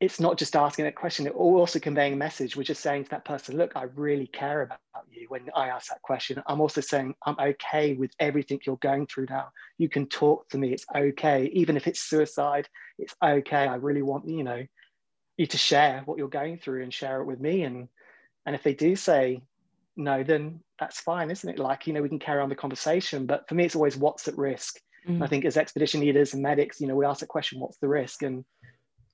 it's 0.00 0.18
not 0.18 0.38
just 0.38 0.56
asking 0.56 0.86
that 0.86 0.94
question, 0.94 1.26
it's 1.26 1.36
also 1.36 1.78
conveying 1.78 2.14
a 2.14 2.16
message. 2.16 2.56
We're 2.56 2.62
just 2.62 2.82
saying 2.82 3.04
to 3.04 3.10
that 3.10 3.26
person, 3.26 3.58
look, 3.58 3.72
I 3.76 3.82
really 3.94 4.26
care 4.26 4.62
about 4.62 4.78
you 5.10 5.26
when 5.28 5.50
I 5.54 5.68
ask 5.68 5.88
that 5.88 6.00
question. 6.00 6.42
I'm 6.46 6.62
also 6.62 6.80
saying, 6.80 7.14
I'm 7.26 7.36
okay 7.38 7.92
with 7.92 8.10
everything 8.18 8.60
you're 8.64 8.76
going 8.76 9.06
through 9.06 9.26
now. 9.28 9.50
You 9.76 9.90
can 9.90 10.06
talk 10.06 10.48
to 10.48 10.58
me. 10.58 10.72
It's 10.72 10.86
okay. 10.96 11.50
Even 11.52 11.76
if 11.76 11.86
it's 11.86 12.00
suicide, 12.00 12.66
it's 12.98 13.14
okay. 13.22 13.66
I 13.66 13.74
really 13.74 14.00
want, 14.00 14.26
you 14.26 14.42
know, 14.42 14.64
you 15.36 15.46
to 15.46 15.58
share 15.58 16.02
what 16.06 16.16
you're 16.16 16.28
going 16.28 16.58
through 16.58 16.82
and 16.82 16.92
share 16.92 17.20
it 17.20 17.26
with 17.26 17.40
me. 17.40 17.62
And 17.62 17.88
and 18.46 18.54
if 18.54 18.62
they 18.62 18.74
do 18.74 18.96
say 18.96 19.42
no, 19.96 20.22
then 20.22 20.60
that's 20.78 21.00
fine, 21.00 21.30
isn't 21.30 21.48
it? 21.48 21.58
Like, 21.58 21.86
you 21.86 21.92
know, 21.92 22.00
we 22.00 22.08
can 22.08 22.18
carry 22.18 22.40
on 22.40 22.48
the 22.48 22.54
conversation. 22.54 23.26
But 23.26 23.46
for 23.48 23.54
me, 23.54 23.66
it's 23.66 23.76
always 23.76 23.98
what's 23.98 24.28
at 24.28 24.38
risk. 24.38 24.78
Mm. 25.06 25.22
I 25.22 25.26
think 25.26 25.44
as 25.44 25.58
expedition 25.58 26.00
leaders 26.00 26.32
and 26.32 26.42
medics, 26.42 26.80
you 26.80 26.86
know, 26.86 26.94
we 26.94 27.04
ask 27.04 27.20
the 27.20 27.26
question, 27.26 27.60
what's 27.60 27.76
the 27.78 27.88
risk? 27.88 28.22
And 28.22 28.44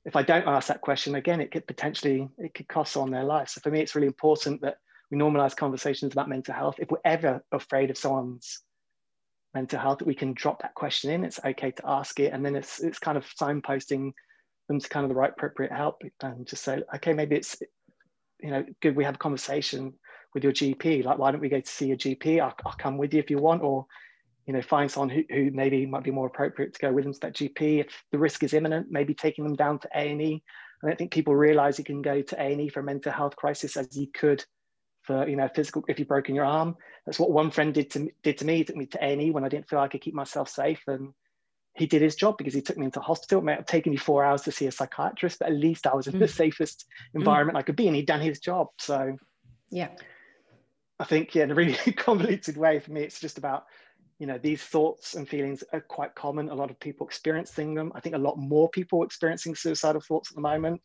if 0.06 0.14
I 0.14 0.22
don't 0.22 0.46
ask 0.46 0.68
that 0.68 0.80
question 0.80 1.16
again, 1.16 1.40
it 1.40 1.50
could 1.50 1.66
potentially 1.66 2.28
it 2.38 2.54
could 2.54 2.68
cost 2.68 2.96
on 2.96 3.10
their 3.10 3.24
life. 3.24 3.48
So 3.48 3.60
for 3.60 3.72
me, 3.72 3.80
it's 3.80 3.96
really 3.96 4.06
important 4.06 4.62
that 4.62 4.76
we 5.10 5.18
normalize 5.18 5.56
conversations 5.56 6.12
about 6.12 6.28
mental 6.28 6.54
health. 6.54 6.76
If 6.78 6.90
we're 6.90 6.98
ever 7.04 7.42
afraid 7.50 7.90
of 7.90 7.98
someone's 7.98 8.60
mental 9.52 9.80
health, 9.80 9.98
that 9.98 10.06
we 10.06 10.14
can 10.14 10.32
drop 10.32 10.62
that 10.62 10.74
question 10.74 11.10
in. 11.10 11.24
It's 11.24 11.40
okay 11.44 11.72
to 11.72 11.82
ask 11.84 12.20
it, 12.20 12.32
and 12.32 12.46
then 12.46 12.54
it's 12.54 12.80
it's 12.80 13.00
kind 13.00 13.18
of 13.18 13.26
signposting 13.40 14.12
them 14.68 14.78
to 14.78 14.88
kind 14.88 15.04
of 15.04 15.08
the 15.08 15.16
right 15.16 15.32
appropriate 15.32 15.72
help, 15.72 16.02
and 16.22 16.46
just 16.46 16.62
say, 16.62 16.82
okay, 16.94 17.12
maybe 17.12 17.34
it's 17.34 17.56
you 18.40 18.50
know 18.50 18.64
good 18.80 18.94
we 18.94 19.04
have 19.04 19.16
a 19.16 19.18
conversation 19.18 19.92
with 20.34 20.44
your 20.44 20.52
GP. 20.52 21.04
Like, 21.04 21.18
why 21.18 21.32
don't 21.32 21.40
we 21.40 21.48
go 21.48 21.60
to 21.60 21.70
see 21.70 21.88
your 21.88 21.96
GP? 21.96 22.40
I'll, 22.40 22.54
I'll 22.64 22.74
come 22.78 22.96
with 22.96 23.12
you 23.12 23.18
if 23.18 23.28
you 23.28 23.38
want, 23.38 23.62
or 23.62 23.86
you 24.46 24.52
know, 24.52 24.62
find 24.62 24.90
someone 24.90 25.08
who, 25.08 25.24
who 25.28 25.50
maybe 25.52 25.86
might 25.86 26.04
be 26.04 26.10
more 26.10 26.28
appropriate 26.28 26.72
to 26.74 26.80
go 26.80 26.92
with 26.92 27.04
them 27.04 27.12
to 27.12 27.20
that 27.20 27.34
GP. 27.34 27.80
If 27.80 28.04
the 28.12 28.18
risk 28.18 28.42
is 28.42 28.54
imminent, 28.54 28.86
maybe 28.90 29.12
taking 29.12 29.44
them 29.44 29.56
down 29.56 29.80
to 29.80 29.88
A&E. 29.94 30.42
I 30.82 30.86
don't 30.86 30.96
think 30.96 31.10
people 31.10 31.34
realize 31.34 31.78
you 31.78 31.84
can 31.84 32.02
go 32.02 32.22
to 32.22 32.42
A&E 32.42 32.68
for 32.68 32.80
a 32.80 32.84
mental 32.84 33.12
health 33.12 33.34
crisis 33.34 33.76
as 33.76 33.96
you 33.96 34.06
could 34.12 34.44
for, 35.02 35.28
you 35.28 35.36
know, 35.36 35.48
physical, 35.54 35.82
if 35.88 35.98
you've 35.98 36.08
broken 36.08 36.34
your 36.34 36.44
arm. 36.44 36.76
That's 37.06 37.18
what 37.18 37.32
one 37.32 37.50
friend 37.50 37.74
did 37.74 37.90
to, 37.92 38.08
did 38.22 38.38
to 38.38 38.44
me. 38.44 38.56
He 38.56 38.64
took 38.64 38.76
me 38.76 38.86
to 38.86 39.04
A&E 39.04 39.30
when 39.30 39.44
I 39.44 39.48
didn't 39.48 39.68
feel 39.68 39.80
I 39.80 39.88
could 39.88 40.00
keep 40.00 40.14
myself 40.14 40.48
safe. 40.48 40.82
And 40.86 41.12
he 41.74 41.86
did 41.86 42.02
his 42.02 42.14
job 42.14 42.38
because 42.38 42.54
he 42.54 42.62
took 42.62 42.76
me 42.76 42.86
into 42.86 43.00
hospital. 43.00 43.40
It 43.40 43.44
may 43.44 43.54
have 43.54 43.66
taken 43.66 43.90
me 43.90 43.96
four 43.96 44.24
hours 44.24 44.42
to 44.42 44.52
see 44.52 44.66
a 44.66 44.72
psychiatrist, 44.72 45.40
but 45.40 45.48
at 45.48 45.54
least 45.54 45.86
I 45.86 45.94
was 45.94 46.06
in 46.06 46.14
mm. 46.14 46.20
the 46.20 46.28
safest 46.28 46.84
mm. 47.14 47.20
environment 47.20 47.56
mm. 47.56 47.60
I 47.60 47.62
could 47.62 47.76
be 47.76 47.88
and 47.88 47.96
he'd 47.96 48.06
done 48.06 48.20
his 48.20 48.38
job. 48.38 48.68
So 48.78 49.16
yeah. 49.70 49.88
I 50.98 51.04
think, 51.04 51.34
yeah, 51.34 51.44
in 51.44 51.50
a 51.50 51.54
really 51.54 51.74
convoluted 51.96 52.56
way 52.56 52.80
for 52.80 52.92
me, 52.92 53.02
it's 53.02 53.20
just 53.20 53.38
about 53.38 53.64
you 54.18 54.26
know 54.26 54.38
these 54.38 54.62
thoughts 54.62 55.14
and 55.14 55.28
feelings 55.28 55.62
are 55.72 55.80
quite 55.80 56.14
common 56.14 56.48
a 56.48 56.54
lot 56.54 56.70
of 56.70 56.80
people 56.80 57.06
experiencing 57.06 57.74
them. 57.74 57.92
I 57.94 58.00
think 58.00 58.14
a 58.14 58.18
lot 58.18 58.38
more 58.38 58.68
people 58.70 59.02
experiencing 59.02 59.54
suicidal 59.54 60.00
thoughts 60.00 60.30
at 60.30 60.36
the 60.36 60.42
moment. 60.42 60.80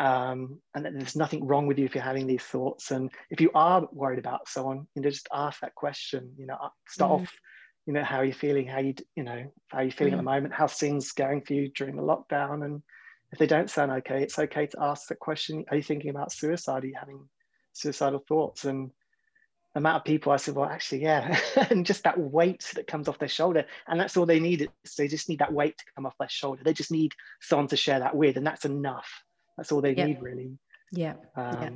Um, 0.00 0.60
and 0.74 0.84
there's 0.84 1.14
nothing 1.14 1.46
wrong 1.46 1.68
with 1.68 1.78
you 1.78 1.84
if 1.84 1.94
you're 1.94 2.02
having 2.02 2.26
these 2.26 2.42
thoughts. 2.42 2.90
And 2.90 3.10
if 3.30 3.40
you 3.40 3.50
are 3.54 3.86
worried 3.92 4.18
about 4.18 4.48
someone 4.48 4.86
you 4.94 5.02
know 5.02 5.10
just 5.10 5.28
ask 5.32 5.60
that 5.60 5.74
question 5.74 6.32
you 6.36 6.46
know 6.46 6.56
start 6.88 7.10
mm. 7.10 7.22
off 7.22 7.32
you 7.86 7.92
know 7.92 8.02
how 8.02 8.18
are 8.18 8.24
you 8.24 8.32
feeling? 8.32 8.66
How 8.66 8.78
you 8.78 8.94
you 9.16 9.24
know 9.24 9.44
how 9.68 9.78
are 9.78 9.84
you 9.84 9.90
feeling 9.90 10.14
mm. 10.14 10.18
at 10.18 10.24
the 10.24 10.30
mm. 10.30 10.34
moment? 10.34 10.54
How's 10.54 10.74
things 10.74 11.12
going 11.12 11.42
for 11.42 11.54
you 11.54 11.68
during 11.68 11.96
the 11.96 12.02
lockdown? 12.02 12.64
And 12.64 12.82
if 13.32 13.38
they 13.38 13.46
don't 13.46 13.70
sound 13.70 13.90
okay 13.90 14.22
it's 14.22 14.38
okay 14.38 14.66
to 14.68 14.82
ask 14.82 15.08
that 15.08 15.18
question. 15.18 15.64
Are 15.70 15.76
you 15.76 15.82
thinking 15.82 16.10
about 16.10 16.32
suicide? 16.32 16.84
Are 16.84 16.86
you 16.86 16.94
having 16.98 17.28
suicidal 17.72 18.24
thoughts? 18.28 18.64
And 18.64 18.90
amount 19.74 19.96
of 19.96 20.04
people 20.04 20.32
I 20.32 20.36
said, 20.36 20.54
well, 20.54 20.68
actually, 20.68 21.02
yeah. 21.02 21.38
and 21.70 21.84
just 21.84 22.04
that 22.04 22.18
weight 22.18 22.70
that 22.74 22.86
comes 22.86 23.08
off 23.08 23.18
their 23.18 23.28
shoulder. 23.28 23.64
And 23.88 23.98
that's 23.98 24.16
all 24.16 24.26
they 24.26 24.40
need. 24.40 24.68
So 24.84 25.02
they 25.02 25.08
just 25.08 25.28
need 25.28 25.40
that 25.40 25.52
weight 25.52 25.78
to 25.78 25.84
come 25.94 26.06
off 26.06 26.18
their 26.18 26.28
shoulder. 26.28 26.62
They 26.64 26.72
just 26.72 26.92
need 26.92 27.12
someone 27.40 27.68
to 27.68 27.76
share 27.76 27.98
that 27.98 28.14
with. 28.14 28.36
And 28.36 28.46
that's 28.46 28.64
enough. 28.64 29.22
That's 29.56 29.72
all 29.72 29.80
they 29.80 29.94
need, 29.94 30.20
really. 30.22 30.58
Yeah. 30.92 31.14
Um, 31.36 31.62
yeah. 31.62 31.70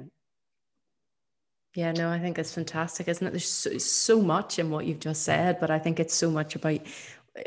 Yeah, 1.74 1.92
no, 1.92 2.10
I 2.10 2.18
think 2.18 2.38
it's 2.38 2.54
fantastic, 2.54 3.06
isn't 3.08 3.24
it? 3.24 3.30
There's 3.30 3.48
so, 3.48 3.78
so 3.78 4.20
much 4.20 4.58
in 4.58 4.70
what 4.70 4.86
you've 4.86 4.98
just 4.98 5.22
said, 5.22 5.60
but 5.60 5.70
I 5.70 5.78
think 5.78 6.00
it's 6.00 6.14
so 6.14 6.30
much 6.30 6.56
about 6.56 6.80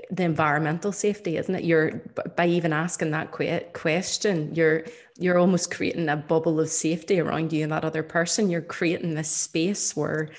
the 0.10 0.24
environmental 0.24 0.92
safety 0.92 1.38
isn't 1.38 1.56
it 1.56 1.64
you're 1.64 2.02
by 2.36 2.48
even 2.48 2.72
asking 2.72 3.12
that 3.12 3.32
question 3.32 4.56
you're 4.56 4.86
you're 5.22 5.38
almost 5.38 5.72
creating 5.72 6.10
a 6.10 6.18
bubble 6.18 6.60
of 6.60 6.70
safety 6.70 7.20
around 7.20 7.54
you 7.54 7.64
and 7.64 7.72
that 7.72 7.86
other 7.86 8.04
person. 8.04 8.50
You're 8.50 8.62
creating 8.62 9.14
this 9.14 9.30
space 9.30 9.96
where 9.96 10.30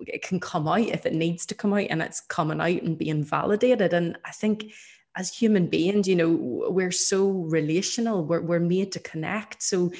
it 0.00 0.22
can 0.22 0.40
come 0.40 0.68
out 0.68 0.80
if 0.80 1.06
it 1.06 1.14
needs 1.14 1.46
to 1.46 1.54
come 1.54 1.72
out 1.72 1.86
and 1.88 2.02
it's 2.02 2.20
coming 2.20 2.60
out 2.60 2.82
and 2.82 2.98
being 2.98 3.24
validated. 3.24 3.92
And 3.94 4.18
i 4.24 4.30
think 4.30 4.72
as 5.16 5.32
human 5.32 5.68
beings 5.68 6.08
you 6.08 6.16
know 6.16 6.28
we're 6.28 6.90
so 6.90 7.30
relational. 7.30 8.24
We're, 8.24 8.42
we're 8.42 8.60
made 8.60 8.92
to 8.92 9.00
connect. 9.00 9.62
So 9.62 9.92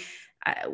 uh, 0.45 0.71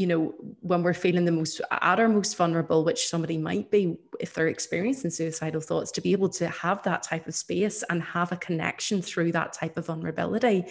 you 0.00 0.06
know, 0.06 0.34
when 0.60 0.82
we're 0.82 0.94
feeling 0.94 1.26
the 1.26 1.32
most 1.32 1.60
at 1.70 2.00
our 2.00 2.08
most 2.08 2.34
vulnerable, 2.34 2.84
which 2.84 3.08
somebody 3.08 3.36
might 3.36 3.70
be 3.70 3.98
if 4.18 4.32
they're 4.32 4.48
experiencing 4.48 5.10
suicidal 5.10 5.60
thoughts, 5.60 5.90
to 5.92 6.00
be 6.00 6.12
able 6.12 6.30
to 6.30 6.48
have 6.48 6.82
that 6.84 7.02
type 7.02 7.26
of 7.26 7.34
space 7.34 7.84
and 7.90 8.02
have 8.02 8.32
a 8.32 8.36
connection 8.36 9.02
through 9.02 9.32
that 9.32 9.52
type 9.52 9.76
of 9.76 9.84
vulnerability, 9.84 10.64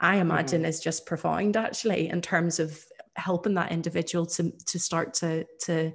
I 0.00 0.16
imagine 0.16 0.62
mm. 0.62 0.68
is 0.68 0.80
just 0.80 1.06
profound 1.06 1.56
actually 1.56 2.08
in 2.08 2.22
terms 2.22 2.58
of 2.58 2.82
helping 3.16 3.54
that 3.54 3.72
individual 3.72 4.26
to 4.26 4.52
to 4.66 4.78
start 4.78 5.14
to 5.14 5.44
to 5.62 5.92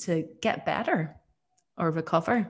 to 0.00 0.24
get 0.42 0.66
better 0.66 1.16
or 1.78 1.90
recover. 1.90 2.48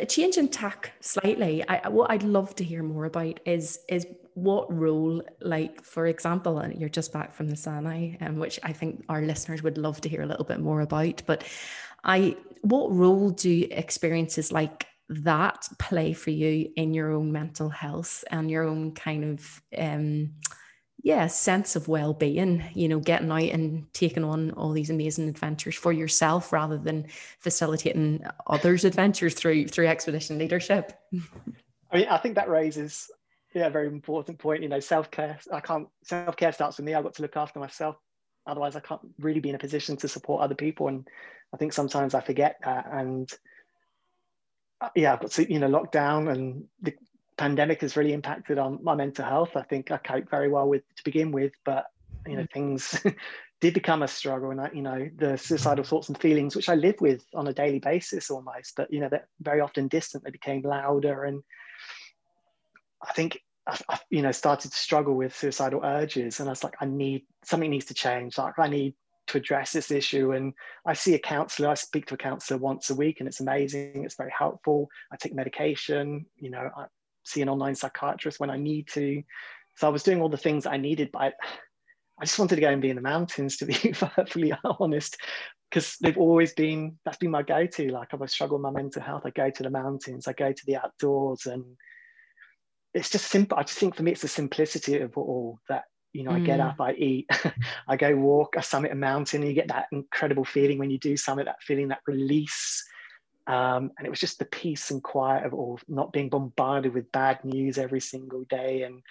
A 0.00 0.04
change 0.06 0.36
in 0.36 0.48
tack 0.48 0.92
slightly. 1.00 1.66
I, 1.68 1.88
what 1.88 2.10
I'd 2.10 2.24
love 2.24 2.54
to 2.56 2.64
hear 2.64 2.82
more 2.82 3.04
about 3.04 3.40
is 3.46 3.78
is 3.88 4.06
what 4.34 4.72
role, 4.72 5.22
like 5.40 5.82
for 5.82 6.06
example, 6.06 6.58
and 6.58 6.78
you're 6.78 6.88
just 6.90 7.12
back 7.12 7.32
from 7.32 7.48
the 7.48 7.56
Sinai, 7.56 8.16
um, 8.20 8.38
which 8.38 8.60
I 8.62 8.72
think 8.72 9.04
our 9.08 9.22
listeners 9.22 9.62
would 9.62 9.78
love 9.78 10.00
to 10.02 10.08
hear 10.08 10.22
a 10.22 10.26
little 10.26 10.44
bit 10.44 10.60
more 10.60 10.82
about. 10.82 11.22
But 11.24 11.44
I, 12.04 12.36
what 12.60 12.92
role 12.92 13.30
do 13.30 13.66
experiences 13.70 14.52
like 14.52 14.86
that 15.08 15.68
play 15.78 16.12
for 16.12 16.30
you 16.30 16.70
in 16.76 16.94
your 16.94 17.12
own 17.12 17.30
mental 17.32 17.68
health 17.68 18.24
and 18.30 18.50
your 18.50 18.64
own 18.64 18.92
kind 18.92 19.24
of 19.24 19.62
um, 19.78 20.30
yeah 21.02 21.26
sense 21.26 21.76
of 21.76 21.86
well-being 21.86 22.64
you 22.74 22.88
know 22.88 22.98
getting 22.98 23.30
out 23.30 23.42
and 23.42 23.86
taking 23.92 24.24
on 24.24 24.50
all 24.52 24.72
these 24.72 24.90
amazing 24.90 25.28
adventures 25.28 25.76
for 25.76 25.92
yourself 25.92 26.52
rather 26.52 26.78
than 26.78 27.06
facilitating 27.38 28.24
others 28.48 28.84
adventures 28.84 29.34
through 29.34 29.68
through 29.68 29.86
expedition 29.86 30.38
leadership 30.38 30.98
i 31.92 31.98
mean 31.98 32.08
i 32.08 32.16
think 32.16 32.34
that 32.34 32.48
raises 32.48 33.08
yeah, 33.56 33.70
very 33.70 33.86
important 33.86 34.38
point. 34.38 34.62
You 34.62 34.68
know, 34.68 34.80
self 34.80 35.10
care. 35.10 35.38
I 35.50 35.60
can't. 35.60 35.88
Self 36.04 36.36
care 36.36 36.52
starts 36.52 36.76
with 36.76 36.84
me. 36.84 36.92
I've 36.92 37.04
got 37.04 37.14
to 37.14 37.22
look 37.22 37.38
after 37.38 37.58
myself. 37.58 37.96
Otherwise, 38.46 38.76
I 38.76 38.80
can't 38.80 39.00
really 39.18 39.40
be 39.40 39.48
in 39.48 39.54
a 39.54 39.58
position 39.58 39.96
to 39.96 40.08
support 40.08 40.42
other 40.42 40.54
people. 40.54 40.88
And 40.88 41.08
I 41.54 41.56
think 41.56 41.72
sometimes 41.72 42.12
I 42.12 42.20
forget 42.20 42.56
that. 42.64 42.86
And 42.92 43.30
yeah, 44.94 45.12
I've 45.14 45.20
got 45.20 45.38
you 45.38 45.58
know 45.58 45.68
lockdown 45.68 46.30
and 46.30 46.64
the 46.82 46.94
pandemic 47.36 47.82
has 47.82 47.96
really 47.96 48.12
impacted 48.12 48.58
on 48.58 48.78
my 48.82 48.94
mental 48.94 49.24
health. 49.24 49.56
I 49.56 49.62
think 49.62 49.90
I 49.90 49.98
coped 49.98 50.30
very 50.30 50.48
well 50.48 50.68
with 50.68 50.82
to 50.96 51.04
begin 51.04 51.32
with, 51.32 51.52
but 51.64 51.86
you 52.26 52.36
know 52.36 52.42
mm. 52.42 52.52
things 52.52 53.00
did 53.60 53.74
become 53.74 54.02
a 54.02 54.08
struggle 54.08 54.50
and 54.50 54.60
I, 54.60 54.70
you 54.72 54.82
know 54.82 55.08
the 55.16 55.36
suicidal 55.36 55.84
thoughts 55.84 56.08
and 56.08 56.18
feelings 56.18 56.54
which 56.54 56.68
i 56.68 56.74
live 56.74 56.96
with 57.00 57.24
on 57.34 57.46
a 57.48 57.54
daily 57.54 57.78
basis 57.78 58.30
almost 58.30 58.74
but 58.76 58.92
you 58.92 59.00
know 59.00 59.08
that 59.08 59.28
very 59.40 59.60
often 59.60 59.88
distant 59.88 60.24
they 60.24 60.30
became 60.30 60.60
louder 60.62 61.24
and 61.24 61.42
i 63.02 63.12
think 63.12 63.40
I, 63.66 63.78
I, 63.88 63.98
you 64.10 64.22
know, 64.22 64.32
started 64.32 64.70
to 64.70 64.78
struggle 64.78 65.14
with 65.14 65.36
suicidal 65.36 65.80
urges, 65.84 66.38
and 66.38 66.48
I 66.48 66.52
was 66.52 66.62
like, 66.62 66.74
I 66.80 66.84
need 66.84 67.26
something 67.44 67.70
needs 67.70 67.86
to 67.86 67.94
change. 67.94 68.38
Like, 68.38 68.58
I 68.58 68.68
need 68.68 68.94
to 69.28 69.38
address 69.38 69.72
this 69.72 69.90
issue. 69.90 70.32
And 70.32 70.52
I 70.86 70.94
see 70.94 71.14
a 71.14 71.18
counselor. 71.18 71.68
I 71.68 71.74
speak 71.74 72.06
to 72.06 72.14
a 72.14 72.18
counselor 72.18 72.58
once 72.58 72.90
a 72.90 72.94
week, 72.94 73.20
and 73.20 73.28
it's 73.28 73.40
amazing. 73.40 74.04
It's 74.04 74.16
very 74.16 74.32
helpful. 74.36 74.88
I 75.12 75.16
take 75.16 75.34
medication. 75.34 76.26
You 76.36 76.50
know, 76.50 76.70
I 76.76 76.86
see 77.24 77.42
an 77.42 77.48
online 77.48 77.74
psychiatrist 77.74 78.40
when 78.40 78.50
I 78.50 78.56
need 78.56 78.88
to. 78.88 79.22
So 79.76 79.86
I 79.86 79.90
was 79.90 80.02
doing 80.02 80.20
all 80.20 80.28
the 80.28 80.36
things 80.36 80.66
I 80.66 80.76
needed, 80.78 81.10
but 81.12 81.20
I, 81.20 81.32
I 82.20 82.24
just 82.24 82.38
wanted 82.38 82.56
to 82.56 82.62
go 82.62 82.70
and 82.70 82.80
be 82.80 82.90
in 82.90 82.96
the 82.96 83.02
mountains, 83.02 83.58
to 83.58 83.66
be 83.66 83.74
perfectly 83.92 84.52
honest, 84.64 85.18
because 85.70 85.96
they've 86.00 86.16
always 86.16 86.54
been 86.54 86.98
that's 87.04 87.18
been 87.18 87.30
my 87.30 87.42
go-to. 87.42 87.90
Like 87.90 88.12
if 88.12 88.22
I 88.22 88.26
struggle 88.26 88.56
with 88.56 88.62
my 88.62 88.70
mental 88.70 89.02
health, 89.02 89.22
I 89.26 89.30
go 89.30 89.50
to 89.50 89.62
the 89.62 89.70
mountains, 89.70 90.26
I 90.26 90.32
go 90.32 90.52
to 90.52 90.66
the 90.66 90.76
outdoors, 90.76 91.46
and 91.46 91.64
it's 92.94 93.10
just 93.10 93.26
simple. 93.26 93.58
I 93.58 93.64
just 93.64 93.78
think 93.78 93.94
for 93.94 94.02
me, 94.02 94.12
it's 94.12 94.22
the 94.22 94.28
simplicity 94.28 94.96
of 95.00 95.10
it 95.10 95.16
all 95.16 95.58
that, 95.68 95.84
you 96.16 96.24
know, 96.24 96.30
mm. 96.30 96.36
I 96.36 96.40
get 96.40 96.60
mm. 96.60 96.66
up, 96.66 96.80
I 96.80 96.92
eat, 96.92 97.28
I 97.88 97.96
go 97.96 98.16
walk, 98.16 98.54
I 98.56 98.62
summit 98.62 98.92
a 98.92 98.94
mountain, 98.94 99.42
and 99.42 99.48
you 99.48 99.54
get 99.54 99.68
that 99.68 99.86
incredible 99.92 100.44
feeling 100.44 100.78
when 100.78 100.90
you 100.90 100.98
do 100.98 101.16
summit, 101.16 101.44
that 101.44 101.62
feeling, 101.62 101.88
that 101.88 102.00
release. 102.06 102.84
Um, 103.46 103.92
and 103.98 104.06
it 104.06 104.10
was 104.10 104.18
just 104.18 104.38
the 104.38 104.46
peace 104.46 104.90
and 104.90 105.02
quiet 105.02 105.44
of 105.44 105.52
all, 105.52 105.78
not 105.88 106.12
being 106.12 106.30
bombarded 106.30 106.94
with 106.94 107.12
bad 107.12 107.44
news 107.44 107.76
every 107.78 108.00
single 108.00 108.44
day 108.48 108.82
and 108.82 109.02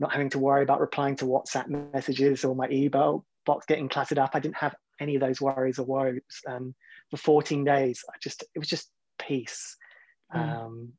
not 0.00 0.10
having 0.10 0.30
to 0.30 0.38
worry 0.38 0.62
about 0.62 0.80
replying 0.80 1.16
to 1.16 1.26
WhatsApp 1.26 1.68
messages 1.92 2.44
or 2.44 2.56
my 2.56 2.68
email 2.70 3.24
box 3.44 3.66
getting 3.66 3.88
cluttered 3.88 4.18
up. 4.18 4.30
I 4.32 4.40
didn't 4.40 4.56
have 4.56 4.74
any 5.00 5.14
of 5.14 5.20
those 5.20 5.40
worries 5.40 5.78
or 5.78 5.84
worries. 5.84 6.22
Um, 6.48 6.74
for 7.10 7.18
14 7.18 7.62
days, 7.62 8.02
I 8.08 8.16
just, 8.22 8.42
it 8.54 8.58
was 8.58 8.68
just 8.68 8.90
peace. 9.18 9.76
Mm. 10.34 10.40
Um, 10.40 10.92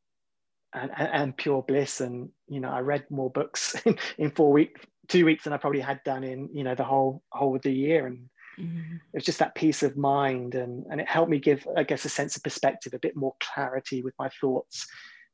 and, 0.75 0.91
and, 0.97 1.37
pure 1.37 1.63
bliss. 1.63 2.01
And 2.01 2.29
you 2.47 2.59
know, 2.59 2.69
I 2.69 2.79
read 2.79 3.05
more 3.09 3.29
books 3.29 3.75
in, 3.85 3.97
in 4.17 4.31
four 4.31 4.51
weeks, 4.51 4.81
two 5.07 5.25
weeks 5.25 5.43
than 5.43 5.53
I 5.53 5.57
probably 5.57 5.79
had 5.79 6.01
done 6.03 6.23
in 6.23 6.49
you 6.53 6.63
know 6.63 6.75
the 6.75 6.83
whole 6.83 7.23
whole 7.31 7.55
of 7.55 7.61
the 7.61 7.73
year. 7.73 8.07
And 8.07 8.29
mm-hmm. 8.59 8.95
it 8.95 9.17
was 9.17 9.25
just 9.25 9.39
that 9.39 9.55
peace 9.55 9.83
of 9.83 9.97
mind, 9.97 10.55
and 10.55 10.85
and 10.89 11.01
it 11.01 11.07
helped 11.07 11.31
me 11.31 11.39
give, 11.39 11.67
I 11.75 11.83
guess, 11.83 12.05
a 12.05 12.09
sense 12.09 12.35
of 12.35 12.43
perspective, 12.43 12.93
a 12.93 12.99
bit 12.99 13.15
more 13.15 13.35
clarity 13.39 14.01
with 14.01 14.13
my 14.19 14.29
thoughts. 14.41 14.85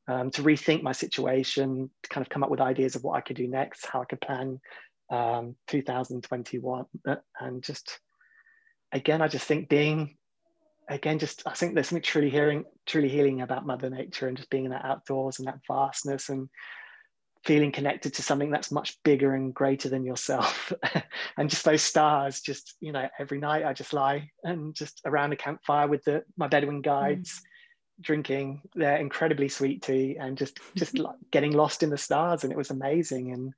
Um, 0.08 0.32
to 0.32 0.42
rethink 0.42 0.82
my 0.82 0.90
situation, 0.90 1.88
to 2.02 2.08
kind 2.08 2.26
of 2.26 2.28
come 2.28 2.42
up 2.42 2.50
with 2.50 2.60
ideas 2.60 2.96
of 2.96 3.04
what 3.04 3.16
I 3.16 3.20
could 3.20 3.36
do 3.36 3.46
next, 3.46 3.86
how 3.86 4.02
I 4.02 4.04
could 4.04 4.20
plan 4.20 4.60
um, 5.10 5.54
2021, 5.68 6.86
and 7.40 7.62
just 7.62 8.00
again, 8.92 9.22
I 9.22 9.28
just 9.28 9.46
think 9.46 9.68
being 9.68 10.16
again, 10.92 11.18
just 11.18 11.42
I 11.46 11.52
think 11.52 11.74
there's 11.74 11.88
something 11.88 12.02
truly 12.02 12.30
hearing, 12.30 12.64
truly 12.86 13.08
healing 13.08 13.40
about 13.40 13.66
Mother 13.66 13.90
Nature 13.90 14.28
and 14.28 14.36
just 14.36 14.50
being 14.50 14.64
in 14.64 14.70
that 14.70 14.84
outdoors 14.84 15.38
and 15.38 15.48
that 15.48 15.60
vastness 15.66 16.28
and 16.28 16.48
feeling 17.44 17.72
connected 17.72 18.14
to 18.14 18.22
something 18.22 18.50
that's 18.50 18.70
much 18.70 19.02
bigger 19.02 19.34
and 19.34 19.52
greater 19.54 19.88
than 19.88 20.04
yourself. 20.04 20.72
and 21.36 21.50
just 21.50 21.64
those 21.64 21.82
stars, 21.82 22.40
just 22.40 22.76
you 22.80 22.92
know, 22.92 23.08
every 23.18 23.38
night 23.38 23.64
I 23.64 23.72
just 23.72 23.92
lie 23.92 24.30
and 24.44 24.74
just 24.74 25.00
around 25.04 25.32
a 25.32 25.36
campfire 25.36 25.88
with 25.88 26.04
the 26.04 26.24
my 26.36 26.48
Bedouin 26.48 26.82
guides. 26.82 27.30
Mm. 27.30 27.42
drinking 28.00 28.62
their 28.74 28.96
incredibly 28.96 29.48
sweet 29.48 29.82
tea 29.82 30.16
and 30.18 30.38
just 30.38 30.58
just 30.74 30.98
like 31.06 31.16
getting 31.30 31.52
lost 31.52 31.82
in 31.82 31.90
the 31.90 31.98
stars 31.98 32.42
and 32.42 32.52
it 32.52 32.56
was 32.56 32.70
amazing 32.70 33.32
and 33.32 33.52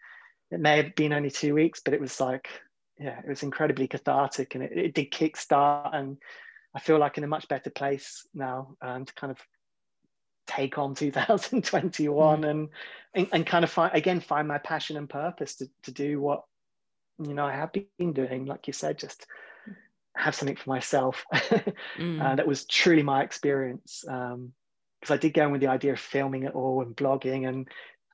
it 0.51 0.61
may 0.61 0.77
have 0.77 0.95
been 0.97 1.13
only 1.13 1.31
two 1.31 1.55
weeks 1.55 1.81
but 1.83 1.95
it 1.95 2.01
was 2.01 2.21
like 2.21 2.49
yeah 2.99 3.19
it 3.21 3.29
was 3.29 3.43
incredibly 3.43 3.87
cathartic 3.89 4.55
and 4.55 4.65
it, 4.65 4.73
it 4.77 4.95
did 4.95 5.11
kickstart 5.11 5.95
and 5.95 6.19
I 6.75 6.81
feel 6.81 6.99
like 6.99 7.19
in 7.19 7.25
a 7.25 7.29
much 7.29 7.49
better 7.49 7.71
place 7.71 8.27
now 8.35 8.77
um, 8.83 9.05
to 9.05 9.15
kind 9.15 9.31
of 9.31 9.39
take 10.47 10.79
on 10.79 10.95
2021 10.95 12.43
mm. 12.43 12.51
and, 12.51 12.69
and, 13.15 13.29
and 13.33 13.47
kind 13.47 13.65
of 13.65 13.71
find 13.71 13.95
again 13.95 14.21
find 14.21 14.47
my 14.47 14.59
passion 14.59 14.97
and 14.97 15.09
purpose 15.09 15.57
to, 15.57 15.69
to 15.85 15.93
do 15.93 16.21
what 16.21 16.43
you 17.19 17.35
know 17.35 17.47
I 17.47 17.53
have 17.53 17.71
been 17.73 18.13
doing 18.13 18.45
like 18.45 18.67
you 18.67 18.73
said 18.73 18.99
just 18.99 19.27
have 20.17 20.35
something 20.35 20.57
for 20.57 20.71
myself 20.71 21.25
mm. 21.33 22.23
uh, 22.23 22.37
that 22.37 22.47
was 22.47 22.67
truly 22.67 23.03
my 23.03 23.23
experience 23.23 24.01
because 24.03 24.33
um, 24.35 24.53
I 25.09 25.17
did 25.17 25.35
go 25.35 25.47
in 25.47 25.53
with 25.53 25.61
the 25.61 25.69
idea 25.69 25.93
of 25.93 26.01
filming 26.01 26.45
it 26.45 26.55
all 26.55 26.83
and 26.83 26.97
blogging 26.97 27.49
and 27.49 27.69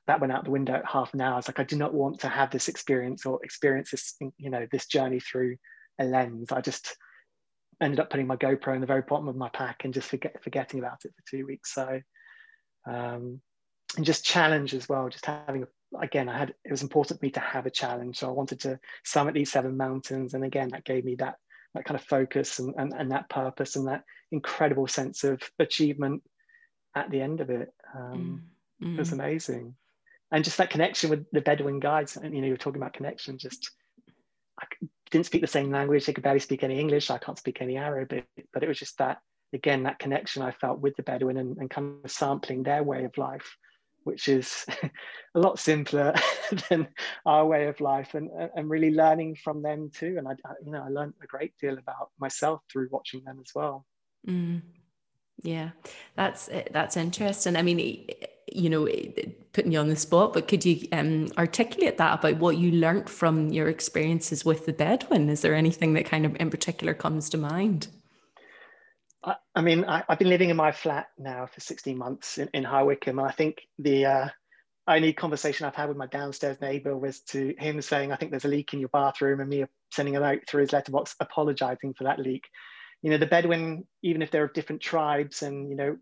that 0.07 0.19
went 0.19 0.33
out 0.33 0.43
the 0.43 0.51
window 0.51 0.73
at 0.73 0.85
half 0.85 1.13
an 1.13 1.21
hour. 1.21 1.37
It's 1.37 1.47
like 1.47 1.59
I 1.59 1.63
do 1.63 1.75
not 1.75 1.93
want 1.93 2.19
to 2.21 2.27
have 2.27 2.51
this 2.51 2.67
experience 2.67 3.25
or 3.25 3.39
experience 3.43 3.91
this 3.91 4.15
you 4.37 4.49
know 4.49 4.67
this 4.71 4.87
journey 4.87 5.19
through 5.19 5.57
a 5.99 6.05
lens. 6.05 6.51
I 6.51 6.61
just 6.61 6.97
ended 7.81 7.99
up 7.99 8.09
putting 8.09 8.27
my 8.27 8.35
GoPro 8.35 8.75
in 8.75 8.81
the 8.81 8.87
very 8.87 9.01
bottom 9.01 9.27
of 9.27 9.35
my 9.35 9.49
pack 9.49 9.83
and 9.83 9.93
just 9.93 10.07
forget, 10.07 10.41
forgetting 10.43 10.79
about 10.79 11.03
it 11.03 11.13
for 11.15 11.23
two 11.29 11.45
weeks. 11.45 11.73
So, 11.73 12.01
um, 12.87 13.41
and 13.97 14.05
just 14.05 14.23
challenge 14.23 14.73
as 14.73 14.87
well, 14.87 15.09
just 15.09 15.25
having, 15.25 15.65
again, 15.99 16.29
I 16.29 16.37
had, 16.37 16.53
it 16.63 16.71
was 16.71 16.83
important 16.83 17.19
for 17.19 17.25
me 17.25 17.31
to 17.31 17.39
have 17.39 17.65
a 17.65 17.71
challenge. 17.71 18.17
So 18.17 18.29
I 18.29 18.31
wanted 18.31 18.59
to 18.61 18.79
summit 19.03 19.33
these 19.33 19.51
seven 19.51 19.75
mountains. 19.75 20.33
And 20.33 20.43
again, 20.43 20.69
that 20.69 20.85
gave 20.85 21.03
me 21.03 21.15
that, 21.15 21.35
that 21.73 21.85
kind 21.85 21.99
of 21.99 22.05
focus 22.05 22.59
and, 22.59 22.73
and, 22.77 22.93
and 22.93 23.11
that 23.11 23.29
purpose 23.29 23.75
and 23.75 23.87
that 23.87 24.03
incredible 24.31 24.87
sense 24.87 25.23
of 25.23 25.41
achievement 25.59 26.21
at 26.95 27.09
the 27.09 27.21
end 27.21 27.41
of 27.41 27.49
it. 27.49 27.69
Um, 27.95 28.43
mm. 28.81 28.93
It 28.93 28.99
was 28.99 29.09
mm. 29.09 29.13
amazing. 29.13 29.75
And 30.31 30.43
just 30.45 30.57
that 30.57 30.69
connection 30.69 31.09
with 31.09 31.25
the 31.33 31.41
Bedouin 31.41 31.79
guides, 31.79 32.15
and 32.15 32.33
you 32.33 32.41
know, 32.41 32.47
you're 32.47 32.55
talking 32.55 32.81
about 32.81 32.93
connection, 32.93 33.37
just 33.37 33.71
I 34.57 34.65
didn't 35.11 35.25
speak 35.25 35.41
the 35.41 35.47
same 35.47 35.71
language. 35.71 36.05
They 36.05 36.13
could 36.13 36.23
barely 36.23 36.39
speak 36.39 36.63
any 36.63 36.79
English. 36.79 37.11
I 37.11 37.17
can't 37.17 37.37
speak 37.37 37.61
any 37.61 37.77
Arabic, 37.77 38.25
but 38.53 38.63
it 38.63 38.67
was 38.67 38.79
just 38.79 38.97
that, 38.97 39.19
again, 39.53 39.83
that 39.83 39.99
connection 39.99 40.41
I 40.41 40.51
felt 40.51 40.79
with 40.79 40.95
the 40.95 41.03
Bedouin 41.03 41.37
and, 41.37 41.57
and 41.57 41.69
kind 41.69 42.03
of 42.03 42.09
sampling 42.09 42.63
their 42.63 42.81
way 42.83 43.03
of 43.03 43.17
life, 43.17 43.57
which 44.03 44.27
is 44.27 44.65
a 45.35 45.39
lot 45.39 45.59
simpler 45.59 46.13
than 46.69 46.87
our 47.25 47.45
way 47.45 47.67
of 47.67 47.79
life 47.81 48.15
and, 48.15 48.29
and 48.55 48.69
really 48.69 48.91
learning 48.91 49.35
from 49.35 49.61
them 49.61 49.91
too. 49.93 50.15
And 50.17 50.27
I, 50.27 50.31
you 50.65 50.71
know, 50.71 50.83
I 50.83 50.89
learned 50.89 51.13
a 51.21 51.27
great 51.27 51.53
deal 51.59 51.77
about 51.77 52.09
myself 52.17 52.61
through 52.71 52.87
watching 52.89 53.23
them 53.25 53.39
as 53.41 53.51
well. 53.53 53.85
Mm. 54.27 54.61
Yeah, 55.43 55.71
that's 56.15 56.49
that's 56.71 56.97
interesting. 56.97 57.55
I 57.55 57.63
mean, 57.63 58.07
you 58.51 58.69
know, 58.69 58.87
putting 59.53 59.71
you 59.71 59.79
on 59.79 59.87
the 59.87 59.95
spot, 59.95 60.33
but 60.33 60.47
could 60.47 60.65
you 60.65 60.87
um, 60.91 61.27
articulate 61.37 61.97
that 61.97 62.19
about 62.19 62.37
what 62.37 62.57
you 62.57 62.71
learnt 62.71 63.09
from 63.09 63.49
your 63.49 63.67
experiences 63.67 64.45
with 64.45 64.65
the 64.65 64.73
Bedouin? 64.73 65.29
Is 65.29 65.41
there 65.41 65.55
anything 65.55 65.93
that 65.93 66.05
kind 66.05 66.25
of 66.25 66.35
in 66.39 66.49
particular 66.49 66.93
comes 66.93 67.29
to 67.29 67.37
mind? 67.37 67.87
I, 69.23 69.35
I 69.55 69.61
mean, 69.61 69.85
I, 69.85 70.03
have 70.07 70.19
been 70.19 70.29
living 70.29 70.49
in 70.49 70.57
my 70.57 70.71
flat 70.71 71.07
now 71.17 71.45
for 71.45 71.59
16 71.59 71.97
months 71.97 72.37
in, 72.37 72.49
in 72.53 72.63
High 72.63 72.83
Wycombe, 72.83 73.19
and 73.19 73.27
I 73.27 73.31
think 73.31 73.61
the 73.77 74.05
uh, 74.05 74.29
only 74.87 75.13
conversation 75.13 75.65
I've 75.65 75.75
had 75.75 75.89
with 75.89 75.97
my 75.97 76.07
downstairs 76.07 76.59
neighbor 76.61 76.97
was 76.97 77.21
to 77.21 77.53
him 77.57 77.81
saying, 77.81 78.11
I 78.11 78.15
think 78.15 78.31
there's 78.31 78.45
a 78.45 78.49
leak 78.49 78.73
in 78.73 78.79
your 78.79 78.89
bathroom, 78.89 79.39
and 79.39 79.49
me 79.49 79.65
sending 79.91 80.15
a 80.15 80.19
note 80.19 80.43
through 80.47 80.61
his 80.61 80.73
letterbox 80.73 81.15
apologizing 81.19 81.93
for 81.93 82.05
that 82.05 82.19
leak. 82.19 82.45
You 83.01 83.11
know, 83.11 83.17
the 83.17 83.25
Bedouin, 83.25 83.85
even 84.03 84.21
if 84.21 84.31
they're 84.31 84.45
of 84.45 84.53
different 84.53 84.81
tribes 84.81 85.41
and, 85.41 85.69
you 85.69 85.75
know, 85.75 85.97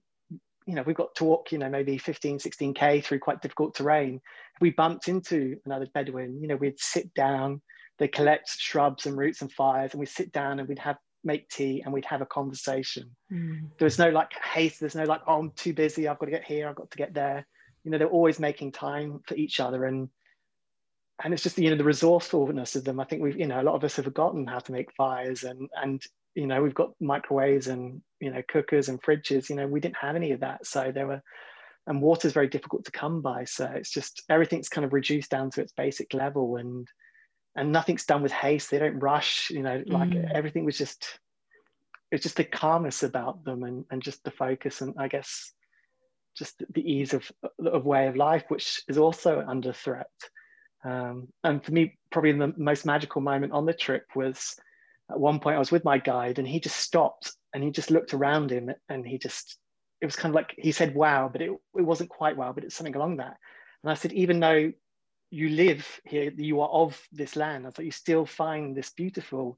you 0.69 0.75
know, 0.75 0.83
we've 0.83 0.95
got 0.95 1.13
to 1.15 1.23
walk, 1.23 1.51
you 1.51 1.57
know, 1.57 1.69
maybe 1.69 1.97
15, 1.97 2.39
16K 2.39 3.03
through 3.03 3.19
quite 3.19 3.41
difficult 3.41 3.75
terrain. 3.75 4.21
If 4.55 4.61
we 4.61 4.69
bumped 4.71 5.07
into 5.07 5.57
another 5.65 5.87
Bedouin, 5.93 6.41
you 6.41 6.47
know, 6.47 6.55
we'd 6.55 6.79
sit 6.79 7.13
down, 7.13 7.61
they 7.97 8.07
collect 8.07 8.49
shrubs 8.49 9.05
and 9.05 9.17
roots 9.17 9.41
and 9.41 9.51
fires, 9.51 9.91
and 9.91 9.99
we'd 9.99 10.09
sit 10.09 10.31
down 10.31 10.59
and 10.59 10.67
we'd 10.67 10.79
have 10.79 10.97
make 11.25 11.49
tea 11.49 11.81
and 11.83 11.93
we'd 11.93 12.05
have 12.05 12.21
a 12.21 12.25
conversation. 12.25 13.09
Mm. 13.31 13.69
There 13.77 13.85
was 13.85 13.99
no 13.99 14.09
like 14.09 14.31
haste, 14.33 14.79
there's 14.79 14.95
no 14.95 15.03
like, 15.03 15.21
oh, 15.27 15.39
I'm 15.39 15.51
too 15.51 15.73
busy, 15.73 16.07
I've 16.07 16.17
got 16.17 16.27
to 16.27 16.31
get 16.31 16.45
here, 16.45 16.69
I've 16.69 16.75
got 16.75 16.91
to 16.91 16.97
get 16.97 17.13
there 17.13 17.45
you 17.83 17.91
know 17.91 17.97
they're 17.97 18.07
always 18.07 18.39
making 18.39 18.71
time 18.71 19.19
for 19.25 19.35
each 19.35 19.59
other 19.59 19.85
and 19.85 20.09
and 21.23 21.33
it's 21.33 21.43
just 21.43 21.57
you 21.57 21.69
know 21.69 21.75
the 21.75 21.83
resourcefulness 21.83 22.75
of 22.75 22.83
them 22.83 22.99
i 22.99 23.03
think 23.03 23.21
we've 23.21 23.39
you 23.39 23.47
know 23.47 23.61
a 23.61 23.63
lot 23.63 23.75
of 23.75 23.83
us 23.83 23.95
have 23.95 24.05
forgotten 24.05 24.47
how 24.47 24.59
to 24.59 24.71
make 24.71 24.93
fires 24.93 25.43
and 25.43 25.69
and 25.81 26.03
you 26.35 26.47
know 26.47 26.61
we've 26.61 26.75
got 26.75 26.91
microwaves 26.99 27.67
and 27.67 28.01
you 28.19 28.31
know 28.31 28.41
cookers 28.47 28.89
and 28.89 29.01
fridges 29.01 29.49
you 29.49 29.55
know 29.55 29.67
we 29.67 29.79
didn't 29.79 29.97
have 29.97 30.15
any 30.15 30.31
of 30.31 30.39
that 30.39 30.65
so 30.65 30.91
there 30.91 31.07
were 31.07 31.21
and 31.87 32.01
water 32.01 32.27
is 32.27 32.33
very 32.33 32.47
difficult 32.47 32.85
to 32.85 32.91
come 32.91 33.21
by 33.21 33.43
so 33.45 33.65
it's 33.65 33.91
just 33.91 34.23
everything's 34.29 34.69
kind 34.69 34.85
of 34.85 34.93
reduced 34.93 35.29
down 35.29 35.49
to 35.49 35.61
its 35.61 35.73
basic 35.73 36.13
level 36.13 36.57
and 36.57 36.87
and 37.55 37.71
nothing's 37.71 38.05
done 38.05 38.21
with 38.21 38.31
haste 38.31 38.69
they 38.69 38.79
don't 38.79 38.99
rush 38.99 39.49
you 39.49 39.63
know 39.63 39.83
like 39.87 40.09
mm. 40.09 40.31
everything 40.33 40.65
was 40.65 40.77
just 40.77 41.19
it's 42.11 42.23
just 42.23 42.37
the 42.37 42.43
calmness 42.43 43.03
about 43.03 43.43
them 43.43 43.63
and 43.63 43.85
and 43.91 44.01
just 44.01 44.23
the 44.23 44.31
focus 44.31 44.81
and 44.81 44.93
i 44.97 45.07
guess 45.07 45.53
just 46.39 46.63
the 46.73 46.89
ease 46.89 47.13
of, 47.13 47.29
of 47.63 47.85
way 47.85 48.07
of 48.07 48.15
life, 48.15 48.45
which 48.47 48.81
is 48.87 48.97
also 48.97 49.43
under 49.47 49.73
threat. 49.73 50.07
Um, 50.83 51.27
and 51.43 51.63
for 51.63 51.71
me, 51.71 51.97
probably 52.11 52.31
the 52.31 52.53
most 52.57 52.85
magical 52.85 53.21
moment 53.21 53.51
on 53.51 53.65
the 53.65 53.73
trip 53.73 54.05
was 54.15 54.55
at 55.11 55.19
one 55.19 55.39
point 55.39 55.57
I 55.57 55.59
was 55.59 55.71
with 55.71 55.83
my 55.83 55.97
guide 55.97 56.39
and 56.39 56.47
he 56.47 56.59
just 56.59 56.77
stopped 56.77 57.33
and 57.53 57.63
he 57.63 57.71
just 57.71 57.91
looked 57.91 58.13
around 58.13 58.51
him 58.51 58.71
and 58.89 59.05
he 59.05 59.17
just, 59.17 59.57
it 60.01 60.05
was 60.05 60.15
kind 60.15 60.31
of 60.31 60.35
like, 60.35 60.53
he 60.57 60.71
said, 60.71 60.95
wow, 60.95 61.29
but 61.31 61.41
it, 61.41 61.51
it 61.51 61.81
wasn't 61.81 62.09
quite 62.09 62.37
wow, 62.37 62.53
but 62.53 62.63
it's 62.63 62.75
something 62.75 62.95
along 62.95 63.17
that. 63.17 63.37
And 63.83 63.91
I 63.91 63.95
said, 63.95 64.13
even 64.13 64.39
though 64.39 64.71
you 65.31 65.49
live 65.49 65.99
here, 66.05 66.31
you 66.35 66.61
are 66.61 66.69
of 66.69 67.01
this 67.11 67.35
land, 67.35 67.65
I 67.65 67.69
thought 67.69 67.85
you 67.85 67.91
still 67.91 68.25
find 68.25 68.75
this 68.75 68.91
beautiful. 68.91 69.57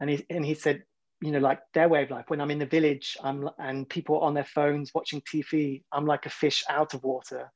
And 0.00 0.10
he, 0.10 0.26
and 0.30 0.44
he 0.44 0.54
said, 0.54 0.82
you 1.22 1.30
know, 1.30 1.38
like 1.38 1.60
their 1.72 1.88
way 1.88 2.02
of 2.02 2.10
life. 2.10 2.24
When 2.28 2.40
I'm 2.40 2.50
in 2.50 2.58
the 2.58 2.66
village, 2.66 3.16
I'm 3.22 3.48
and 3.58 3.88
people 3.88 4.16
are 4.16 4.22
on 4.22 4.34
their 4.34 4.44
phones 4.44 4.92
watching 4.92 5.22
TV, 5.22 5.84
I'm 5.92 6.04
like 6.04 6.26
a 6.26 6.30
fish 6.30 6.64
out 6.68 6.94
of 6.94 7.04
water. 7.04 7.50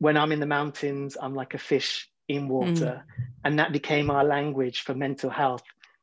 When 0.00 0.16
I'm 0.16 0.32
in 0.32 0.40
the 0.40 0.46
mountains, 0.46 1.16
I'm 1.20 1.34
like 1.34 1.54
a 1.54 1.58
fish 1.58 2.10
in 2.28 2.48
water. 2.48 3.04
Mm. 3.06 3.24
And 3.44 3.58
that 3.58 3.72
became 3.72 4.10
our 4.10 4.24
language 4.24 4.80
for 4.80 4.94
mental 4.94 5.30
health. 5.30 5.62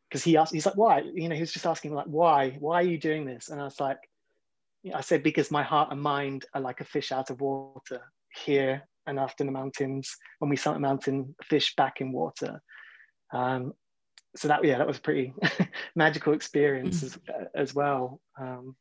Because 0.10 0.24
he 0.24 0.38
asked, 0.38 0.54
he's 0.54 0.66
like, 0.66 0.78
why? 0.78 1.04
You 1.14 1.30
know, 1.30 1.36
he 1.36 1.42
was 1.42 1.54
just 1.54 1.66
asking, 1.66 1.94
like, 1.94 2.06
why? 2.06 2.52
Why 2.60 2.82
are 2.82 2.86
you 2.86 2.98
doing 2.98 3.26
this? 3.26 3.50
And 3.50 3.60
I 3.60 3.64
was 3.64 3.80
like, 3.80 3.98
I 4.94 5.02
said, 5.02 5.24
because 5.24 5.50
my 5.50 5.64
heart 5.64 5.92
and 5.92 6.02
mind 6.02 6.46
are 6.54 6.62
like 6.62 6.80
a 6.80 6.86
fish 6.86 7.12
out 7.12 7.32
of 7.32 7.42
water 7.42 8.02
here 8.46 8.88
and 9.08 9.20
after 9.20 9.44
the 9.44 9.52
mountains. 9.52 10.16
When 10.40 10.50
we 10.50 10.58
summit 10.58 10.80
mountain, 10.80 11.36
fish 11.44 11.74
back 11.76 12.02
in 12.02 12.12
water. 12.12 12.62
Um, 13.34 13.74
so 14.36 14.48
that 14.48 14.64
yeah 14.64 14.78
that 14.78 14.88
was 14.88 14.98
a 14.98 15.02
pretty 15.02 15.34
magical 15.96 16.34
experience 16.34 17.02
mm. 17.02 17.06
as, 17.06 17.20
as 17.56 17.76
well 17.76 18.20
um, 18.40 18.76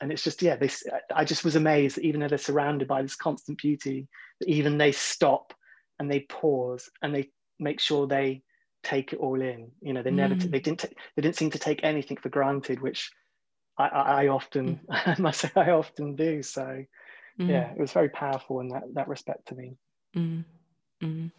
and 0.00 0.10
it's 0.12 0.24
just 0.24 0.42
yeah 0.42 0.56
they 0.56 0.70
i 1.14 1.24
just 1.24 1.44
was 1.44 1.56
amazed 1.56 1.96
that 1.96 2.04
even 2.04 2.20
though 2.20 2.28
they're 2.28 2.38
surrounded 2.38 2.88
by 2.88 3.02
this 3.02 3.16
constant 3.16 3.58
beauty 3.58 4.08
that 4.40 4.48
even 4.48 4.78
they 4.78 4.92
stop 4.92 5.52
and 5.98 6.10
they 6.10 6.20
pause 6.20 6.88
and 7.02 7.14
they 7.14 7.28
make 7.58 7.80
sure 7.80 8.06
they 8.06 8.42
take 8.82 9.12
it 9.12 9.18
all 9.18 9.40
in 9.40 9.70
you 9.82 9.92
know 9.92 10.02
they 10.02 10.10
never 10.10 10.34
mm. 10.34 10.50
they 10.50 10.60
didn't 10.60 10.84
they 11.16 11.22
didn't 11.22 11.36
seem 11.36 11.50
to 11.50 11.58
take 11.58 11.80
anything 11.82 12.16
for 12.16 12.28
granted 12.28 12.80
which 12.80 13.10
i 13.78 13.86
i, 13.88 14.22
I 14.22 14.28
often 14.28 14.80
mm. 14.90 15.02
i 15.18 15.20
must 15.20 15.40
say 15.40 15.50
i 15.56 15.70
often 15.70 16.16
do 16.16 16.42
so 16.42 16.84
mm. 17.38 17.48
yeah 17.48 17.70
it 17.70 17.78
was 17.78 17.92
very 17.92 18.08
powerful 18.08 18.60
in 18.60 18.68
that 18.68 18.84
that 18.94 19.08
respect 19.08 19.48
to 19.48 19.54
me 19.54 19.76
mm. 20.16 20.44
Mm. 21.02 21.30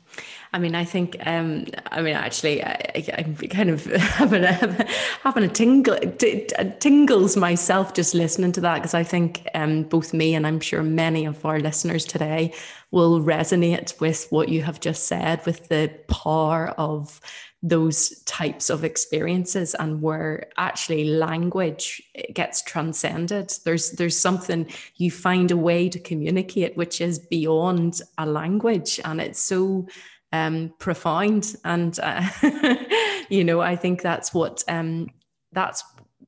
I 0.53 0.59
mean, 0.59 0.74
I 0.74 0.84
think. 0.84 1.16
Um, 1.26 1.68
I 1.91 2.01
mean, 2.01 2.16
actually, 2.16 2.64
I, 2.64 3.05
am 3.18 3.36
kind 3.36 3.70
of 3.70 3.86
having 3.86 4.43
a 4.43 4.88
having 5.22 5.43
a 5.43 5.47
tingle 5.47 5.97
t- 6.18 6.49
tingles 6.80 7.38
myself 7.38 7.93
just 7.93 8.16
listening 8.16 8.51
to 8.53 8.62
that 8.62 8.76
because 8.76 8.95
I 8.95 9.03
think 9.03 9.47
um, 9.53 9.84
both 9.84 10.14
me 10.14 10.34
and 10.34 10.47
I'm 10.47 10.59
sure 10.59 10.82
many 10.82 11.26
of 11.26 11.45
our 11.45 11.59
listeners 11.59 12.05
today 12.05 12.53
will 12.89 13.22
resonate 13.22 13.99
with 14.01 14.28
what 14.32 14.49
you 14.49 14.64
have 14.64 14.80
just 14.80 15.05
said, 15.05 15.45
with 15.45 15.68
the 15.70 15.91
power 16.07 16.70
of 16.78 17.22
those 17.64 18.22
types 18.24 18.70
of 18.72 18.84
experiences 18.84 19.76
and 19.76 20.01
where 20.01 20.47
actually 20.57 21.05
language 21.05 22.01
gets 22.34 22.64
transcended 22.64 23.53
there's 23.66 23.91
there's 23.91 24.18
something 24.18 24.68
you 24.95 25.12
find 25.12 25.51
a 25.51 25.57
way 25.57 25.88
to 25.88 25.99
communicate 25.99 26.76
which 26.76 26.99
is 27.01 27.20
beyond 27.20 28.01
a 28.18 28.26
language 28.26 28.99
and 29.05 29.22
it's 29.22 29.39
so 29.39 29.88
um, 30.34 30.74
profound 30.80 31.55
and 31.64 31.99
uh, 32.01 32.28
you 33.30 33.43
know 33.43 33.62
i 33.62 33.76
think 33.76 34.01
that's 34.01 34.34
what 34.34 34.64
um, 34.68 35.07
that's 35.51 35.84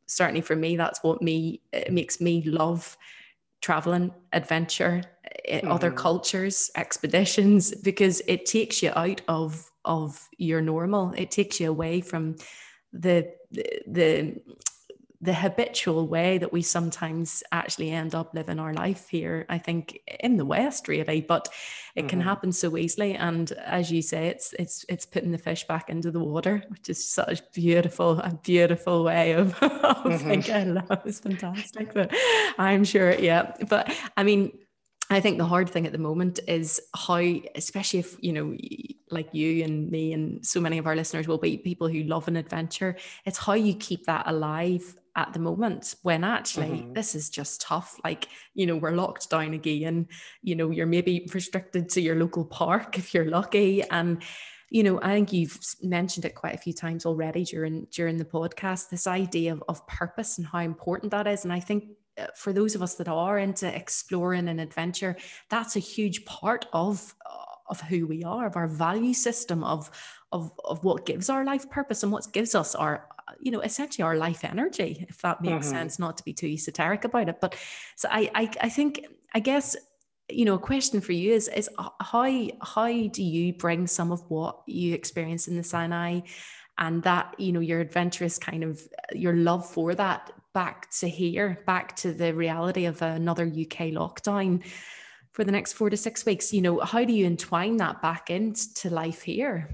certainly 0.05 0.41
for 0.41 0.55
me 0.55 0.77
that's 0.77 1.01
what 1.03 1.21
me 1.21 1.61
it 1.71 1.91
makes 1.91 2.21
me 2.21 2.43
love 2.43 2.95
traveling 3.61 4.13
adventure 4.33 5.01
mm-hmm. 5.49 5.71
other 5.71 5.89
cultures 5.89 6.69
expeditions 6.75 7.73
because 7.73 8.21
it 8.27 8.45
takes 8.45 8.83
you 8.83 8.91
out 8.95 9.21
of 9.27 9.71
of 9.85 10.27
your 10.37 10.61
normal. 10.61 11.13
It 11.17 11.31
takes 11.31 11.59
you 11.59 11.69
away 11.69 12.01
from 12.01 12.35
the 12.91 13.33
the 13.87 14.41
the 15.23 15.33
habitual 15.33 16.05
way 16.05 16.37
that 16.37 16.51
we 16.51 16.61
sometimes 16.61 17.43
actually 17.53 17.91
end 17.91 18.13
up 18.13 18.33
living 18.33 18.59
our 18.59 18.73
life 18.73 19.07
here 19.07 19.45
i 19.47 19.57
think 19.57 19.99
in 20.19 20.35
the 20.35 20.45
west 20.45 20.89
really 20.89 21.21
but 21.21 21.47
it 21.95 22.01
mm-hmm. 22.01 22.09
can 22.09 22.21
happen 22.21 22.51
so 22.51 22.75
easily 22.77 23.15
and 23.15 23.53
as 23.53 23.89
you 23.89 24.01
say 24.01 24.27
it's 24.27 24.53
it's 24.59 24.85
it's 24.89 25.05
putting 25.05 25.31
the 25.31 25.37
fish 25.37 25.65
back 25.65 25.89
into 25.89 26.11
the 26.11 26.19
water 26.19 26.61
which 26.67 26.89
is 26.89 27.09
such 27.09 27.41
beautiful 27.53 28.19
a 28.19 28.37
beautiful 28.43 29.05
way 29.05 29.31
of, 29.31 29.53
of 29.63 29.71
mm-hmm. 29.71 30.17
thinking 30.17 30.73
that 30.89 31.05
was 31.05 31.21
fantastic 31.21 31.93
but 31.93 32.13
i'm 32.57 32.83
sure 32.83 33.13
yeah 33.13 33.53
but 33.69 33.95
i 34.17 34.23
mean 34.23 34.51
I 35.09 35.19
think 35.19 35.37
the 35.37 35.45
hard 35.45 35.69
thing 35.69 35.85
at 35.85 35.91
the 35.91 35.99
moment 35.99 36.39
is 36.47 36.81
how, 36.95 37.21
especially 37.55 37.99
if, 37.99 38.15
you 38.23 38.33
know, 38.33 38.55
like 39.13 39.33
you 39.33 39.63
and 39.63 39.89
me 39.89 40.13
and 40.13 40.45
so 40.45 40.59
many 40.59 40.77
of 40.77 40.87
our 40.87 40.95
listeners 40.95 41.27
will 41.27 41.37
be 41.37 41.57
people 41.57 41.87
who 41.87 42.03
love 42.03 42.27
an 42.27 42.35
adventure, 42.35 42.95
it's 43.25 43.37
how 43.37 43.53
you 43.53 43.75
keep 43.75 44.05
that 44.05 44.23
alive 44.27 44.95
at 45.15 45.31
the 45.33 45.39
moment 45.39 45.95
when 46.01 46.23
actually 46.23 46.69
mm-hmm. 46.69 46.93
this 46.93 47.13
is 47.13 47.29
just 47.29 47.61
tough. 47.61 47.99
Like, 48.03 48.29
you 48.55 48.65
know, 48.65 48.75
we're 48.75 48.91
locked 48.91 49.29
down 49.29 49.53
again, 49.53 50.07
you 50.41 50.55
know, 50.55 50.71
you're 50.71 50.87
maybe 50.87 51.29
restricted 51.33 51.89
to 51.89 52.01
your 52.01 52.15
local 52.15 52.45
park 52.45 52.97
if 52.97 53.13
you're 53.13 53.29
lucky. 53.29 53.83
And, 53.83 54.23
you 54.69 54.81
know, 54.81 54.99
I 55.01 55.13
think 55.13 55.31
you've 55.31 55.59
mentioned 55.83 56.25
it 56.25 56.33
quite 56.33 56.55
a 56.55 56.59
few 56.59 56.73
times 56.73 57.05
already 57.05 57.43
during 57.43 57.85
during 57.91 58.17
the 58.17 58.25
podcast, 58.25 58.89
this 58.89 59.05
idea 59.05 59.53
of, 59.53 59.63
of 59.67 59.85
purpose 59.87 60.39
and 60.39 60.47
how 60.47 60.59
important 60.59 61.11
that 61.11 61.27
is. 61.27 61.43
And 61.43 61.53
I 61.53 61.59
think 61.59 61.85
uh, 62.17 62.27
for 62.35 62.53
those 62.53 62.73
of 62.73 62.81
us 62.81 62.95
that 62.95 63.07
are 63.07 63.37
into 63.37 63.67
exploring 63.67 64.47
and 64.47 64.59
adventure, 64.59 65.15
that's 65.49 65.75
a 65.75 65.79
huge 65.79 66.25
part 66.25 66.65
of 66.73 67.13
uh, 67.29 67.52
of 67.67 67.81
who 67.81 68.07
we 68.07 68.23
are, 68.23 68.45
of 68.45 68.55
our 68.55 68.67
value 68.67 69.13
system, 69.13 69.63
of 69.63 69.89
of 70.31 70.51
of 70.65 70.83
what 70.83 71.05
gives 71.05 71.29
our 71.29 71.45
life 71.45 71.69
purpose 71.69 72.03
and 72.03 72.11
what 72.11 72.31
gives 72.33 72.55
us 72.55 72.75
our 72.75 73.07
you 73.39 73.51
know 73.51 73.61
essentially 73.61 74.03
our 74.03 74.17
life 74.17 74.43
energy 74.43 75.05
if 75.09 75.21
that 75.21 75.41
makes 75.41 75.67
mm-hmm. 75.67 75.77
sense 75.77 75.97
not 75.97 76.17
to 76.17 76.23
be 76.23 76.33
too 76.33 76.47
esoteric 76.47 77.05
about 77.05 77.29
it 77.29 77.39
but 77.39 77.55
so 77.95 78.07
I, 78.11 78.29
I 78.35 78.51
i 78.61 78.69
think 78.69 79.05
i 79.33 79.39
guess 79.39 79.77
you 80.29 80.43
know 80.43 80.55
a 80.55 80.59
question 80.59 80.99
for 80.99 81.13
you 81.13 81.33
is 81.33 81.47
is 81.47 81.69
how 82.01 82.49
how 82.61 83.07
do 83.07 83.23
you 83.23 83.53
bring 83.53 83.87
some 83.87 84.11
of 84.11 84.29
what 84.29 84.61
you 84.67 84.93
experience 84.93 85.47
in 85.47 85.55
the 85.55 85.63
sinai 85.63 86.19
and 86.77 87.01
that 87.03 87.33
you 87.37 87.53
know 87.53 87.59
your 87.59 87.79
adventurous 87.79 88.37
kind 88.37 88.63
of 88.63 88.81
your 89.13 89.33
love 89.33 89.65
for 89.65 89.95
that 89.95 90.31
back 90.53 90.89
to 90.91 91.09
here, 91.09 91.63
back 91.65 91.95
to 91.97 92.13
the 92.13 92.33
reality 92.33 92.85
of 92.85 93.01
another 93.01 93.45
UK 93.45 93.89
lockdown 93.89 94.63
for 95.33 95.43
the 95.43 95.51
next 95.51 95.73
four 95.73 95.89
to 95.89 95.97
six 95.97 96.25
weeks. 96.25 96.53
You 96.53 96.61
know, 96.61 96.79
how 96.79 97.03
do 97.03 97.11
you 97.11 97.25
entwine 97.25 97.77
that 97.77 98.01
back 98.01 98.29
into 98.29 98.89
life 98.89 99.23
here? 99.23 99.69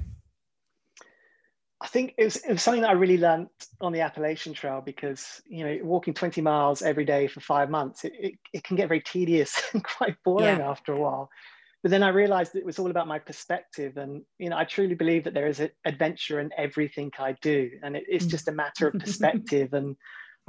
I 1.82 1.88
think 1.88 2.14
it 2.18 2.26
was, 2.26 2.36
it 2.38 2.52
was 2.52 2.62
something 2.62 2.82
that 2.82 2.90
I 2.90 2.94
really 2.94 3.18
learned 3.18 3.48
on 3.80 3.94
the 3.94 4.02
Appalachian 4.02 4.54
Trail 4.54 4.82
because, 4.86 5.42
you 5.46 5.64
know, 5.64 5.80
walking 5.84 6.14
20 6.14 6.42
miles 6.42 6.82
every 6.82 7.06
day 7.06 7.28
for 7.28 7.40
five 7.40 7.70
months, 7.70 8.04
it, 8.04 8.14
it, 8.20 8.34
it 8.52 8.64
can 8.64 8.76
get 8.76 8.90
very 8.90 9.02
tedious 9.02 9.62
and 9.74 9.84
quite 9.84 10.16
boring 10.26 10.60
yeah. 10.60 10.70
after 10.70 10.92
a 10.92 11.00
while. 11.00 11.30
But 11.82 11.92
then 11.92 12.04
I 12.04 12.10
realized 12.10 12.56
it 12.56 12.66
was 12.66 12.80
all 12.80 12.92
about 12.92 13.08
my 13.08 13.20
perspective. 13.20 13.96
And, 13.96 14.24
you 14.40 14.50
know, 14.50 14.58
I 14.58 14.66
truly 14.66 14.96
believe 14.96 15.24
that 15.24 15.34
there 15.34 15.48
is 15.48 15.62
an 15.62 15.70
adventure 15.86 16.42
in 16.42 16.50
everything 16.58 17.12
I 17.18 17.38
do. 17.42 17.70
And 17.82 17.96
it, 17.96 18.04
it's 18.10 18.26
mm. 18.26 18.30
just 18.30 18.50
a 18.50 18.54
matter 18.54 18.90
of 18.90 18.94
perspective 19.00 19.74
and 19.74 19.96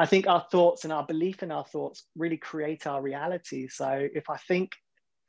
I 0.01 0.07
think 0.07 0.27
our 0.27 0.47
thoughts 0.51 0.85
and 0.85 0.95
our 0.95 1.05
belief 1.05 1.43
in 1.43 1.53
our 1.53 1.65
thoughts 1.65 2.07
really 2.17 2.39
create 2.39 2.87
our 2.87 3.03
reality. 3.03 3.69
So 3.69 4.09
if 4.15 4.31
I 4.31 4.39
think 4.39 4.73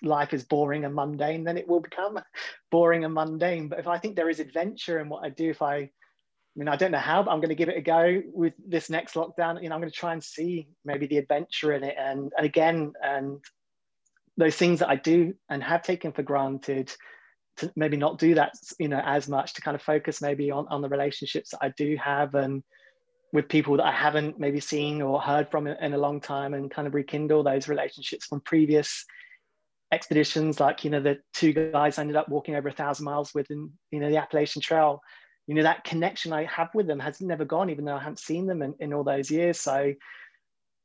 life 0.02 0.34
is 0.34 0.44
boring 0.44 0.86
and 0.86 0.96
mundane, 0.96 1.44
then 1.44 1.58
it 1.58 1.68
will 1.68 1.80
become 1.80 2.20
boring 2.72 3.06
and 3.06 3.14
mundane. 3.14 3.68
But 3.68 3.80
if 3.80 3.88
I 3.88 3.98
think 3.98 4.16
there 4.16 4.30
is 4.30 4.40
adventure 4.40 5.00
in 5.00 5.10
what 5.10 5.24
I 5.24 5.30
do, 5.30 5.50
if 5.50 5.62
I, 5.62 5.76
I 5.76 5.90
mean, 6.56 6.68
I 6.68 6.76
don't 6.76 6.92
know 6.92 6.98
how, 6.98 7.24
but 7.24 7.32
I'm 7.32 7.40
going 7.40 7.50
to 7.50 7.56
give 7.56 7.70
it 7.70 7.78
a 7.78 7.82
go 7.82 8.22
with 8.34 8.54
this 8.66 8.90
next 8.90 9.14
lockdown. 9.14 9.62
You 9.62 9.70
know, 9.70 9.76
I'm 9.76 9.82
going 9.82 9.92
to 9.92 9.98
try 9.98 10.14
and 10.14 10.24
see 10.24 10.68
maybe 10.84 11.08
the 11.08 11.18
adventure 11.18 11.74
in 11.74 11.84
it, 11.84 11.96
and 11.98 12.32
and 12.36 12.46
again, 12.46 12.92
and 13.02 13.40
those 14.38 14.58
things 14.58 14.80
that 14.80 14.90
I 14.90 14.98
do 14.98 15.34
and 15.50 15.64
have 15.64 15.82
taken 15.82 16.12
for 16.12 16.24
granted, 16.24 16.92
to 17.58 17.72
maybe 17.76 17.96
not 17.96 18.18
do 18.18 18.36
that, 18.36 18.54
you 18.80 18.90
know, 18.90 19.02
as 19.06 19.30
much 19.30 19.54
to 19.54 19.62
kind 19.62 19.76
of 19.76 19.82
focus 19.82 20.22
maybe 20.22 20.52
on 20.52 20.68
on 20.70 20.82
the 20.82 20.90
relationships 20.90 21.52
that 21.52 21.60
I 21.62 21.70
do 21.78 21.96
have 22.04 22.36
and 22.36 22.64
with 23.34 23.48
people 23.48 23.78
that 23.78 23.86
I 23.86 23.92
haven't 23.92 24.40
maybe 24.40 24.60
seen 24.60 25.02
or 25.02 25.22
heard 25.22 25.50
from 25.50 25.68
in 25.68 25.94
a 25.94 25.98
long 25.98 26.20
time 26.20 26.54
and 26.54 26.70
kind 26.70 26.88
of 26.88 26.94
rekindle 26.94 27.44
those 27.44 27.68
relationships 27.68 28.26
from 28.26 28.42
previous 28.42 29.06
expeditions 29.92 30.60
like 30.60 30.84
you 30.84 30.90
know 30.90 31.02
the 31.02 31.20
two 31.34 31.54
guys 31.54 31.98
I 31.98 32.02
ended 32.02 32.16
up 32.16 32.30
walking 32.30 32.56
over 32.56 32.70
a 32.70 32.74
thousand 32.74 33.06
miles 33.06 33.34
with 33.34 33.50
in 33.52 33.70
you 33.92 34.00
know 34.00 34.10
the 34.10 34.18
Appalachian 34.18 34.62
Trail. 34.62 35.02
You 35.48 35.56
know 35.56 35.64
that 35.64 35.84
connection 35.84 36.32
I 36.32 36.46
have 36.46 36.70
with 36.74 36.88
them 36.88 37.00
has 37.00 37.20
never 37.20 37.46
gone 37.46 37.70
even 37.70 37.86
though 37.86 37.96
I 37.96 38.00
haven't 38.00 38.20
seen 38.20 38.46
them 38.46 38.62
in, 38.62 38.74
in 38.80 38.94
all 38.94 39.04
those 39.04 39.30
years. 39.30 39.60
So 39.60 39.94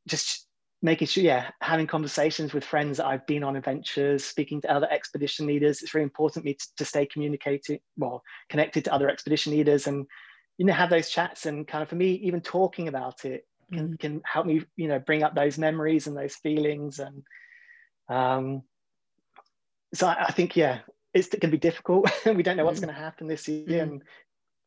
just 0.09 0.47
making 0.83 1.07
sure 1.07 1.25
yeah 1.25 1.51
having 1.63 1.87
conversations 1.87 2.53
with 2.53 2.65
friends 2.65 2.99
that 2.99 3.07
I've 3.07 3.27
been 3.27 3.43
on 3.43 3.57
adventures 3.57 4.25
speaking 4.25 4.61
to 4.61 4.71
other 4.71 4.87
expedition 4.91 5.47
leaders 5.47 5.81
it's 5.81 5.95
really 5.95 6.05
important 6.05 6.45
me 6.45 6.53
to, 6.53 6.67
to 6.77 6.85
stay 6.85 7.07
communicating 7.07 7.79
well 7.97 8.23
connected 8.51 8.85
to 8.85 8.93
other 8.93 9.09
expedition 9.09 9.53
leaders 9.53 9.87
and 9.87 10.07
you 10.59 10.67
know 10.67 10.73
have 10.73 10.91
those 10.91 11.11
chats. 11.11 11.47
And 11.47 11.67
kind 11.67 11.83
of 11.83 11.89
for 11.89 11.97
me 11.97 12.13
even 12.13 12.41
talking 12.41 12.89
about 12.89 13.25
it 13.25 13.47
can, 13.73 13.89
mm. 13.89 13.99
can 13.99 14.23
help 14.25 14.47
me 14.47 14.63
you 14.77 14.89
know 14.89 14.99
bring 14.99 15.23
up 15.23 15.35
those 15.35 15.59
memories 15.59 16.07
and 16.07 16.17
those 16.17 16.37
feelings 16.37 16.99
and 16.99 17.23
um 18.09 18.63
so 19.95 20.07
I, 20.07 20.27
I, 20.29 20.33
think 20.33 20.57
yeah 20.57 20.81
it's 21.15 21.29
going 21.29 21.41
to 21.41 21.49
be 21.49 21.59
difficult 21.59 22.11
we 22.27 22.43
don't 22.43 22.57
know 22.57 22.65
what's 22.65 22.81
mm. 22.81 22.85
going 22.85 22.95
to 22.95 23.01
happen 23.01 23.27
this 23.27 23.49
year 23.49 23.67
mm. 23.67 23.83
and 23.83 24.03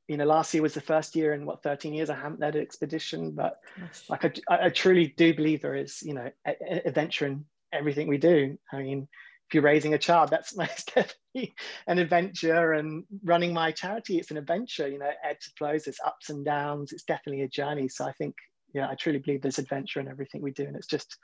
you 0.07 0.17
know 0.17 0.25
last 0.25 0.53
year 0.53 0.63
was 0.63 0.73
the 0.73 0.81
first 0.81 1.15
year 1.15 1.33
in 1.33 1.45
what 1.45 1.63
13 1.63 1.93
years 1.93 2.09
i 2.09 2.15
haven't 2.15 2.39
led 2.39 2.55
an 2.55 2.61
expedition 2.61 3.31
but 3.31 3.59
Gosh. 3.79 4.09
like 4.09 4.25
I, 4.49 4.65
I, 4.65 4.69
truly 4.69 5.13
do 5.17 5.33
believe 5.33 5.61
there 5.61 5.75
is 5.75 6.01
you 6.01 6.13
know 6.13 6.29
adventure 6.85 7.27
in 7.27 7.45
everything 7.71 8.07
we 8.07 8.17
do 8.17 8.57
i 8.73 8.81
mean 8.81 9.07
if 9.47 9.53
you're 9.53 9.63
raising 9.63 9.93
a 9.93 9.99
child 9.99 10.29
that's 10.29 10.55
most 10.57 10.91
definitely 10.93 11.53
an 11.87 11.99
adventure 11.99 12.73
and 12.73 13.03
running 13.23 13.53
my 13.53 13.71
charity 13.71 14.17
it's 14.17 14.31
an 14.31 14.37
adventure 14.37 14.87
you 14.87 14.99
know 14.99 15.11
ebbs 15.23 15.47
and 15.47 15.57
flows 15.57 15.83
there's 15.83 15.99
ups 16.05 16.29
and 16.29 16.43
downs 16.43 16.91
it's 16.91 17.03
definitely 17.03 17.43
a 17.43 17.47
journey 17.47 17.87
so 17.87 18.05
i 18.05 18.11
think 18.13 18.35
yeah 18.73 18.89
i 18.89 18.95
truly 18.95 19.19
believe 19.19 19.41
there's 19.41 19.59
adventure 19.59 19.99
in 19.99 20.07
everything 20.07 20.41
we 20.41 20.51
do 20.51 20.63
and 20.63 20.75
it's 20.75 20.87
just 20.87 21.17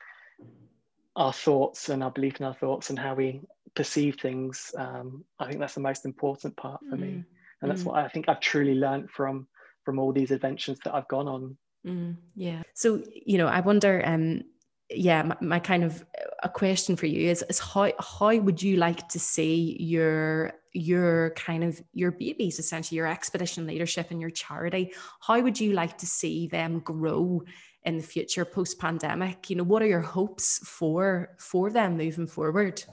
our 1.16 1.34
thoughts 1.34 1.90
and 1.90 2.04
our 2.04 2.12
belief 2.12 2.40
in 2.40 2.46
our 2.46 2.54
thoughts 2.54 2.90
and 2.90 3.00
how 3.00 3.14
we 3.14 3.42
perceive 3.76 4.18
things 4.20 4.74
um, 4.78 5.24
i 5.40 5.48
think 5.48 5.60
that's 5.60 5.76
the 5.76 5.80
most 5.80 6.06
important 6.06 6.56
part 6.56 6.80
for 6.90 6.96
mm. 6.96 7.02
me 7.02 7.24
and 7.62 7.72
that's 7.72 7.84
mm. 7.84 7.88
what 7.88 8.04
i 8.04 8.08
think 8.08 8.30
i've 8.30 8.40
truly 8.40 8.76
learned 8.76 9.10
from 9.10 9.48
from 9.84 10.00
all 10.00 10.12
these 10.12 10.32
adventures 10.32 10.80
that 10.84 10.94
i've 10.94 11.08
gone 11.08 11.28
on 11.28 11.58
mm. 11.86 12.16
yeah 12.36 12.62
so 12.74 13.02
you 13.14 13.38
know 13.38 13.48
i 13.48 13.60
wonder 13.60 14.02
um 14.06 14.42
yeah 14.90 15.24
my, 15.24 15.36
my, 15.42 15.60
kind 15.60 15.84
of 15.84 16.06
a 16.44 16.50
question 16.50 16.96
for 16.96 17.08
you 17.08 17.30
is, 17.30 17.44
is 17.50 17.60
how 17.60 17.92
how 18.00 18.36
would 18.36 18.62
you 18.62 18.78
like 18.78 19.08
to 19.10 19.20
see 19.20 19.76
your 19.80 20.54
your 20.74 21.32
kind 21.32 21.64
of 21.64 21.82
your 21.94 22.12
babies 22.12 22.60
essentially 22.60 22.98
your 22.98 23.08
expedition 23.08 23.66
leadership 23.66 24.12
and 24.12 24.22
your 24.22 24.30
charity 24.30 24.94
how 25.22 25.40
would 25.40 25.60
you 25.60 25.74
like 25.74 25.98
to 25.98 26.06
see 26.06 26.48
them 26.48 26.80
grow 26.80 27.42
in 27.86 27.98
the 27.98 28.04
future 28.04 28.46
post 28.46 28.80
pandemic 28.80 29.50
you 29.50 29.56
know 29.56 29.64
what 29.64 29.82
are 29.82 29.88
your 29.88 30.02
hopes 30.02 30.60
for 30.68 31.30
for 31.38 31.70
them 31.70 31.98
moving 31.98 32.28
forward? 32.28 32.84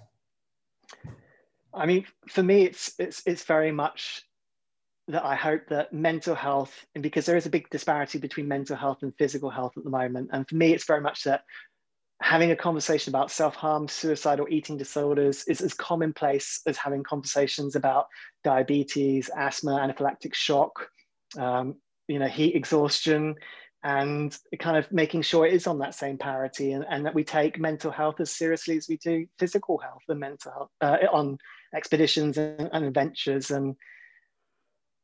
I 1.75 1.87
mean 1.87 2.05
for 2.29 2.43
me 2.43 2.65
it's 2.65 2.93
it's 2.99 3.23
it's 3.27 3.45
very 3.45 3.73
much 3.73 4.23
that 5.09 5.25
i 5.25 5.35
hope 5.35 5.63
that 5.69 5.93
mental 5.93 6.35
health 6.35 6.87
and 6.95 7.03
because 7.03 7.27
there 7.27 7.37
is 7.37 7.47
a 7.47 7.51
big 7.51 7.69
disparity 7.71 8.19
between 8.19 8.47
mental 8.47 8.77
health 8.77 8.99
and 9.03 9.15
physical 9.17 9.51
health 9.51 9.73
at 9.77 9.85
the 9.85 9.91
moment 9.91 10.31
and 10.33 10.49
for 10.49 10.55
me 10.55 10.73
it's 10.73 10.85
very 10.85 11.01
much 11.01 11.25
that 11.25 11.43
having 12.21 12.53
a 12.53 12.57
conversation 12.57 13.11
about 13.11 13.33
self-harm 13.33 13.89
suicide 13.89 14.39
or 14.39 14.49
eating 14.49 14.77
disorders 14.77 15.45
is 15.49 15.61
as 15.61 15.75
commonplace 15.75 16.61
as 16.67 16.77
having 16.77 17.03
conversations 17.03 17.75
about 17.75 18.07
diabetes 18.45 19.29
asthma 19.37 19.73
anaphylactic 19.73 20.35
shock 20.35 20.89
um, 21.37 21.75
you 22.07 22.19
know 22.19 22.29
heat 22.29 22.55
exhaustion 22.55 23.35
and 23.85 24.39
kind 24.61 24.77
of 24.77 24.91
making 24.93 25.23
sure 25.23 25.47
it 25.47 25.55
is 25.55 25.67
on 25.67 25.79
that 25.79 25.95
same 25.95 26.17
parity 26.17 26.73
and, 26.73 26.85
and 26.89 27.05
that 27.05 27.15
we 27.15 27.25
take 27.25 27.59
mental 27.59 27.91
health 27.91 28.21
as 28.21 28.31
seriously 28.31 28.77
as 28.77 28.87
we 28.89 28.97
do 28.99 29.27
physical 29.39 29.79
health 29.79 30.03
and 30.09 30.21
mental 30.21 30.53
health 30.53 30.71
uh, 30.81 30.99
on 31.13 31.37
expeditions 31.75 32.39
and, 32.39 32.71
and, 32.73 32.85
adventures. 32.85 33.51
And 33.51 33.75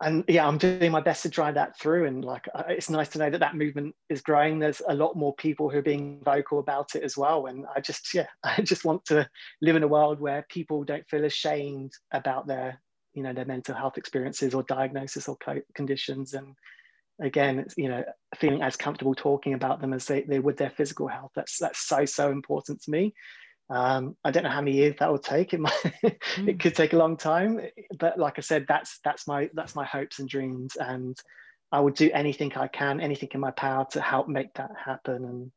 and 0.00 0.22
yeah 0.28 0.46
i'm 0.46 0.58
doing 0.58 0.92
my 0.92 1.00
best 1.00 1.22
to 1.24 1.28
drive 1.28 1.54
that 1.54 1.76
through. 1.78 2.06
And 2.06 2.24
like 2.24 2.46
it's 2.68 2.88
nice 2.88 3.08
to 3.10 3.18
know 3.18 3.30
that 3.30 3.40
that 3.40 3.56
movement 3.56 3.96
is 4.08 4.20
growing. 4.20 4.60
There's 4.60 4.80
a 4.88 4.94
lot 4.94 5.16
more 5.16 5.34
people 5.34 5.68
who 5.68 5.78
are 5.78 5.82
being 5.82 6.20
vocal 6.24 6.60
about 6.60 6.94
it 6.94 7.02
as 7.02 7.16
well. 7.16 7.46
And 7.46 7.66
i 7.74 7.80
just 7.80 8.14
yeah 8.14 8.26
i 8.44 8.62
just 8.62 8.84
want 8.84 9.04
to 9.06 9.28
live 9.60 9.74
in 9.74 9.82
a 9.82 9.88
world 9.88 10.20
where 10.20 10.46
people 10.48 10.84
don't 10.84 11.08
feel 11.08 11.24
ashamed 11.24 11.90
about 12.12 12.46
their 12.46 12.80
you 13.14 13.24
know 13.24 13.32
their 13.32 13.44
mental 13.44 13.74
health 13.74 13.98
experiences 13.98 14.54
or 14.54 14.62
diagnosis 14.62 15.28
or 15.28 15.36
conditions. 15.74 16.34
And 16.34 16.54
again, 17.20 17.66
you 17.76 17.88
know, 17.88 18.04
feeling 18.36 18.62
as 18.62 18.76
comfortable 18.76 19.14
talking 19.14 19.54
about 19.54 19.80
them 19.80 19.92
as 19.92 20.06
they, 20.06 20.22
they 20.22 20.38
would 20.38 20.56
their 20.56 20.70
physical 20.70 21.08
health. 21.08 21.32
That's 21.34 21.58
that's 21.58 21.86
so 21.86 22.04
so 22.04 22.30
important 22.30 22.82
to 22.82 22.90
me. 22.90 23.14
Um, 23.70 24.16
I 24.24 24.30
don't 24.30 24.44
know 24.44 24.50
how 24.50 24.62
many 24.62 24.76
years 24.76 24.96
that 24.98 25.10
will 25.10 25.18
take. 25.18 25.52
It 25.52 25.60
might, 25.60 25.72
mm. 26.02 26.16
it 26.48 26.58
could 26.58 26.74
take 26.74 26.94
a 26.94 26.96
long 26.96 27.16
time, 27.16 27.60
but 27.98 28.18
like 28.18 28.38
I 28.38 28.40
said, 28.40 28.64
that's 28.66 28.98
that's 29.04 29.26
my 29.26 29.50
that's 29.54 29.74
my 29.74 29.84
hopes 29.84 30.18
and 30.18 30.28
dreams, 30.28 30.76
and 30.76 31.16
I 31.70 31.80
would 31.80 31.94
do 31.94 32.10
anything 32.12 32.52
I 32.56 32.68
can, 32.68 33.00
anything 33.00 33.28
in 33.32 33.40
my 33.40 33.50
power 33.50 33.86
to 33.90 34.00
help 34.00 34.28
make 34.28 34.54
that 34.54 34.70
happen. 34.82 35.24
And 35.24 35.52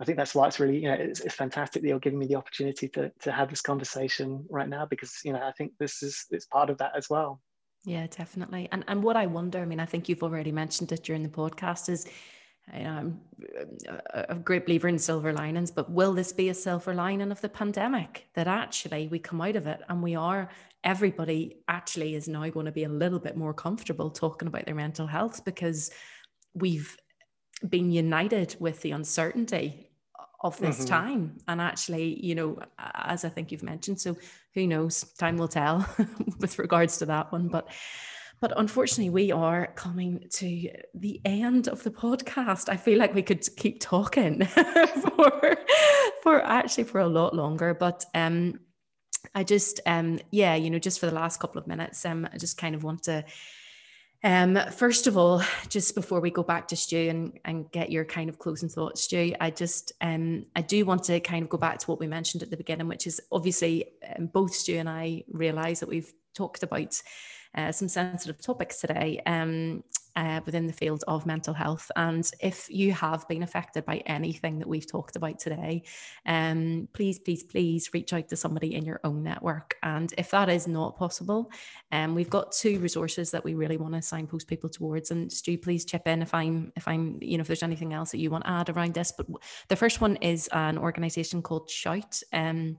I 0.00 0.04
think 0.04 0.16
that's 0.16 0.34
why 0.34 0.46
it's 0.46 0.58
really, 0.58 0.78
you 0.78 0.88
know, 0.88 0.94
it's, 0.94 1.20
it's 1.20 1.34
fantastic 1.34 1.82
that 1.82 1.88
you're 1.88 1.98
giving 1.98 2.18
me 2.18 2.26
the 2.26 2.36
opportunity 2.36 2.88
to 2.90 3.12
to 3.20 3.32
have 3.32 3.50
this 3.50 3.60
conversation 3.60 4.46
right 4.48 4.68
now 4.68 4.86
because 4.86 5.18
you 5.24 5.32
know 5.32 5.42
I 5.42 5.52
think 5.52 5.72
this 5.78 6.02
is 6.02 6.26
it's 6.30 6.46
part 6.46 6.70
of 6.70 6.78
that 6.78 6.92
as 6.96 7.10
well. 7.10 7.40
Yeah, 7.84 8.06
definitely. 8.06 8.68
And 8.72 8.84
and 8.88 9.02
what 9.02 9.16
I 9.16 9.26
wonder, 9.26 9.58
I 9.60 9.64
mean, 9.66 9.80
I 9.80 9.86
think 9.86 10.08
you've 10.08 10.22
already 10.22 10.52
mentioned 10.52 10.90
it 10.92 11.04
during 11.04 11.22
the 11.22 11.28
podcast, 11.28 11.88
is 11.88 12.06
you 12.74 12.84
know, 12.84 12.90
I'm 12.90 13.20
a 14.14 14.34
great 14.36 14.64
believer 14.64 14.88
in 14.88 14.98
silver 14.98 15.34
linings, 15.34 15.70
but 15.70 15.90
will 15.90 16.14
this 16.14 16.32
be 16.32 16.48
a 16.48 16.54
silver 16.54 16.94
lining 16.94 17.30
of 17.30 17.42
the 17.42 17.48
pandemic 17.50 18.26
that 18.34 18.46
actually 18.46 19.06
we 19.08 19.18
come 19.18 19.42
out 19.42 19.56
of 19.56 19.66
it 19.66 19.82
and 19.90 20.02
we 20.02 20.14
are 20.14 20.48
everybody 20.82 21.58
actually 21.68 22.14
is 22.14 22.26
now 22.26 22.48
going 22.48 22.64
to 22.66 22.72
be 22.72 22.84
a 22.84 22.88
little 22.88 23.18
bit 23.18 23.36
more 23.36 23.52
comfortable 23.52 24.10
talking 24.10 24.48
about 24.48 24.64
their 24.64 24.74
mental 24.74 25.06
health 25.06 25.44
because 25.44 25.90
we've 26.54 26.96
been 27.68 27.90
united 27.90 28.56
with 28.60 28.80
the 28.80 28.92
uncertainty 28.92 29.90
of 30.44 30.56
this 30.58 30.78
mm-hmm. 30.78 30.88
time. 30.88 31.38
And 31.48 31.60
actually 31.60 32.24
you 32.24 32.36
know 32.36 32.58
as 32.78 33.24
i 33.24 33.28
think 33.28 33.50
you've 33.50 33.62
mentioned 33.62 34.00
so 34.00 34.16
who 34.54 34.66
knows? 34.66 35.02
Time 35.18 35.36
will 35.36 35.48
tell 35.48 35.86
with 36.38 36.58
regards 36.58 36.98
to 36.98 37.06
that 37.06 37.32
one. 37.32 37.48
But 37.48 37.68
but 38.40 38.52
unfortunately 38.56 39.10
we 39.10 39.32
are 39.32 39.68
coming 39.74 40.26
to 40.28 40.70
the 40.94 41.20
end 41.24 41.68
of 41.68 41.82
the 41.82 41.90
podcast. 41.90 42.68
I 42.68 42.76
feel 42.76 42.98
like 42.98 43.14
we 43.14 43.22
could 43.22 43.44
keep 43.56 43.80
talking 43.80 44.44
for 44.46 45.56
for 46.22 46.42
actually 46.44 46.84
for 46.84 47.00
a 47.00 47.08
lot 47.08 47.34
longer. 47.34 47.74
But 47.74 48.04
um 48.14 48.60
i 49.34 49.42
just 49.42 49.80
um 49.86 50.18
yeah 50.30 50.54
you 50.54 50.68
know 50.68 50.78
just 50.78 51.00
for 51.00 51.06
the 51.06 51.14
last 51.14 51.40
couple 51.40 51.58
of 51.58 51.66
minutes 51.66 52.04
um 52.04 52.28
i 52.30 52.36
just 52.36 52.58
kind 52.58 52.74
of 52.74 52.84
want 52.84 53.04
to 53.04 53.24
um, 54.24 54.58
first 54.72 55.06
of 55.06 55.16
all, 55.16 55.42
just 55.68 55.94
before 55.94 56.18
we 56.18 56.30
go 56.30 56.42
back 56.42 56.66
to 56.68 56.76
Stu 56.76 57.08
and, 57.10 57.38
and 57.44 57.70
get 57.70 57.92
your 57.92 58.04
kind 58.04 58.30
of 58.30 58.38
closing 58.38 58.70
thoughts, 58.70 59.02
Stu, 59.02 59.34
I 59.40 59.50
just 59.50 59.92
um, 60.00 60.46
I 60.56 60.62
do 60.62 60.84
want 60.84 61.04
to 61.04 61.20
kind 61.20 61.42
of 61.42 61.50
go 61.50 61.58
back 61.58 61.78
to 61.78 61.86
what 61.86 62.00
we 62.00 62.06
mentioned 62.06 62.42
at 62.42 62.50
the 62.50 62.56
beginning, 62.56 62.88
which 62.88 63.06
is 63.06 63.20
obviously 63.30 63.84
um, 64.16 64.26
both 64.26 64.54
Stu 64.54 64.76
and 64.76 64.88
I 64.88 65.24
realise 65.30 65.80
that 65.80 65.88
we've 65.88 66.12
talked 66.34 66.62
about 66.62 67.00
uh, 67.54 67.70
some 67.70 67.88
sensitive 67.88 68.40
topics 68.40 68.80
today. 68.80 69.20
Um, 69.26 69.84
uh, 70.16 70.40
within 70.46 70.66
the 70.66 70.72
field 70.72 71.04
of 71.08 71.26
mental 71.26 71.54
health. 71.54 71.90
And 71.96 72.28
if 72.40 72.68
you 72.70 72.92
have 72.92 73.26
been 73.28 73.42
affected 73.42 73.84
by 73.84 73.98
anything 74.06 74.58
that 74.58 74.68
we've 74.68 74.90
talked 74.90 75.16
about 75.16 75.38
today, 75.38 75.82
um, 76.26 76.88
please, 76.92 77.18
please, 77.18 77.42
please 77.42 77.90
reach 77.92 78.12
out 78.12 78.28
to 78.28 78.36
somebody 78.36 78.74
in 78.74 78.84
your 78.84 79.00
own 79.04 79.22
network. 79.22 79.76
And 79.82 80.12
if 80.16 80.30
that 80.30 80.48
is 80.48 80.66
not 80.66 80.96
possible, 80.96 81.50
um, 81.92 82.14
we've 82.14 82.30
got 82.30 82.52
two 82.52 82.78
resources 82.78 83.30
that 83.30 83.44
we 83.44 83.54
really 83.54 83.76
want 83.76 83.94
to 83.94 84.02
signpost 84.02 84.48
people 84.48 84.70
towards. 84.70 85.10
And 85.10 85.32
Stu, 85.32 85.58
please 85.58 85.84
chip 85.84 86.06
in 86.06 86.22
if 86.22 86.34
I'm, 86.34 86.72
if 86.76 86.86
I'm, 86.86 87.18
you 87.20 87.36
know, 87.36 87.42
if 87.42 87.46
there's 87.46 87.62
anything 87.62 87.92
else 87.92 88.10
that 88.12 88.18
you 88.18 88.30
want 88.30 88.44
to 88.44 88.50
add 88.50 88.70
around 88.70 88.94
this. 88.94 89.12
But 89.16 89.26
the 89.68 89.76
first 89.76 90.00
one 90.00 90.16
is 90.16 90.48
an 90.52 90.78
organization 90.78 91.42
called 91.42 91.70
Shout. 91.70 92.20
Um, 92.32 92.78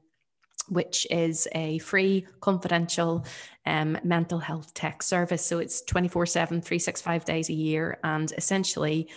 which 0.69 1.07
is 1.09 1.47
a 1.53 1.79
free, 1.79 2.25
confidential 2.39 3.25
um, 3.65 3.97
mental 4.03 4.39
health 4.39 4.73
tech 4.73 5.03
service. 5.03 5.45
So 5.45 5.59
it's 5.59 5.81
24 5.83 6.25
7, 6.25 6.61
365 6.61 7.25
days 7.25 7.49
a 7.49 7.53
year. 7.53 7.99
And 8.03 8.31
essentially, 8.37 9.09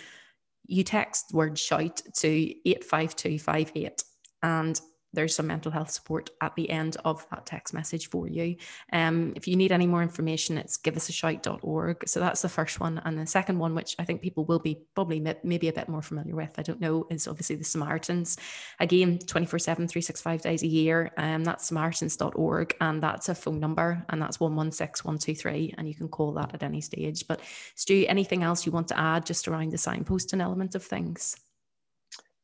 you 0.65 0.83
text 0.83 1.33
word 1.33 1.57
shout 1.57 2.01
to 2.17 2.53
85258. 2.65 4.03
And 4.43 4.79
there's 5.13 5.35
some 5.35 5.47
mental 5.47 5.71
health 5.71 5.91
support 5.91 6.29
at 6.41 6.55
the 6.55 6.69
end 6.69 6.97
of 7.05 7.25
that 7.31 7.45
text 7.45 7.73
message 7.73 8.09
for 8.09 8.27
you. 8.27 8.55
Um, 8.93 9.33
if 9.35 9.47
you 9.47 9.55
need 9.55 9.71
any 9.71 9.87
more 9.87 10.01
information, 10.01 10.57
it's 10.57 10.77
giveusashout.org. 10.77 12.07
So 12.07 12.19
that's 12.19 12.41
the 12.41 12.49
first 12.49 12.79
one. 12.79 13.01
And 13.05 13.17
the 13.17 13.25
second 13.25 13.59
one, 13.59 13.75
which 13.75 13.95
I 13.99 14.05
think 14.05 14.21
people 14.21 14.45
will 14.45 14.59
be 14.59 14.81
probably 14.95 15.19
maybe 15.43 15.67
a 15.67 15.73
bit 15.73 15.89
more 15.89 16.01
familiar 16.01 16.35
with, 16.35 16.53
I 16.57 16.61
don't 16.61 16.81
know, 16.81 17.07
is 17.09 17.27
obviously 17.27 17.55
the 17.55 17.63
Samaritans. 17.63 18.37
Again, 18.79 19.19
24 19.19 19.59
7, 19.59 19.87
365 19.87 20.41
days 20.41 20.63
a 20.63 20.67
year. 20.67 21.11
Um, 21.17 21.43
that's 21.43 21.67
samaritans.org. 21.67 22.75
And 22.81 23.01
that's 23.01 23.29
a 23.29 23.35
phone 23.35 23.59
number, 23.59 24.05
and 24.09 24.21
that's 24.21 24.39
116 24.39 24.99
123. 25.03 25.75
And 25.77 25.87
you 25.87 25.95
can 25.95 26.07
call 26.07 26.33
that 26.33 26.53
at 26.53 26.63
any 26.63 26.81
stage. 26.81 27.27
But 27.27 27.41
Stu, 27.75 28.05
anything 28.07 28.43
else 28.43 28.65
you 28.65 28.71
want 28.71 28.87
to 28.89 28.99
add 28.99 29.25
just 29.25 29.47
around 29.47 29.71
the 29.71 29.77
signposting 29.77 30.41
element 30.41 30.75
of 30.75 30.83
things? 30.83 31.35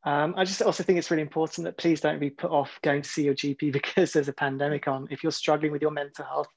Um, 0.06 0.36
I 0.38 0.46
just 0.46 0.62
also 0.62 0.84
think 0.84 1.00
it's 1.00 1.10
really 1.10 1.24
important 1.24 1.66
that 1.66 1.78
please 1.78 2.00
don't 2.00 2.20
be 2.20 2.30
put 2.30 2.52
off 2.52 2.80
going 2.84 3.02
to 3.02 3.10
see 3.10 3.24
your 3.24 3.34
GP 3.34 3.72
because 3.74 4.14
there's 4.14 4.28
a 4.28 4.34
pandemic 4.34 4.88
on. 4.88 5.08
If 5.10 5.24
you're 5.24 5.32
struggling 5.32 5.72
with 5.72 5.82
your 5.82 5.92
mental 5.92 6.26
health, 6.26 6.48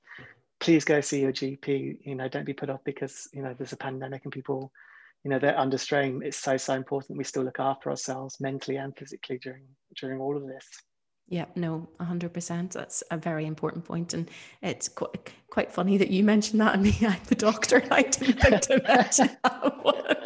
please 0.61 0.85
go 0.85 1.01
see 1.01 1.21
your 1.21 1.33
GP. 1.33 1.99
You 2.05 2.15
know, 2.15 2.29
don't 2.29 2.45
be 2.45 2.53
put 2.53 2.71
off 2.71 2.81
because 2.85 3.29
you 3.33 3.43
know 3.43 3.55
there's 3.57 3.73
a 3.73 3.79
pandemic 3.79 4.23
and 4.25 4.33
people, 4.33 4.71
you 5.25 5.31
know, 5.31 5.39
they're 5.39 5.59
under 5.59 5.79
strain. 5.79 6.23
It's 6.23 6.37
so 6.37 6.57
so 6.57 6.75
important 6.75 7.19
we 7.19 7.25
still 7.25 7.43
look 7.43 7.59
after 7.59 7.91
ourselves 7.91 8.39
mentally 8.39 8.77
and 8.77 8.97
physically 8.97 9.39
during 9.39 9.65
during 9.99 10.21
all 10.21 10.37
of 10.37 10.47
this. 10.47 10.67
Yeah, 11.31 11.45
no, 11.57 11.87
100%. 12.01 12.73
That's 12.73 13.03
a 13.11 13.19
very 13.19 13.45
important 13.45 13.85
point. 13.85 14.15
And 14.15 14.31
it's 14.63 14.89
quite, 14.89 15.31
quite 15.51 15.71
funny 15.71 15.99
that 15.99 16.09
you 16.09 16.25
mentioned 16.25 16.59
that. 16.63 16.73
And 16.73 16.83
me, 16.83 16.97
I'm 17.03 17.21
the 17.27 17.35
doctor. 17.35 17.85
I 17.91 18.05
didn't 18.05 18.41
think 18.41 18.63
to 18.63 18.83
mention 18.89 19.37
that 19.45 19.85
one 19.85 20.18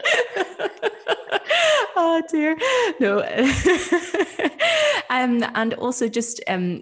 oh 2.02 2.22
dear 2.30 2.56
no 3.00 3.20
um, 5.10 5.44
and 5.54 5.74
also 5.74 6.08
just 6.08 6.40
um, 6.48 6.80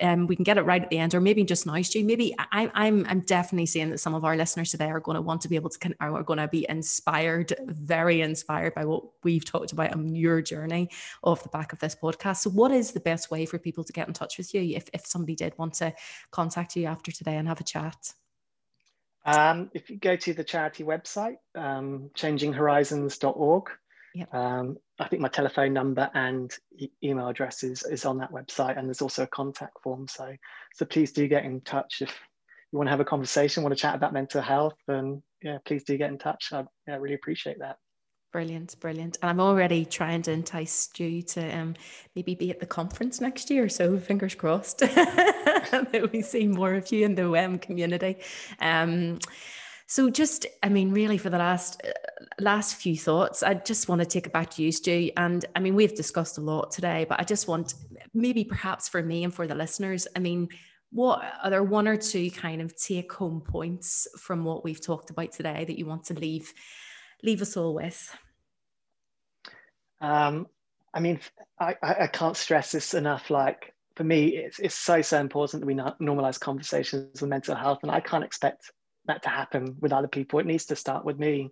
um, 0.00 0.26
we 0.26 0.36
can 0.36 0.42
get 0.42 0.58
it 0.58 0.62
right 0.62 0.82
at 0.82 0.90
the 0.90 0.98
end, 0.98 1.14
or 1.14 1.20
maybe 1.20 1.44
just 1.44 1.66
now, 1.66 1.80
Stu. 1.80 2.04
Maybe 2.04 2.34
I, 2.38 2.70
I'm 2.74 3.06
I'm 3.08 3.20
definitely 3.20 3.66
seeing 3.66 3.90
that 3.90 3.98
some 3.98 4.14
of 4.14 4.24
our 4.24 4.36
listeners 4.36 4.70
today 4.70 4.90
are 4.90 5.00
going 5.00 5.14
to 5.14 5.22
want 5.22 5.40
to 5.42 5.48
be 5.48 5.56
able 5.56 5.70
to 5.70 5.94
are 6.00 6.22
going 6.22 6.38
to 6.38 6.48
be 6.48 6.66
inspired, 6.68 7.52
very 7.66 8.20
inspired 8.20 8.74
by 8.74 8.84
what 8.84 9.04
we've 9.22 9.44
talked 9.44 9.72
about 9.72 9.92
on 9.92 10.14
your 10.14 10.42
journey 10.42 10.90
off 11.22 11.42
the 11.42 11.48
back 11.48 11.72
of 11.72 11.78
this 11.78 11.94
podcast. 11.94 12.38
So, 12.38 12.50
what 12.50 12.72
is 12.72 12.92
the 12.92 13.00
best 13.00 13.30
way 13.30 13.46
for 13.46 13.58
people 13.58 13.84
to 13.84 13.92
get 13.92 14.08
in 14.08 14.14
touch 14.14 14.38
with 14.38 14.54
you 14.54 14.76
if 14.76 14.88
if 14.92 15.06
somebody 15.06 15.34
did 15.34 15.56
want 15.58 15.74
to 15.74 15.94
contact 16.30 16.76
you 16.76 16.86
after 16.86 17.12
today 17.12 17.36
and 17.36 17.48
have 17.48 17.60
a 17.60 17.64
chat? 17.64 18.12
Um, 19.24 19.70
if 19.72 19.88
you 19.88 19.98
go 19.98 20.16
to 20.16 20.34
the 20.34 20.42
charity 20.42 20.82
website, 20.82 21.36
um, 21.54 22.10
changinghorizons.org, 22.16 23.70
Yep. 24.14 24.34
Um, 24.34 24.76
I 24.98 25.08
think 25.08 25.22
my 25.22 25.28
telephone 25.28 25.72
number 25.72 26.10
and 26.14 26.52
e- 26.76 26.90
email 27.02 27.28
address 27.28 27.62
is, 27.62 27.82
is 27.84 28.04
on 28.04 28.18
that 28.18 28.32
website, 28.32 28.78
and 28.78 28.86
there's 28.86 29.02
also 29.02 29.22
a 29.22 29.28
contact 29.28 29.80
form. 29.82 30.06
So, 30.06 30.34
so 30.74 30.84
please 30.84 31.12
do 31.12 31.26
get 31.28 31.44
in 31.44 31.60
touch 31.62 32.02
if 32.02 32.14
you 32.72 32.78
want 32.78 32.88
to 32.88 32.90
have 32.90 33.00
a 33.00 33.04
conversation, 33.04 33.62
want 33.62 33.74
to 33.74 33.80
chat 33.80 33.94
about 33.94 34.12
mental 34.12 34.42
health, 34.42 34.78
and 34.88 35.22
yeah, 35.42 35.58
please 35.64 35.84
do 35.84 35.96
get 35.96 36.10
in 36.10 36.18
touch. 36.18 36.50
I 36.52 36.64
yeah, 36.86 36.96
really 36.96 37.14
appreciate 37.14 37.58
that. 37.60 37.78
Brilliant, 38.32 38.80
brilliant. 38.80 39.18
And 39.20 39.28
I'm 39.28 39.40
already 39.40 39.84
trying 39.84 40.22
to 40.22 40.32
entice 40.32 40.72
Stu 40.72 41.20
to 41.20 41.54
um, 41.54 41.74
maybe 42.16 42.34
be 42.34 42.50
at 42.50 42.60
the 42.60 42.66
conference 42.66 43.20
next 43.20 43.50
year. 43.50 43.68
So 43.68 43.98
fingers 43.98 44.34
crossed 44.34 44.78
that 44.78 46.08
we 46.10 46.22
see 46.22 46.46
more 46.46 46.72
of 46.72 46.90
you 46.90 47.04
in 47.04 47.14
the 47.14 47.28
WEM 47.28 47.58
community. 47.58 48.16
Um, 48.58 49.18
so 49.92 50.08
just, 50.08 50.46
I 50.62 50.70
mean, 50.70 50.90
really 50.90 51.18
for 51.18 51.28
the 51.28 51.36
last 51.36 51.82
uh, 51.84 51.90
last 52.40 52.76
few 52.76 52.96
thoughts, 52.96 53.42
I 53.42 53.52
just 53.52 53.90
want 53.90 54.00
to 54.00 54.06
take 54.06 54.26
it 54.26 54.32
back 54.32 54.48
to 54.52 54.62
you, 54.62 54.72
Stu. 54.72 55.10
And 55.18 55.44
I 55.54 55.60
mean, 55.60 55.74
we've 55.74 55.94
discussed 55.94 56.38
a 56.38 56.40
lot 56.40 56.70
today, 56.70 57.04
but 57.06 57.20
I 57.20 57.24
just 57.24 57.46
want 57.46 57.74
maybe 58.14 58.42
perhaps 58.42 58.88
for 58.88 59.02
me 59.02 59.22
and 59.22 59.34
for 59.34 59.46
the 59.46 59.54
listeners, 59.54 60.08
I 60.16 60.20
mean, 60.20 60.48
what 60.92 61.22
are 61.44 61.50
there 61.50 61.62
one 61.62 61.86
or 61.86 61.98
two 61.98 62.30
kind 62.30 62.62
of 62.62 62.74
take 62.74 63.12
home 63.12 63.42
points 63.42 64.08
from 64.18 64.44
what 64.44 64.64
we've 64.64 64.80
talked 64.80 65.10
about 65.10 65.30
today 65.32 65.66
that 65.66 65.78
you 65.78 65.84
want 65.84 66.04
to 66.04 66.14
leave 66.14 66.50
leave 67.22 67.42
us 67.42 67.58
all 67.58 67.74
with? 67.74 68.16
Um, 70.00 70.46
I 70.94 71.00
mean, 71.00 71.20
I, 71.60 71.76
I 71.82 72.06
can't 72.06 72.38
stress 72.38 72.72
this 72.72 72.94
enough. 72.94 73.28
Like 73.28 73.74
for 73.96 74.04
me, 74.04 74.38
it's, 74.38 74.58
it's 74.58 74.74
so, 74.74 75.02
so 75.02 75.20
important 75.20 75.60
that 75.60 75.66
we 75.66 75.74
normalize 75.74 76.40
conversations 76.40 77.20
with 77.20 77.28
mental 77.28 77.54
health. 77.54 77.80
And 77.82 77.90
I 77.90 78.00
can't 78.00 78.24
expect 78.24 78.70
that 79.06 79.22
to 79.22 79.28
happen 79.28 79.76
with 79.80 79.92
other 79.92 80.08
people. 80.08 80.38
It 80.38 80.46
needs 80.46 80.66
to 80.66 80.76
start 80.76 81.04
with 81.04 81.18
me. 81.18 81.50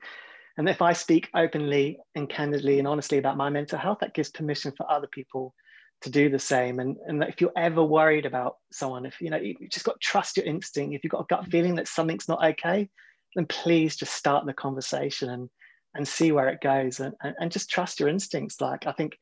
And 0.56 0.68
if 0.68 0.82
I 0.82 0.92
speak 0.92 1.28
openly 1.34 1.98
and 2.14 2.28
candidly 2.28 2.78
and 2.78 2.88
honestly 2.88 3.18
about 3.18 3.36
my 3.36 3.50
mental 3.50 3.78
health, 3.78 3.98
that 4.00 4.14
gives 4.14 4.30
permission 4.30 4.72
for 4.76 4.90
other 4.90 5.06
people 5.06 5.54
to 6.02 6.10
do 6.10 6.28
the 6.28 6.38
same. 6.38 6.80
And, 6.80 6.96
and 7.06 7.22
if 7.22 7.40
you're 7.40 7.52
ever 7.56 7.82
worried 7.82 8.26
about 8.26 8.56
someone, 8.72 9.06
if 9.06 9.20
you 9.20 9.30
know, 9.30 9.36
you 9.36 9.54
just 9.70 9.84
got 9.84 10.00
to 10.00 10.06
trust 10.06 10.36
your 10.36 10.46
instinct. 10.46 10.94
If 10.94 11.04
you've 11.04 11.10
got 11.10 11.22
a 11.22 11.26
gut 11.28 11.46
feeling 11.46 11.76
that 11.76 11.88
something's 11.88 12.28
not 12.28 12.44
okay, 12.44 12.88
then 13.36 13.46
please 13.46 13.96
just 13.96 14.14
start 14.14 14.46
the 14.46 14.52
conversation 14.52 15.30
and 15.30 15.48
and 15.94 16.06
see 16.06 16.30
where 16.30 16.48
it 16.48 16.60
goes 16.60 17.00
and, 17.00 17.14
and, 17.20 17.50
just 17.50 17.68
trust 17.68 17.98
your 17.98 18.08
instincts. 18.08 18.60
Like 18.60 18.86
I 18.86 18.92
think 18.92 19.18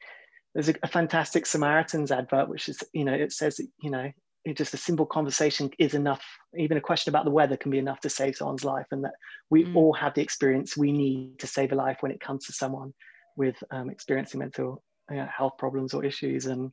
there's 0.55 0.69
a, 0.69 0.75
a 0.83 0.89
fantastic 0.89 1.47
Samaritans 1.47 2.13
advert, 2.13 2.49
which 2.49 2.69
is, 2.69 2.83
you 2.93 3.07
know, 3.07 3.15
it 3.15 3.33
says, 3.33 3.59
you 3.81 3.91
know, 3.91 4.11
just 4.55 4.75
a 4.75 4.79
simple 4.79 5.07
conversation 5.07 5.71
is 5.79 5.95
enough. 5.95 6.25
Even 6.57 6.77
a 6.77 6.81
question 6.81 7.11
about 7.11 7.25
the 7.25 7.31
weather 7.31 7.57
can 7.57 7.71
be 7.71 7.79
enough 7.79 8.01
to 8.01 8.11
save 8.11 8.37
someone's 8.37 8.65
life, 8.65 8.87
and 8.91 9.05
that 9.05 9.15
we 9.51 9.65
mm. 9.65 9.77
all 9.77 9.93
have 9.93 10.15
the 10.15 10.23
experience 10.23 10.77
we 10.77 10.93
need 10.93 11.39
to 11.39 11.47
save 11.47 11.73
a 11.73 11.75
life 11.75 11.99
when 12.01 12.13
it 12.13 12.21
comes 12.21 12.47
to 12.47 12.53
someone 12.53 12.93
with 13.37 13.57
um, 13.71 13.91
experiencing 13.91 14.41
mental 14.41 14.83
you 15.11 15.17
know, 15.17 15.29
health 15.35 15.55
problems 15.59 15.95
or 15.95 16.05
issues. 16.05 16.47
And 16.47 16.73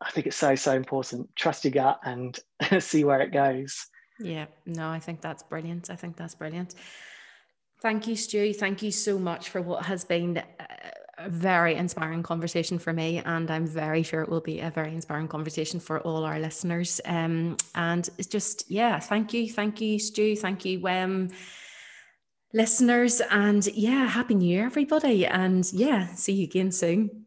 I 0.00 0.10
think 0.10 0.26
it's 0.26 0.36
so 0.36 0.54
so 0.54 0.74
important. 0.74 1.28
Trust 1.36 1.64
your 1.64 1.72
gut 1.72 2.00
and 2.04 2.38
see 2.78 3.04
where 3.04 3.20
it 3.20 3.32
goes. 3.32 3.86
Yeah, 4.20 4.46
no, 4.66 4.88
I 4.88 4.98
think 4.98 5.20
that's 5.20 5.42
brilliant. 5.42 5.90
I 5.90 5.96
think 5.96 6.16
that's 6.16 6.34
brilliant. 6.34 6.74
Thank 7.80 8.08
you, 8.08 8.16
Stu. 8.16 8.52
Thank 8.52 8.82
you 8.82 8.90
so 8.90 9.18
much 9.18 9.50
for 9.50 9.62
what 9.62 9.86
has 9.86 10.04
been 10.04 10.42
a 11.18 11.28
very 11.28 11.74
inspiring 11.74 12.22
conversation 12.22 12.78
for 12.78 12.92
me, 12.92 13.18
and 13.24 13.50
I'm 13.50 13.66
very 13.66 14.02
sure 14.02 14.22
it 14.22 14.28
will 14.28 14.40
be 14.40 14.60
a 14.60 14.70
very 14.70 14.94
inspiring 14.94 15.28
conversation 15.28 15.80
for 15.80 16.00
all 16.00 16.24
our 16.24 16.38
listeners. 16.38 17.00
Um, 17.04 17.56
and 17.74 18.08
it's 18.18 18.28
just, 18.28 18.70
yeah, 18.70 18.98
thank 19.00 19.34
you, 19.34 19.50
thank 19.50 19.80
you, 19.80 19.98
Stu, 19.98 20.36
thank 20.36 20.64
you, 20.64 20.80
Wem 20.80 21.30
listeners, 22.54 23.20
and 23.30 23.66
yeah, 23.68 24.06
happy 24.06 24.34
New 24.34 24.48
Year, 24.48 24.66
everybody, 24.66 25.26
and 25.26 25.70
yeah, 25.72 26.06
see 26.14 26.32
you 26.32 26.44
again 26.44 26.72
soon. 26.72 27.26